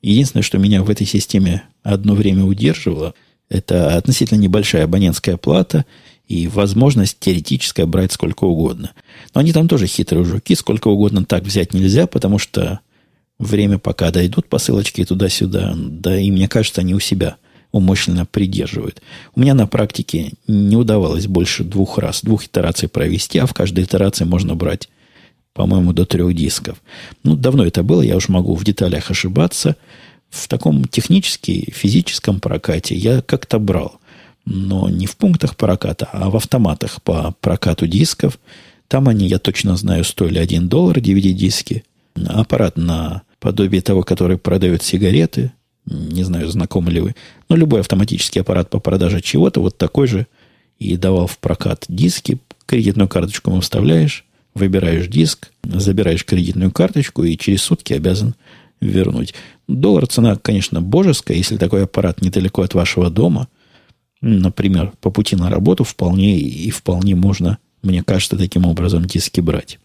Единственное, 0.00 0.44
что 0.44 0.58
меня 0.58 0.84
в 0.84 0.90
этой 0.90 1.06
системе 1.06 1.64
одно 1.82 2.14
время 2.14 2.44
удерживало, 2.44 3.14
это 3.48 3.96
относительно 3.96 4.38
небольшая 4.38 4.84
абонентская 4.84 5.36
плата– 5.36 5.84
и 6.28 6.46
возможность 6.46 7.18
теоретическая 7.18 7.86
брать 7.86 8.12
сколько 8.12 8.44
угодно. 8.44 8.92
Но 9.34 9.40
они 9.40 9.52
там 9.52 9.66
тоже 9.66 9.86
хитрые 9.86 10.24
жуки, 10.24 10.54
сколько 10.54 10.88
угодно 10.88 11.24
так 11.24 11.42
взять 11.42 11.72
нельзя, 11.72 12.06
потому 12.06 12.38
что 12.38 12.80
время 13.38 13.78
пока 13.78 14.10
дойдут 14.10 14.46
посылочки 14.46 15.04
туда-сюда, 15.04 15.74
да 15.76 16.18
и 16.18 16.30
мне 16.30 16.46
кажется, 16.46 16.82
они 16.82 16.94
у 16.94 17.00
себя 17.00 17.36
умышленно 17.72 18.26
придерживают. 18.26 19.02
У 19.34 19.40
меня 19.40 19.54
на 19.54 19.66
практике 19.66 20.32
не 20.46 20.76
удавалось 20.76 21.26
больше 21.26 21.64
двух 21.64 21.98
раз, 21.98 22.22
двух 22.22 22.44
итераций 22.44 22.88
провести, 22.88 23.38
а 23.38 23.46
в 23.46 23.54
каждой 23.54 23.84
итерации 23.84 24.24
можно 24.24 24.54
брать, 24.54 24.88
по-моему, 25.54 25.92
до 25.94 26.04
трех 26.04 26.34
дисков. 26.34 26.82
Ну, 27.24 27.36
давно 27.36 27.64
это 27.64 27.82
было, 27.82 28.02
я 28.02 28.16
уж 28.16 28.28
могу 28.28 28.54
в 28.54 28.64
деталях 28.64 29.10
ошибаться. 29.10 29.76
В 30.28 30.46
таком 30.46 30.84
технически, 30.84 31.72
физическом 31.74 32.40
прокате 32.40 32.94
я 32.94 33.22
как-то 33.22 33.58
брал– 33.58 33.98
но 34.50 34.88
не 34.88 35.06
в 35.06 35.16
пунктах 35.16 35.56
проката, 35.56 36.08
а 36.12 36.30
в 36.30 36.36
автоматах 36.36 37.02
по 37.02 37.34
прокату 37.40 37.86
дисков. 37.86 38.38
Там 38.88 39.08
они, 39.08 39.28
я 39.28 39.38
точно 39.38 39.76
знаю, 39.76 40.04
стоили 40.04 40.38
1 40.38 40.68
доллар 40.68 40.98
DVD-диски. 40.98 41.84
Аппарат 42.26 42.78
на 42.78 43.22
подобие 43.40 43.82
того, 43.82 44.02
который 44.02 44.38
продает 44.38 44.82
сигареты. 44.82 45.52
Не 45.84 46.24
знаю, 46.24 46.48
знакомы 46.48 46.90
ли 46.90 47.00
вы. 47.00 47.14
Но 47.50 47.56
любой 47.56 47.80
автоматический 47.80 48.40
аппарат 48.40 48.70
по 48.70 48.80
продаже 48.80 49.20
чего-то 49.20 49.60
вот 49.60 49.76
такой 49.76 50.06
же 50.06 50.26
и 50.78 50.96
давал 50.96 51.26
в 51.26 51.38
прокат 51.38 51.84
диски. 51.88 52.38
Кредитную 52.64 53.08
карточку 53.08 53.50
ему 53.50 53.60
вставляешь, 53.60 54.24
выбираешь 54.54 55.08
диск, 55.08 55.50
забираешь 55.62 56.24
кредитную 56.24 56.70
карточку 56.70 57.22
и 57.22 57.36
через 57.36 57.62
сутки 57.62 57.92
обязан 57.92 58.34
вернуть. 58.80 59.34
Доллар 59.66 60.06
цена, 60.06 60.36
конечно, 60.36 60.80
божеская, 60.80 61.36
если 61.36 61.58
такой 61.58 61.84
аппарат 61.84 62.22
недалеко 62.22 62.62
от 62.62 62.72
вашего 62.72 63.10
дома– 63.10 63.48
например, 64.20 64.92
по 65.00 65.10
пути 65.10 65.36
на 65.36 65.50
работу 65.50 65.84
вполне 65.84 66.38
и 66.38 66.70
вполне 66.70 67.14
можно, 67.14 67.58
мне 67.82 68.02
кажется, 68.02 68.36
таким 68.36 68.66
образом 68.66 69.04
диски 69.04 69.40
брать. 69.40 69.78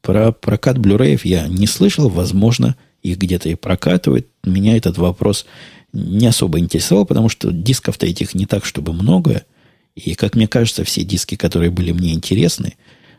Про 0.00 0.32
прокат 0.32 0.78
Blu-ray 0.78 1.20
я 1.24 1.48
не 1.48 1.66
слышал, 1.66 2.08
возможно, 2.08 2.76
их 3.02 3.18
где-то 3.18 3.48
и 3.48 3.54
прокатывают. 3.54 4.26
Меня 4.44 4.76
этот 4.76 4.98
вопрос 4.98 5.46
не 5.92 6.26
особо 6.26 6.58
интересовал, 6.58 7.06
потому 7.06 7.28
что 7.28 7.50
дисков-то 7.50 8.06
этих 8.06 8.34
не 8.34 8.46
так, 8.46 8.64
чтобы 8.64 8.92
много. 8.92 9.44
И, 9.94 10.14
как 10.14 10.36
мне 10.36 10.46
кажется, 10.46 10.84
все 10.84 11.04
диски, 11.04 11.36
которые 11.36 11.70
были 11.70 11.92
мне 11.92 12.12
интересны, 12.12 12.74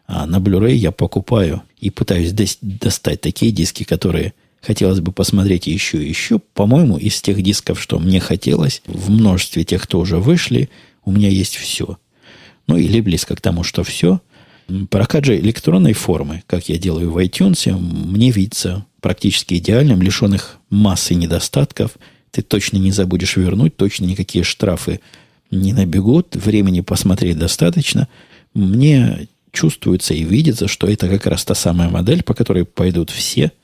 а 0.05 0.25
на 0.25 0.37
Blu-ray 0.37 0.75
я 0.75 0.91
покупаю 0.91 1.63
и 1.79 1.89
пытаюсь 1.89 2.33
достать 2.61 3.21
такие 3.21 3.51
диски, 3.51 3.83
которые 3.83 4.33
хотелось 4.61 4.99
бы 4.99 5.11
посмотреть 5.11 5.67
еще 5.67 6.03
и 6.03 6.07
еще. 6.07 6.39
По-моему, 6.53 6.97
из 6.97 7.21
тех 7.21 7.41
дисков, 7.41 7.81
что 7.81 7.99
мне 7.99 8.19
хотелось, 8.19 8.81
в 8.85 9.09
множестве 9.09 9.63
тех, 9.63 9.83
кто 9.83 9.99
уже 9.99 10.17
вышли, 10.17 10.69
у 11.05 11.11
меня 11.11 11.29
есть 11.29 11.55
все. 11.55 11.97
Ну, 12.67 12.77
или 12.77 12.99
близко 13.01 13.35
к 13.35 13.41
тому, 13.41 13.63
что 13.63 13.83
все. 13.83 14.21
Прокат 14.89 15.23
же 15.23 15.37
электронной 15.39 15.93
формы, 15.93 16.43
как 16.47 16.67
я 16.67 16.77
делаю 16.77 17.11
в 17.11 17.17
iTunes, 17.17 17.71
мне 17.71 18.31
видится 18.31 18.85
практически 18.99 19.53
идеальным, 19.55 20.01
лишенных 20.01 20.57
массы 20.69 21.15
недостатков. 21.15 21.91
Ты 22.31 22.41
точно 22.41 22.77
не 22.77 22.91
забудешь 22.91 23.37
вернуть, 23.37 23.77
точно 23.77 24.05
никакие 24.05 24.43
штрафы 24.43 24.99
не 25.49 25.71
набегут, 25.71 26.35
времени 26.35 26.81
посмотреть 26.81 27.37
достаточно. 27.37 28.09
Мне 28.53 29.29
чувствуется 29.53 30.13
и 30.13 30.23
видится, 30.23 30.67
что 30.67 30.87
это 30.87 31.07
как 31.07 31.25
раз 31.25 31.45
та 31.45 31.55
самая 31.55 31.87
модель, 31.87 32.23
по 32.23 32.33
которой 32.33 32.65
пойдут 32.65 33.09
все– 33.11 33.53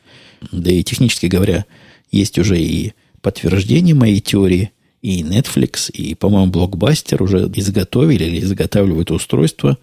да 0.51 0.71
и 0.71 0.83
технически 0.83 1.27
говоря, 1.27 1.65
есть 2.11 2.37
уже 2.37 2.59
и 2.59 2.93
подтверждение 3.21 3.95
моей 3.95 4.19
теории, 4.19 4.71
и 5.01 5.21
Netflix, 5.21 5.91
и, 5.91 6.15
по-моему, 6.15 6.51
Blockbuster 6.51 7.21
уже 7.21 7.51
изготовили 7.55 8.23
или 8.23 8.39
изготавливают 8.39 9.11
устройство 9.11 9.77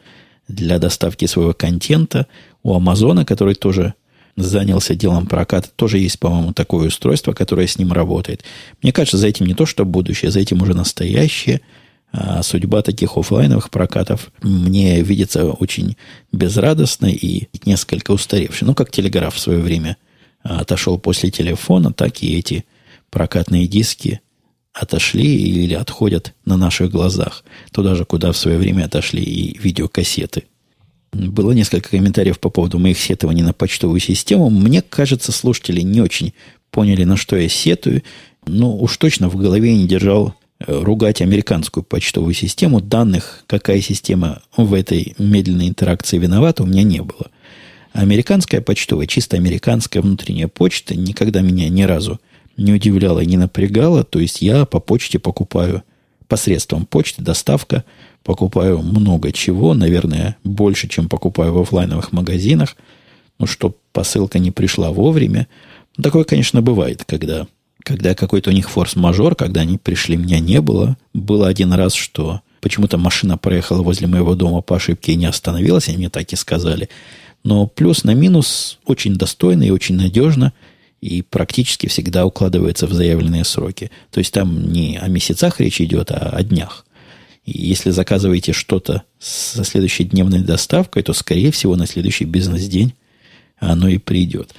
для 0.49 0.79
доставки 0.79 1.27
своего 1.27 1.53
контента. 1.53 2.27
У 2.63 2.75
Амазона, 2.75 3.27
который 3.27 3.55
тоже 3.55 3.95
занялся 4.37 4.95
делом 4.95 5.27
проката. 5.27 5.69
Тоже 5.77 5.99
есть, 5.99 6.19
по-моему, 6.19 6.55
такое 6.55 6.89
устройство, 6.89 7.33
которое 7.33 7.67
с 7.67 7.79
ним 7.79 7.93
работает. 7.93 8.45
Мне 8.83 8.93
кажется, 8.93 9.19
за 9.19 9.29
этим 9.29 9.47
не 9.47 9.55
то, 9.55 9.67
что 9.67 9.85
будущее, 9.85 10.31
за 10.31 10.41
этим 10.41 10.63
уже 10.63 10.75
настоящее. 10.75 11.61
А 12.13 12.43
судьба 12.43 12.83
таких 12.83 13.17
офлайновых 13.17 13.71
прокатов 13.71 14.33
мне 14.43 15.01
видится 15.03 15.51
очень 15.51 15.97
безрадостной 16.33 17.13
и 17.13 17.49
несколько 17.65 18.11
устаревшей. 18.13 18.67
Ну, 18.67 18.75
как 18.75 18.91
телеграф 18.91 19.35
в 19.35 19.39
свое 19.39 19.61
время 19.61 19.97
отошел 20.43 20.99
после 20.99 21.31
телефона, 21.31 21.93
так 21.93 22.23
и 22.23 22.37
эти 22.37 22.65
прокатные 23.11 23.67
диски 23.67 24.21
отошли 24.73 25.35
или 25.35 25.75
отходят 25.75 26.35
на 26.45 26.57
наших 26.57 26.91
глазах. 26.91 27.45
Туда 27.73 27.95
же, 27.95 28.05
куда 28.05 28.33
в 28.33 28.37
свое 28.37 28.57
время 28.59 28.85
отошли 28.85 29.23
и 29.23 29.59
видеокассеты. 29.59 30.45
Было 31.13 31.51
несколько 31.51 31.91
комментариев 31.91 32.39
по 32.39 32.51
поводу 32.51 32.79
моих 32.79 32.99
сетований 32.99 33.43
на 33.43 33.53
почтовую 33.53 33.99
систему. 33.99 34.49
Мне 34.49 34.81
кажется, 34.81 35.33
слушатели 35.33 35.81
не 35.81 36.01
очень 36.01 36.35
поняли, 36.71 37.05
на 37.05 37.17
что 37.17 37.37
я 37.37 37.49
сетую. 37.49 38.03
Но 38.47 38.77
уж 38.77 38.97
точно 38.97 39.29
в 39.29 39.37
голове 39.37 39.77
не 39.77 39.89
держал 39.89 40.35
э, 40.61 40.83
ругать 40.83 41.21
американскую 41.21 41.83
почтовую 41.83 42.33
систему. 42.33 42.81
Данных, 42.81 43.43
какая 43.49 43.81
система 43.81 44.41
в 44.57 44.73
этой 44.73 45.15
медленной 45.19 45.69
интеракции 45.69 46.17
виновата, 46.17 46.63
у 46.63 46.67
меня 46.67 46.85
не 46.85 47.03
было. 47.03 47.31
Американская 47.93 48.61
почтовая, 48.61 49.07
чисто 49.07 49.37
американская 49.37 50.03
внутренняя 50.03 50.49
почта 50.49 50.95
никогда 50.95 51.41
меня 51.41 51.69
ни 51.69 51.83
разу 51.83 52.21
не 52.57 52.73
удивляла 52.73 53.21
и 53.21 53.27
не 53.27 53.37
напрягала. 53.37 54.05
То 54.05 54.19
есть 54.19 54.43
я 54.43 54.65
по 54.65 54.81
почте 54.81 55.19
покупаю 55.19 55.83
посредством 56.29 56.87
почты, 56.87 57.23
доставка– 57.23 57.85
покупаю 58.23 58.83
много 58.83 59.33
чего, 59.33 59.75
наверное, 59.75 60.37
больше, 60.45 60.89
чем 60.89 61.09
покупаю 61.09 61.53
в 61.53 61.59
офлайновых 61.59 62.13
магазинах, 62.13 62.77
ну, 63.39 63.47
чтобы 63.47 63.77
посылка 63.93 64.39
не 64.39 64.51
пришла 64.51 64.91
вовремя. 64.91 65.47
Ну, 65.97 66.05
такое, 66.05 66.25
конечно, 66.25 66.61
бывает, 66.61 67.05
когда, 67.07 67.47
когда 67.83 68.15
какой-то 68.15 68.51
у 68.51 68.53
них 68.53 68.71
форс-мажор, 68.71 69.35
когда 69.35 69.63
они 69.63 69.79
пришли, 69.79 70.17
меня 70.17 70.41
не 70.41 70.61
было. 70.61 70.97
Было 71.15 71.49
один 71.49 71.73
раз, 71.73 71.95
что 71.95 72.43
почему-то 72.61 72.99
машина 72.99 73.39
проехала 73.39 73.83
возле 73.83 74.07
моего 74.07 74.35
дома 74.35 74.61
по 74.61 74.77
ошибке 74.77 75.13
и 75.13 75.17
не 75.17 75.27
остановилась, 75.27 75.89
они 75.89 75.97
мне 75.97 76.11
так 76.11 76.31
и 76.33 76.37
сказали. 76.37 76.91
Но 77.43 77.67
плюс 77.67 78.05
на 78.05 78.15
минус 78.15 78.79
очень 78.85 79.17
достойно 79.17 79.63
и 79.63 79.71
очень 79.71 79.97
надежно 79.97 80.53
и 81.01 81.23
практически 81.23 81.87
всегда 81.87 82.27
укладывается 82.27 82.87
в 82.87 82.93
заявленные 82.93 83.45
сроки. 83.45 83.91
То 84.11 84.19
есть 84.19 84.33
там 84.35 84.71
не 84.71 84.99
о 84.99 85.09
месяцах 85.09 85.61
речь 85.61 85.81
идет, 85.81 86.11
а 86.11 86.31
о 86.31 86.43
днях. 86.43 86.85
И 87.47 87.67
если 87.67 87.91
заказываете 87.91 88.53
что-то 88.53 89.05
со 89.19 89.65
следующей 89.65 90.05
дневной 90.05 90.41
доставкой, 90.41 91.03
то, 91.03 91.15
скорее 91.15 91.51
всего, 91.53 91.75
на 91.77 91.87
следующий 91.87 92.27
бизнес-день 92.27 92.95
оно 93.59 93.89
и 93.89 93.99
придет. 93.99 94.55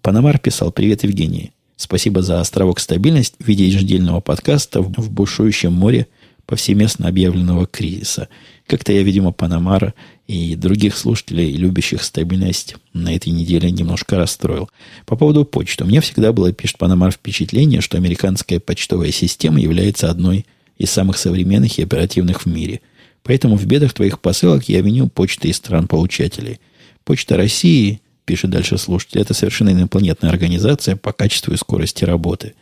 Панамар 0.00 0.38
писал 0.38 0.72
«Привет, 0.72 1.04
Евгений. 1.04 1.52
Спасибо 1.76 2.22
за 2.22 2.40
островок 2.40 2.80
стабильность 2.80 3.34
в 3.38 3.46
виде 3.46 3.66
еженедельного 3.66 4.20
подкаста 4.20 4.80
в 4.80 5.10
бушующем 5.10 5.72
море 5.72 6.06
повсеместно 6.46 7.08
объявленного 7.08 7.66
кризиса. 7.66 8.28
Как-то 8.66 8.92
я, 8.92 9.02
видимо, 9.02 9.32
Панамара 9.32 9.94
и 10.26 10.54
других 10.54 10.96
слушателей, 10.96 11.54
любящих 11.54 12.02
стабильность, 12.02 12.76
на 12.92 13.14
этой 13.14 13.30
неделе 13.30 13.70
немножко 13.70 14.16
расстроил. 14.16 14.70
По 15.06 15.16
поводу 15.16 15.44
почты. 15.44 15.84
Меня 15.84 16.00
всегда 16.00 16.32
было, 16.32 16.52
пишет 16.52 16.78
Панамар, 16.78 17.12
впечатление, 17.12 17.80
что 17.80 17.96
американская 17.96 18.60
почтовая 18.60 19.10
система 19.10 19.60
является 19.60 20.10
одной 20.10 20.46
из 20.78 20.90
самых 20.90 21.18
современных 21.18 21.78
и 21.78 21.82
оперативных 21.82 22.42
в 22.42 22.46
мире. 22.46 22.80
Поэтому 23.22 23.56
в 23.56 23.64
бедах 23.66 23.92
твоих 23.92 24.20
посылок 24.20 24.68
я 24.68 24.80
виню 24.80 25.08
почты 25.08 25.48
из 25.48 25.56
стран-получателей. 25.56 26.60
Почта 27.04 27.36
России, 27.36 28.00
пишет 28.24 28.50
дальше 28.50 28.78
слушатель, 28.78 29.20
это 29.20 29.34
совершенно 29.34 29.70
инопланетная 29.70 30.30
организация 30.30 30.96
по 30.96 31.12
качеству 31.12 31.52
и 31.52 31.56
скорости 31.56 32.04
работы. 32.04 32.54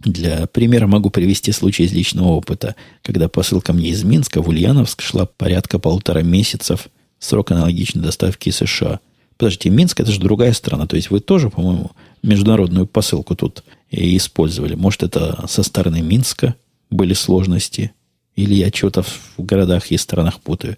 Для 0.00 0.46
примера 0.46 0.86
могу 0.86 1.10
привести 1.10 1.52
случай 1.52 1.84
из 1.84 1.92
личного 1.92 2.28
опыта, 2.28 2.74
когда 3.02 3.28
посылка 3.28 3.72
мне 3.72 3.88
из 3.88 4.04
Минска 4.04 4.42
в 4.42 4.48
Ульяновск 4.48 5.00
шла 5.02 5.26
порядка 5.26 5.78
полутора 5.78 6.20
месяцев, 6.20 6.88
срок 7.18 7.52
аналогичной 7.52 8.02
доставки 8.02 8.50
из 8.50 8.56
США. 8.56 9.00
Подождите, 9.36 9.70
Минск 9.70 10.00
это 10.00 10.12
же 10.12 10.20
другая 10.20 10.52
страна, 10.52 10.86
то 10.86 10.96
есть 10.96 11.10
вы 11.10 11.20
тоже, 11.20 11.50
по-моему, 11.50 11.90
международную 12.22 12.86
посылку 12.86 13.34
тут 13.34 13.64
использовали. 13.90 14.74
Может, 14.74 15.02
это 15.02 15.44
со 15.48 15.62
стороны 15.62 16.02
Минска 16.02 16.54
были 16.90 17.14
сложности. 17.14 17.92
Или 18.36 18.54
я 18.54 18.68
что-то 18.68 19.02
в 19.02 19.38
городах 19.38 19.90
и 19.90 19.96
странах 19.96 20.40
путаю. 20.40 20.76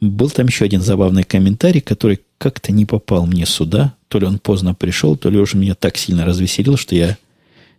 Был 0.00 0.30
там 0.30 0.46
еще 0.46 0.64
один 0.64 0.82
забавный 0.82 1.22
комментарий, 1.22 1.80
который 1.80 2.20
как-то 2.38 2.72
не 2.72 2.84
попал 2.86 3.26
мне 3.26 3.46
сюда. 3.46 3.94
То 4.08 4.18
ли 4.18 4.26
он 4.26 4.38
поздно 4.38 4.74
пришел, 4.74 5.16
то 5.16 5.30
ли 5.30 5.38
уже 5.38 5.56
меня 5.56 5.74
так 5.74 5.96
сильно 5.96 6.26
развеселил, 6.26 6.76
что 6.76 6.94
я 6.94 7.16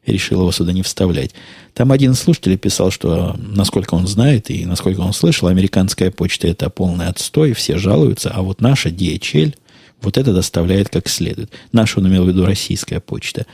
решил 0.06 0.41
его 0.41 0.51
сюда 0.51 0.74
не 0.74 0.82
вставлять. 0.82 1.32
Там 1.74 1.91
один 1.91 2.14
слушатель 2.14 2.58
писал, 2.58 2.91
что 2.91 3.36
насколько 3.38 3.93
он 3.93 4.08
знает 4.08 4.49
и 4.49 4.66
насколько 4.66 4.99
он 4.99 5.14
слышал, 5.14 5.47
американская 5.47 6.12
почта 6.12 6.47
это 6.47 6.70
полный 6.70 7.08
отстой, 7.08 7.54
все 7.54 7.78
жалуются, 7.78 8.30
а 8.32 8.41
вот 8.41 8.62
наша 8.62 8.89
DHL 8.89 9.56
вот 10.01 10.18
это 10.18 10.34
доставляет 10.34 10.89
как 10.89 11.08
следует. 11.08 11.51
Наша, 11.72 11.99
он 11.99 12.08
имел 12.08 12.26
в 12.26 12.28
виду 12.28 12.45
российская 12.45 12.99
почта. 12.99 13.45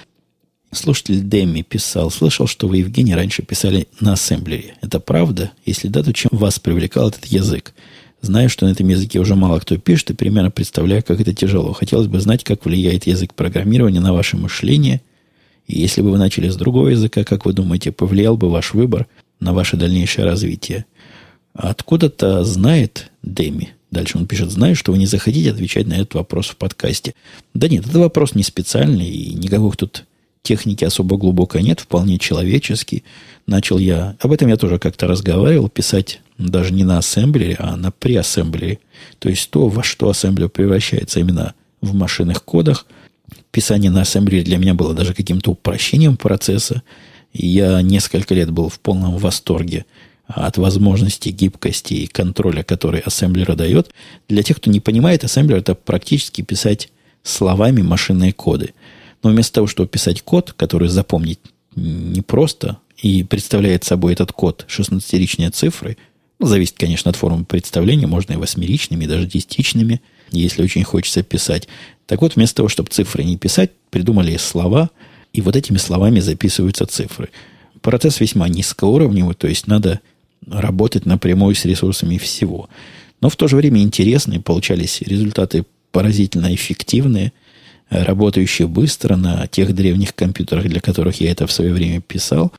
Слушатель 0.72 1.22
Дэми 1.22 1.64
писал, 1.64 2.12
слышал, 2.12 2.46
что 2.46 2.68
вы, 2.68 2.78
Евгений, 2.78 3.16
раньше 3.16 3.42
писали 3.42 3.88
на 4.00 4.14
ассемблере. 4.14 4.76
Это 4.82 5.00
правда? 5.00 5.52
Если 5.66 5.88
да, 5.88 6.04
то 6.04 6.14
чем 6.14 6.30
вас 6.32 6.60
привлекал 6.60 7.10
этот 7.10 7.26
язык? 7.26 7.74
Знаю, 8.22 8.50
что 8.50 8.66
на 8.66 8.72
этом 8.72 8.88
языке 8.88 9.20
уже 9.20 9.36
мало 9.36 9.60
кто 9.60 9.78
пишет, 9.78 10.12
и 10.12 10.14
примерно 10.14 10.52
представляю, 10.52 11.04
как 11.04 11.22
это 11.22 11.34
тяжело. 11.34 11.74
Хотелось 11.74 12.08
бы 12.08 12.20
знать, 12.20 12.44
как 12.44 12.66
влияет 12.66 13.08
язык 13.08 13.34
программирования 13.34 14.02
на 14.02 14.14
ваше 14.14 14.38
мышление. 14.38 15.02
И 15.70 15.80
если 15.80 16.02
бы 16.02 16.12
вы 16.12 16.18
начали 16.18 16.50
с 16.50 16.58
другого 16.58 16.90
языка, 16.90 17.24
как 17.24 17.46
вы 17.46 17.54
думаете, 17.54 17.94
повлиял 17.94 18.36
бы 18.36 18.50
ваш 18.50 18.74
выбор 18.74 19.08
на 19.40 19.54
ваше 19.54 19.78
дальнейшее 19.78 20.26
развитие? 20.26 20.86
Откуда-то 21.54 22.44
знает 22.44 23.12
Дэми, 23.24 23.74
Дальше 23.92 24.18
он 24.18 24.28
пишет, 24.28 24.52
знаю, 24.52 24.76
что 24.76 24.92
вы 24.92 25.00
не 25.00 25.08
захотите 25.08 25.52
отвечать 25.52 25.88
на 25.88 25.94
этот 25.94 26.14
вопрос 26.14 26.48
в 26.50 26.58
подкасте. 26.58 27.16
Да 27.54 27.68
нет, 27.68 27.88
это 27.88 28.00
вопрос 28.00 28.36
не 28.36 28.44
специальный, 28.44 29.10
и 29.10 29.34
никаких 29.34 29.78
тут 29.78 30.06
техники 30.44 30.86
особо 30.86 31.18
глубокой 31.18 31.64
нет, 31.64 31.80
вполне 31.80 32.20
человеческий. 32.20 33.04
Начал 33.48 33.80
я, 33.80 34.16
об 34.20 34.32
этом 34.32 34.48
я 34.48 34.58
тоже 34.58 34.78
как-то 34.78 35.08
разговаривал, 35.08 35.70
писать 35.70 36.22
даже 36.38 36.72
не 36.72 36.84
на 36.84 37.00
ассемблере, 37.00 37.56
а 37.58 37.76
на 37.76 37.92
преассемблере. 37.92 38.80
То 39.18 39.28
есть 39.28 39.50
то, 39.50 39.68
во 39.68 39.82
что 39.82 40.10
ассемблер 40.10 40.50
превращается 40.50 41.20
именно 41.20 41.56
в 41.82 41.96
машинных 41.96 42.44
кодах. 42.44 42.86
Писание 43.52 43.92
на 43.92 44.02
ассемблере 44.02 44.44
для 44.44 44.58
меня 44.58 44.74
было 44.74 44.94
даже 44.94 45.14
каким-то 45.14 45.52
упрощением 45.52 46.18
процесса. 46.18 46.84
Я 47.34 47.82
несколько 47.82 48.34
лет 48.34 48.52
был 48.52 48.70
в 48.70 48.80
полном 48.80 49.18
восторге 49.18 49.86
от 50.28 50.58
возможности 50.58 51.30
гибкости 51.30 51.94
и 51.96 52.08
контроля, 52.08 52.64
который 52.64 53.00
ассемблер 53.00 53.56
дает. 53.56 53.92
Для 54.28 54.44
тех, 54.44 54.58
кто 54.58 54.70
не 54.70 54.80
понимает, 54.80 55.24
ассемблер 55.24 55.58
это 55.58 55.74
практически 55.74 56.42
писать 56.42 56.90
словами 57.24 57.82
машинные 57.82 58.34
коды– 58.34 58.74
но 59.24 59.30
вместо 59.30 59.56
того, 59.56 59.68
чтобы 59.68 59.90
писать 59.90 60.22
код, 60.22 60.54
который 60.54 60.88
запомнить 60.88 61.40
непросто, 61.76 62.78
и 62.98 63.24
представляет 63.24 63.84
собой 63.84 64.14
этот 64.14 64.32
код 64.32 64.66
16-ричные 64.68 65.52
цифры, 65.52 65.98
ну, 66.40 66.48
зависит, 66.48 66.76
конечно, 66.78 67.10
от 67.10 67.18
формы 67.18 67.46
представления, 67.46 68.08
можно 68.08 68.34
и 68.34 68.38
восьмеричными, 68.38 69.06
и 69.06 69.08
даже 69.08 69.26
десятичными, 69.26 70.02
если 70.32 70.64
очень 70.64 70.84
хочется 70.84 71.24
писать. 71.24 71.68
Так 72.06 72.22
вот, 72.22 72.36
вместо 72.36 72.58
того, 72.58 72.70
чтобы 72.70 72.90
цифры 72.90 73.24
не 73.24 73.38
писать, 73.38 73.72
придумали 73.90 74.38
слова, 74.38 74.90
и 75.34 75.42
вот 75.42 75.56
этими 75.56 75.78
словами 75.78 76.20
записываются 76.20 76.86
цифры. 76.86 77.30
Процесс 77.82 78.20
весьма 78.20 78.50
низкоуровневый, 78.50 79.36
то 79.36 79.48
есть 79.48 79.68
надо 79.68 80.00
работать 80.48 81.06
напрямую 81.06 81.56
с 81.56 81.66
ресурсами 81.66 82.18
всего. 82.18 82.70
Но 83.22 83.30
в 83.30 83.36
то 83.36 83.48
же 83.48 83.56
время 83.56 83.82
интересные, 83.82 84.40
получались 84.40 85.02
результаты 85.02 85.66
поразительно 85.92 86.54
эффективные– 86.54 87.34
работающий 87.90 88.66
быстро 88.66 89.16
на 89.16 89.48
тех 89.48 89.74
древних 89.74 90.14
компьютерах, 90.16 90.66
для 90.66 90.80
которых 90.80 91.20
я 91.22 91.32
это 91.32 91.48
в 91.48 91.52
свое 91.52 91.74
время 91.74 92.02
писал. 92.02 92.52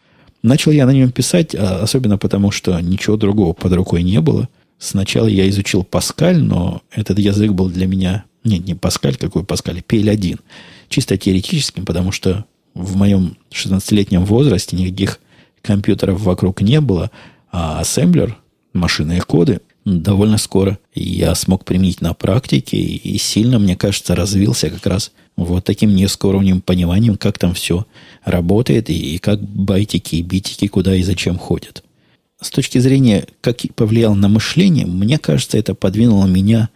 Начал 0.43 0.73
я 0.73 0.87
на 0.87 0.91
нем 0.91 1.13
писать, 1.13 1.55
а 1.55 1.81
особенно 1.83 2.19
потому, 2.19 2.51
что 2.51 2.79
ничего 2.81 3.17
другого 3.17 3.53
под 3.53 3.73
рукой 3.73 4.03
не 4.03 4.21
было. 4.21 4.49
Сначала 4.81 5.27
я 5.27 5.47
изучил 5.51 5.85
Паскаль, 5.85 6.43
но 6.43 6.81
этот 6.91 7.19
язык 7.19 7.53
был 7.53 7.69
для 7.69 7.87
меня... 7.87 8.25
Нет, 8.45 8.67
не 8.67 8.75
Паскаль, 8.75 9.17
какой 9.17 9.45
Паскаль, 9.45 9.83
PL1. 9.87 10.41
Чисто 10.89 11.19
теоретическим, 11.19 11.85
потому 11.85 12.13
что 12.13 12.47
в 12.73 12.97
моем 12.97 13.37
16-летнем 13.51 14.25
возрасте 14.25 14.77
никаких 14.77 15.21
компьютеров 15.61 16.23
вокруг 16.23 16.63
не 16.63 16.81
было, 16.81 17.11
а 17.53 17.79
ассемблер, 17.81 18.39
машинные 18.73 19.21
коды, 19.21 19.61
довольно 19.85 20.39
скоро 20.39 20.79
я 20.95 21.35
смог 21.35 21.67
применить 21.67 22.01
на 22.01 22.15
практике 22.15 22.79
и 22.79 23.19
сильно, 23.19 23.59
мне 23.59 23.77
кажется, 23.77 24.15
развился 24.15 24.71
как 24.71 24.87
раз 24.87 25.13
вот 25.37 25.65
таким 25.65 25.95
низкоуровневым 25.95 26.63
пониманием, 26.63 27.19
как 27.19 27.37
там 27.39 27.53
все 27.53 27.87
работает 28.25 28.89
и 28.89 29.19
как 29.19 29.43
байтики 29.43 30.17
и 30.17 30.23
битики 30.23 30.69
куда 30.69 30.95
и 30.95 31.03
зачем 31.03 31.37
ходят. 31.37 31.85
С 32.41 32.51
точки 32.51 32.79
зрения, 32.79 33.27
как 33.41 33.59
повлиял 33.75 34.15
на 34.15 34.29
мышление, 34.29 34.87
мне 34.87 35.19
кажется, 35.19 35.59
это 35.59 35.75
подвинуло 35.75 36.27
меня 36.27 36.71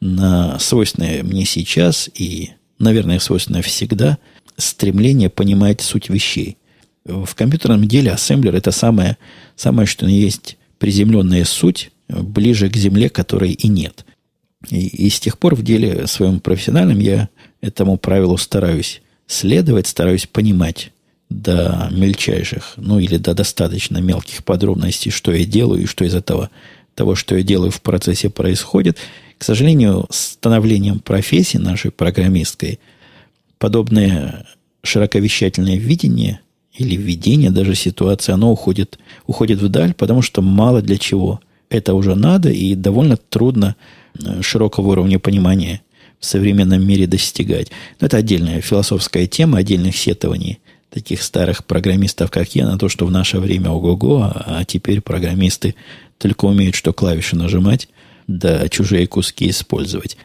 на 0.00 0.58
свойственное 0.58 1.22
мне 1.22 1.44
сейчас 1.44 2.10
и 2.14 2.52
наверное, 2.78 3.18
свойственно 3.18 3.62
всегда, 3.62 4.18
стремление 4.56 5.30
понимать 5.30 5.80
суть 5.80 6.08
вещей. 6.08 6.58
В 7.04 7.34
компьютерном 7.34 7.86
деле 7.86 8.12
ассемблер– 8.12 8.54
это 8.56 8.70
самое, 8.70 9.18
самое, 9.56 9.86
что 9.86 10.06
есть 10.06 10.56
приземленная 10.78 11.44
суть, 11.44 11.90
ближе 12.08 12.68
к 12.68 12.76
земле, 12.76 13.08
которой 13.08 13.52
и 13.52 13.68
нет. 13.68 14.04
И, 14.70 14.86
и 14.86 15.10
с 15.10 15.20
тех 15.20 15.38
пор 15.38 15.54
в 15.54 15.62
деле 15.62 16.06
своем 16.06 16.40
профессиональном 16.40 16.98
я 16.98 17.28
этому 17.60 17.98
правилу 17.98 18.36
стараюсь 18.36 19.02
следовать, 19.26 19.86
стараюсь 19.86 20.26
понимать 20.26 20.92
до 21.34 21.88
мельчайших, 21.90 22.74
ну 22.76 22.98
или 22.98 23.16
до 23.16 23.34
достаточно 23.34 23.98
мелких 23.98 24.44
подробностей, 24.44 25.10
что 25.10 25.32
я 25.32 25.44
делаю 25.44 25.82
и 25.82 25.86
что 25.86 26.04
из 26.04 26.14
этого 26.14 26.50
того, 26.94 27.14
что 27.16 27.36
я 27.36 27.42
делаю 27.42 27.70
в 27.70 27.82
процессе 27.82 28.30
происходит. 28.30 28.98
К 29.38 29.44
сожалению, 29.44 30.06
с 30.10 30.32
становлением 30.32 31.00
профессии 31.00 31.58
нашей 31.58 31.90
программистской 31.90 32.78
подобное 33.58 34.46
широковещательное 34.82 35.76
видение 35.76 36.40
или 36.72 36.96
видение 36.96 37.50
даже 37.50 37.74
ситуации, 37.74 38.32
оно 38.32 38.52
уходит, 38.52 38.98
уходит 39.26 39.60
вдаль, 39.60 39.94
потому 39.94 40.22
что 40.22 40.40
мало 40.40 40.82
для 40.82 40.98
чего 40.98 41.40
это 41.68 41.94
уже 41.94 42.14
надо 42.14 42.50
и 42.50 42.74
довольно 42.74 43.16
трудно 43.16 43.74
э, 44.18 44.42
широкого 44.42 44.92
уровня 44.92 45.18
понимания 45.18 45.82
в 46.20 46.26
современном 46.26 46.86
мире 46.86 47.06
достигать. 47.06 47.70
Но 48.00 48.06
это 48.06 48.18
отдельная 48.18 48.60
философская 48.60 49.26
тема, 49.26 49.58
отдельных 49.58 49.96
сетований 49.96 50.60
таких 50.94 51.24
старых 51.24 51.64
программистов, 51.64 52.30
как 52.30 52.54
я, 52.54 52.66
на 52.66 52.78
то, 52.78 52.88
что 52.88 53.04
в 53.04 53.10
наше 53.10 53.40
время 53.40 53.70
ого-го, 53.70 54.32
а 54.32 54.64
теперь 54.64 55.00
программисты 55.00 55.74
только 56.18 56.44
умеют, 56.44 56.76
что 56.76 56.92
клавиши 56.92 57.34
нажимать, 57.34 57.88
да 58.28 58.68
чужие 58.68 59.08
куски 59.08 59.50
использовать. 59.50 60.16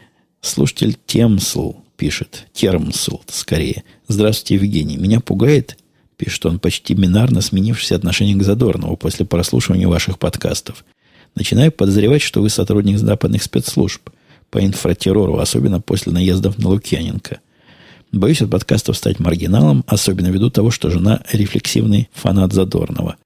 Слушатель 0.41 0.95
Темсл 1.07 1.77
пишет, 1.97 2.45
Термсл 2.53 3.17
скорее. 3.27 3.83
Здравствуйте, 4.07 4.55
Евгений. 4.63 4.97
Меня 4.97 5.21
пугает, 5.21 5.75
пишет 6.17 6.45
он, 6.45 6.59
почти 6.59 6.93
минарно 6.93 7.41
сменившееся 7.41 7.95
отношение 7.95 8.35
к 8.35 8.43
Задорнову 8.43 8.95
после 8.95 9.25
прослушивания 9.25 9.87
ваших 9.87 10.19
подкастов. 10.19 10.85
Начинаю 11.33 11.71
подозревать, 11.71 12.21
что 12.21 12.41
вы 12.41 12.49
сотрудник 12.49 12.99
западных 12.99 13.41
спецслужб 13.41 14.07
по 14.51 14.63
инфратеррору, 14.63 15.39
особенно 15.39 15.81
после 15.81 16.11
наездов 16.11 16.59
на 16.59 16.69
Лукьяненко– 16.69 17.39
Боюсь 18.11 18.41
от 18.41 18.49
подкастов 18.49 18.97
стать 18.97 19.19
маргиналом, 19.19 19.83
особенно 19.85 20.27
ввиду 20.27 20.49
того, 20.49 20.71
что 20.71 20.89
жена 20.89 21.21
рефлексивный 21.31 22.09
фанат 22.13 22.53
Задорнова. 22.53 23.17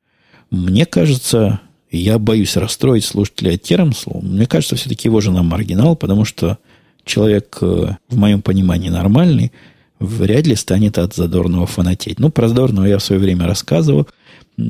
Мне 0.52 0.86
кажется, 0.86 1.62
я 1.90 2.20
боюсь 2.20 2.58
расстроить 2.58 3.06
слушателя 3.06 3.58
Термслу. 3.58 4.20
Мне 4.22 4.46
кажется, 4.46 4.76
все-таки 4.76 5.08
его 5.08 5.22
жена 5.22 5.42
маргинал, 5.42 5.96
потому 5.96 6.26
что 6.26 6.58
человек, 7.06 7.58
э, 7.62 7.96
в 8.10 8.18
моем 8.18 8.42
понимании, 8.42 8.90
нормальный, 8.90 9.54
вряд 10.00 10.48
ли 10.48 10.56
станет 10.56 10.98
от 10.98 11.14
Задорнова 11.14 11.66
фанатеть. 11.66 12.20
Ну, 12.20 12.30
про 12.30 12.50
Задорнова 12.50 12.86
я 12.86 12.98
в 12.98 13.04
свое 13.04 13.22
время 13.22 13.48
рассказывал. 13.48 14.08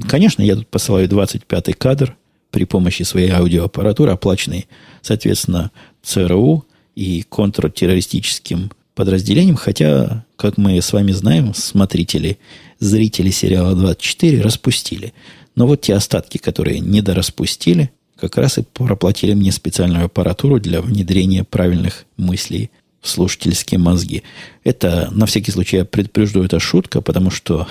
Конечно, 0.08 0.44
я 0.44 0.56
тут 0.56 0.68
посылаю 0.68 1.08
25-й 1.08 1.74
кадр 1.74 2.16
при 2.52 2.66
помощи 2.66 3.02
своей 3.02 3.32
аудиоаппаратуры, 3.32 4.12
оплаченной, 4.12 4.68
соответственно, 5.02 5.72
ЦРУ 6.04 6.66
и 6.96 7.24
контртеррористическим 7.28 8.72
подразделением, 8.96 9.56
хотя, 9.56 10.26
как 10.36 10.58
мы 10.58 10.82
с 10.82 10.94
вами 10.94 11.12
знаем, 11.12 11.54
смотрители, 11.54 12.38
зрители 12.80 13.30
сериала 13.32 13.76
24 13.76 14.42
распустили. 14.42 15.14
Но 15.56 15.68
вот 15.68 15.82
те 15.82 15.96
остатки, 15.96 16.38
которые 16.38 16.80
недораспустили, 16.80 17.92
как 18.20 18.38
раз 18.38 18.58
и 18.58 18.62
проплатили 18.62 19.34
мне 19.34 19.52
специальную 19.52 20.06
аппаратуру 20.06 20.60
для 20.60 20.82
внедрения 20.82 21.44
правильных 21.44 22.06
мыслей 22.18 22.72
в 23.02 23.10
слушательские 23.10 23.80
мозги. 23.80 24.24
Это, 24.64 25.10
на 25.12 25.26
всякий 25.26 25.52
случай, 25.52 25.78
я 25.78 25.86
предупрежду, 25.86 26.44
это 26.44 26.60
шутка, 26.60 27.02
потому 27.02 27.32
что 27.32 27.68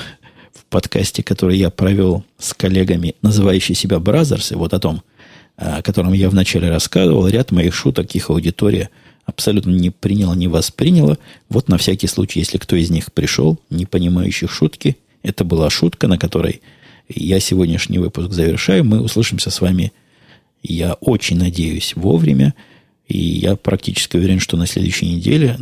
в 0.53 0.65
подкасте, 0.67 1.23
который 1.23 1.57
я 1.57 1.71
провел 1.71 2.25
с 2.39 2.53
коллегами, 2.53 3.15
называющий 3.23 3.75
себя 3.75 3.99
Бразерсы, 3.99 4.57
вот 4.57 4.75
о 4.75 4.79
том, 4.79 5.03
о 5.57 5.81
котором 5.83 6.13
я 6.13 6.29
вначале 6.29 6.69
рассказывал, 6.69 7.27
ряд 7.29 7.51
моих 7.51 7.75
шуток 7.75 8.15
их 8.15 8.29
аудитория– 8.31 8.91
абсолютно 9.25 9.71
не 9.71 9.91
приняла, 9.91 10.35
не 10.35 10.49
восприняла. 10.49 11.17
Вот 11.49 11.69
на 11.69 11.79
всякий 11.79 12.07
случай, 12.07 12.41
если 12.41 12.59
кто 12.59 12.77
из 12.77 12.91
них 12.91 13.13
пришел, 13.13 13.59
не 13.71 13.87
понимающих 13.87 14.51
шутки, 14.51 14.97
это 15.23 15.45
была 15.45 15.71
шутка, 15.71 16.09
на 16.09 16.19
которой 16.19 16.61
я 17.09 17.41
сегодняшний 17.41 17.99
выпуск 17.99 18.33
завершаю. 18.33 18.85
Мы 18.85 19.01
услышимся 19.01 19.51
с 19.51 19.61
вами, 19.61 19.93
я 20.63 20.95
очень 20.95 21.39
надеюсь, 21.39 21.95
вовремя. 21.95 22.55
И 23.09 23.19
я 23.19 23.57
практически 23.57 24.17
уверен, 24.17 24.41
что 24.41 24.57
на 24.57 24.67
следующей 24.67 25.07
неделе, 25.07 25.59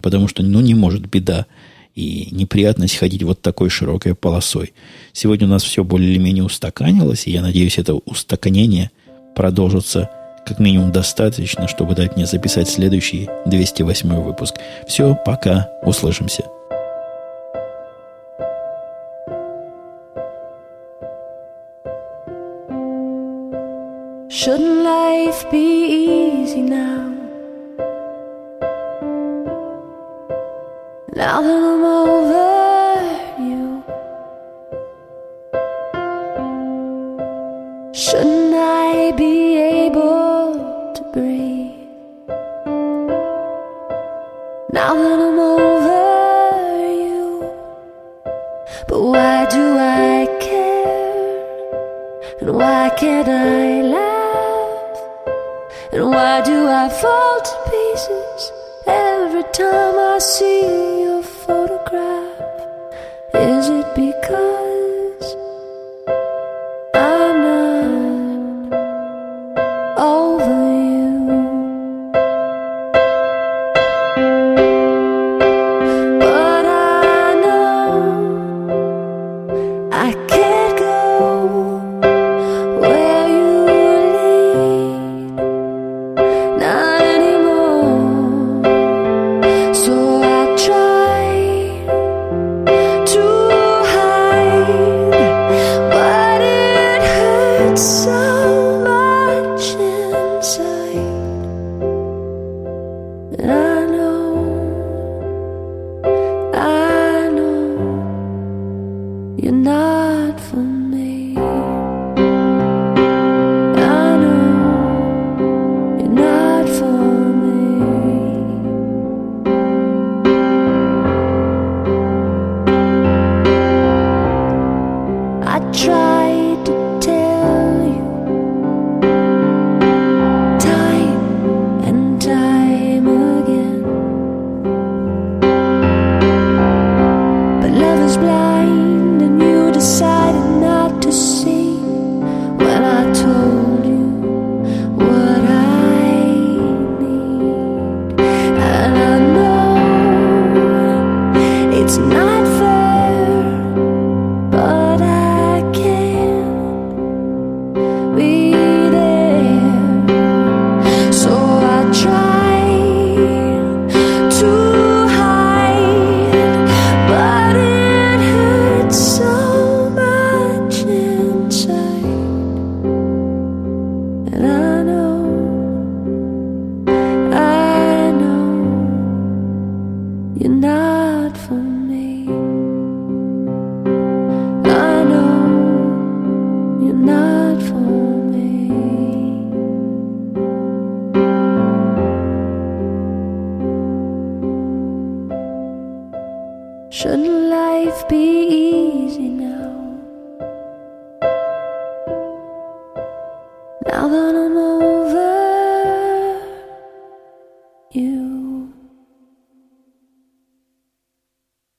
потому 0.00 0.28
что, 0.28 0.42
ну, 0.42 0.60
не 0.60 0.74
может 0.74 1.06
беда 1.06 1.46
и 1.94 2.28
неприятность 2.30 2.96
ходить 2.96 3.22
вот 3.22 3.40
такой 3.42 3.68
широкой 3.68 4.14
полосой. 4.14 4.72
Сегодня 5.12 5.46
у 5.46 5.50
нас 5.50 5.62
все 5.62 5.84
более 5.84 6.10
или 6.10 6.18
менее 6.18 6.44
устаканилось, 6.44 7.26
и 7.26 7.30
я 7.30 7.42
надеюсь, 7.42 7.78
это 7.78 7.94
устаканение 7.94 8.90
продолжится 9.36 10.10
как 10.44 10.58
минимум 10.58 10.92
достаточно, 10.92 11.68
чтобы 11.68 11.94
дать 11.94 12.16
мне 12.16 12.26
записать 12.26 12.68
следующий 12.68 13.28
208 13.46 14.22
выпуск. 14.22 14.56
Все, 14.86 15.16
пока, 15.24 15.68
услышимся. 15.82 16.44
Shouldn't 24.28 24.82
life 24.82 25.50
be 25.50 26.44
easy 26.44 26.60
now? 26.60 27.13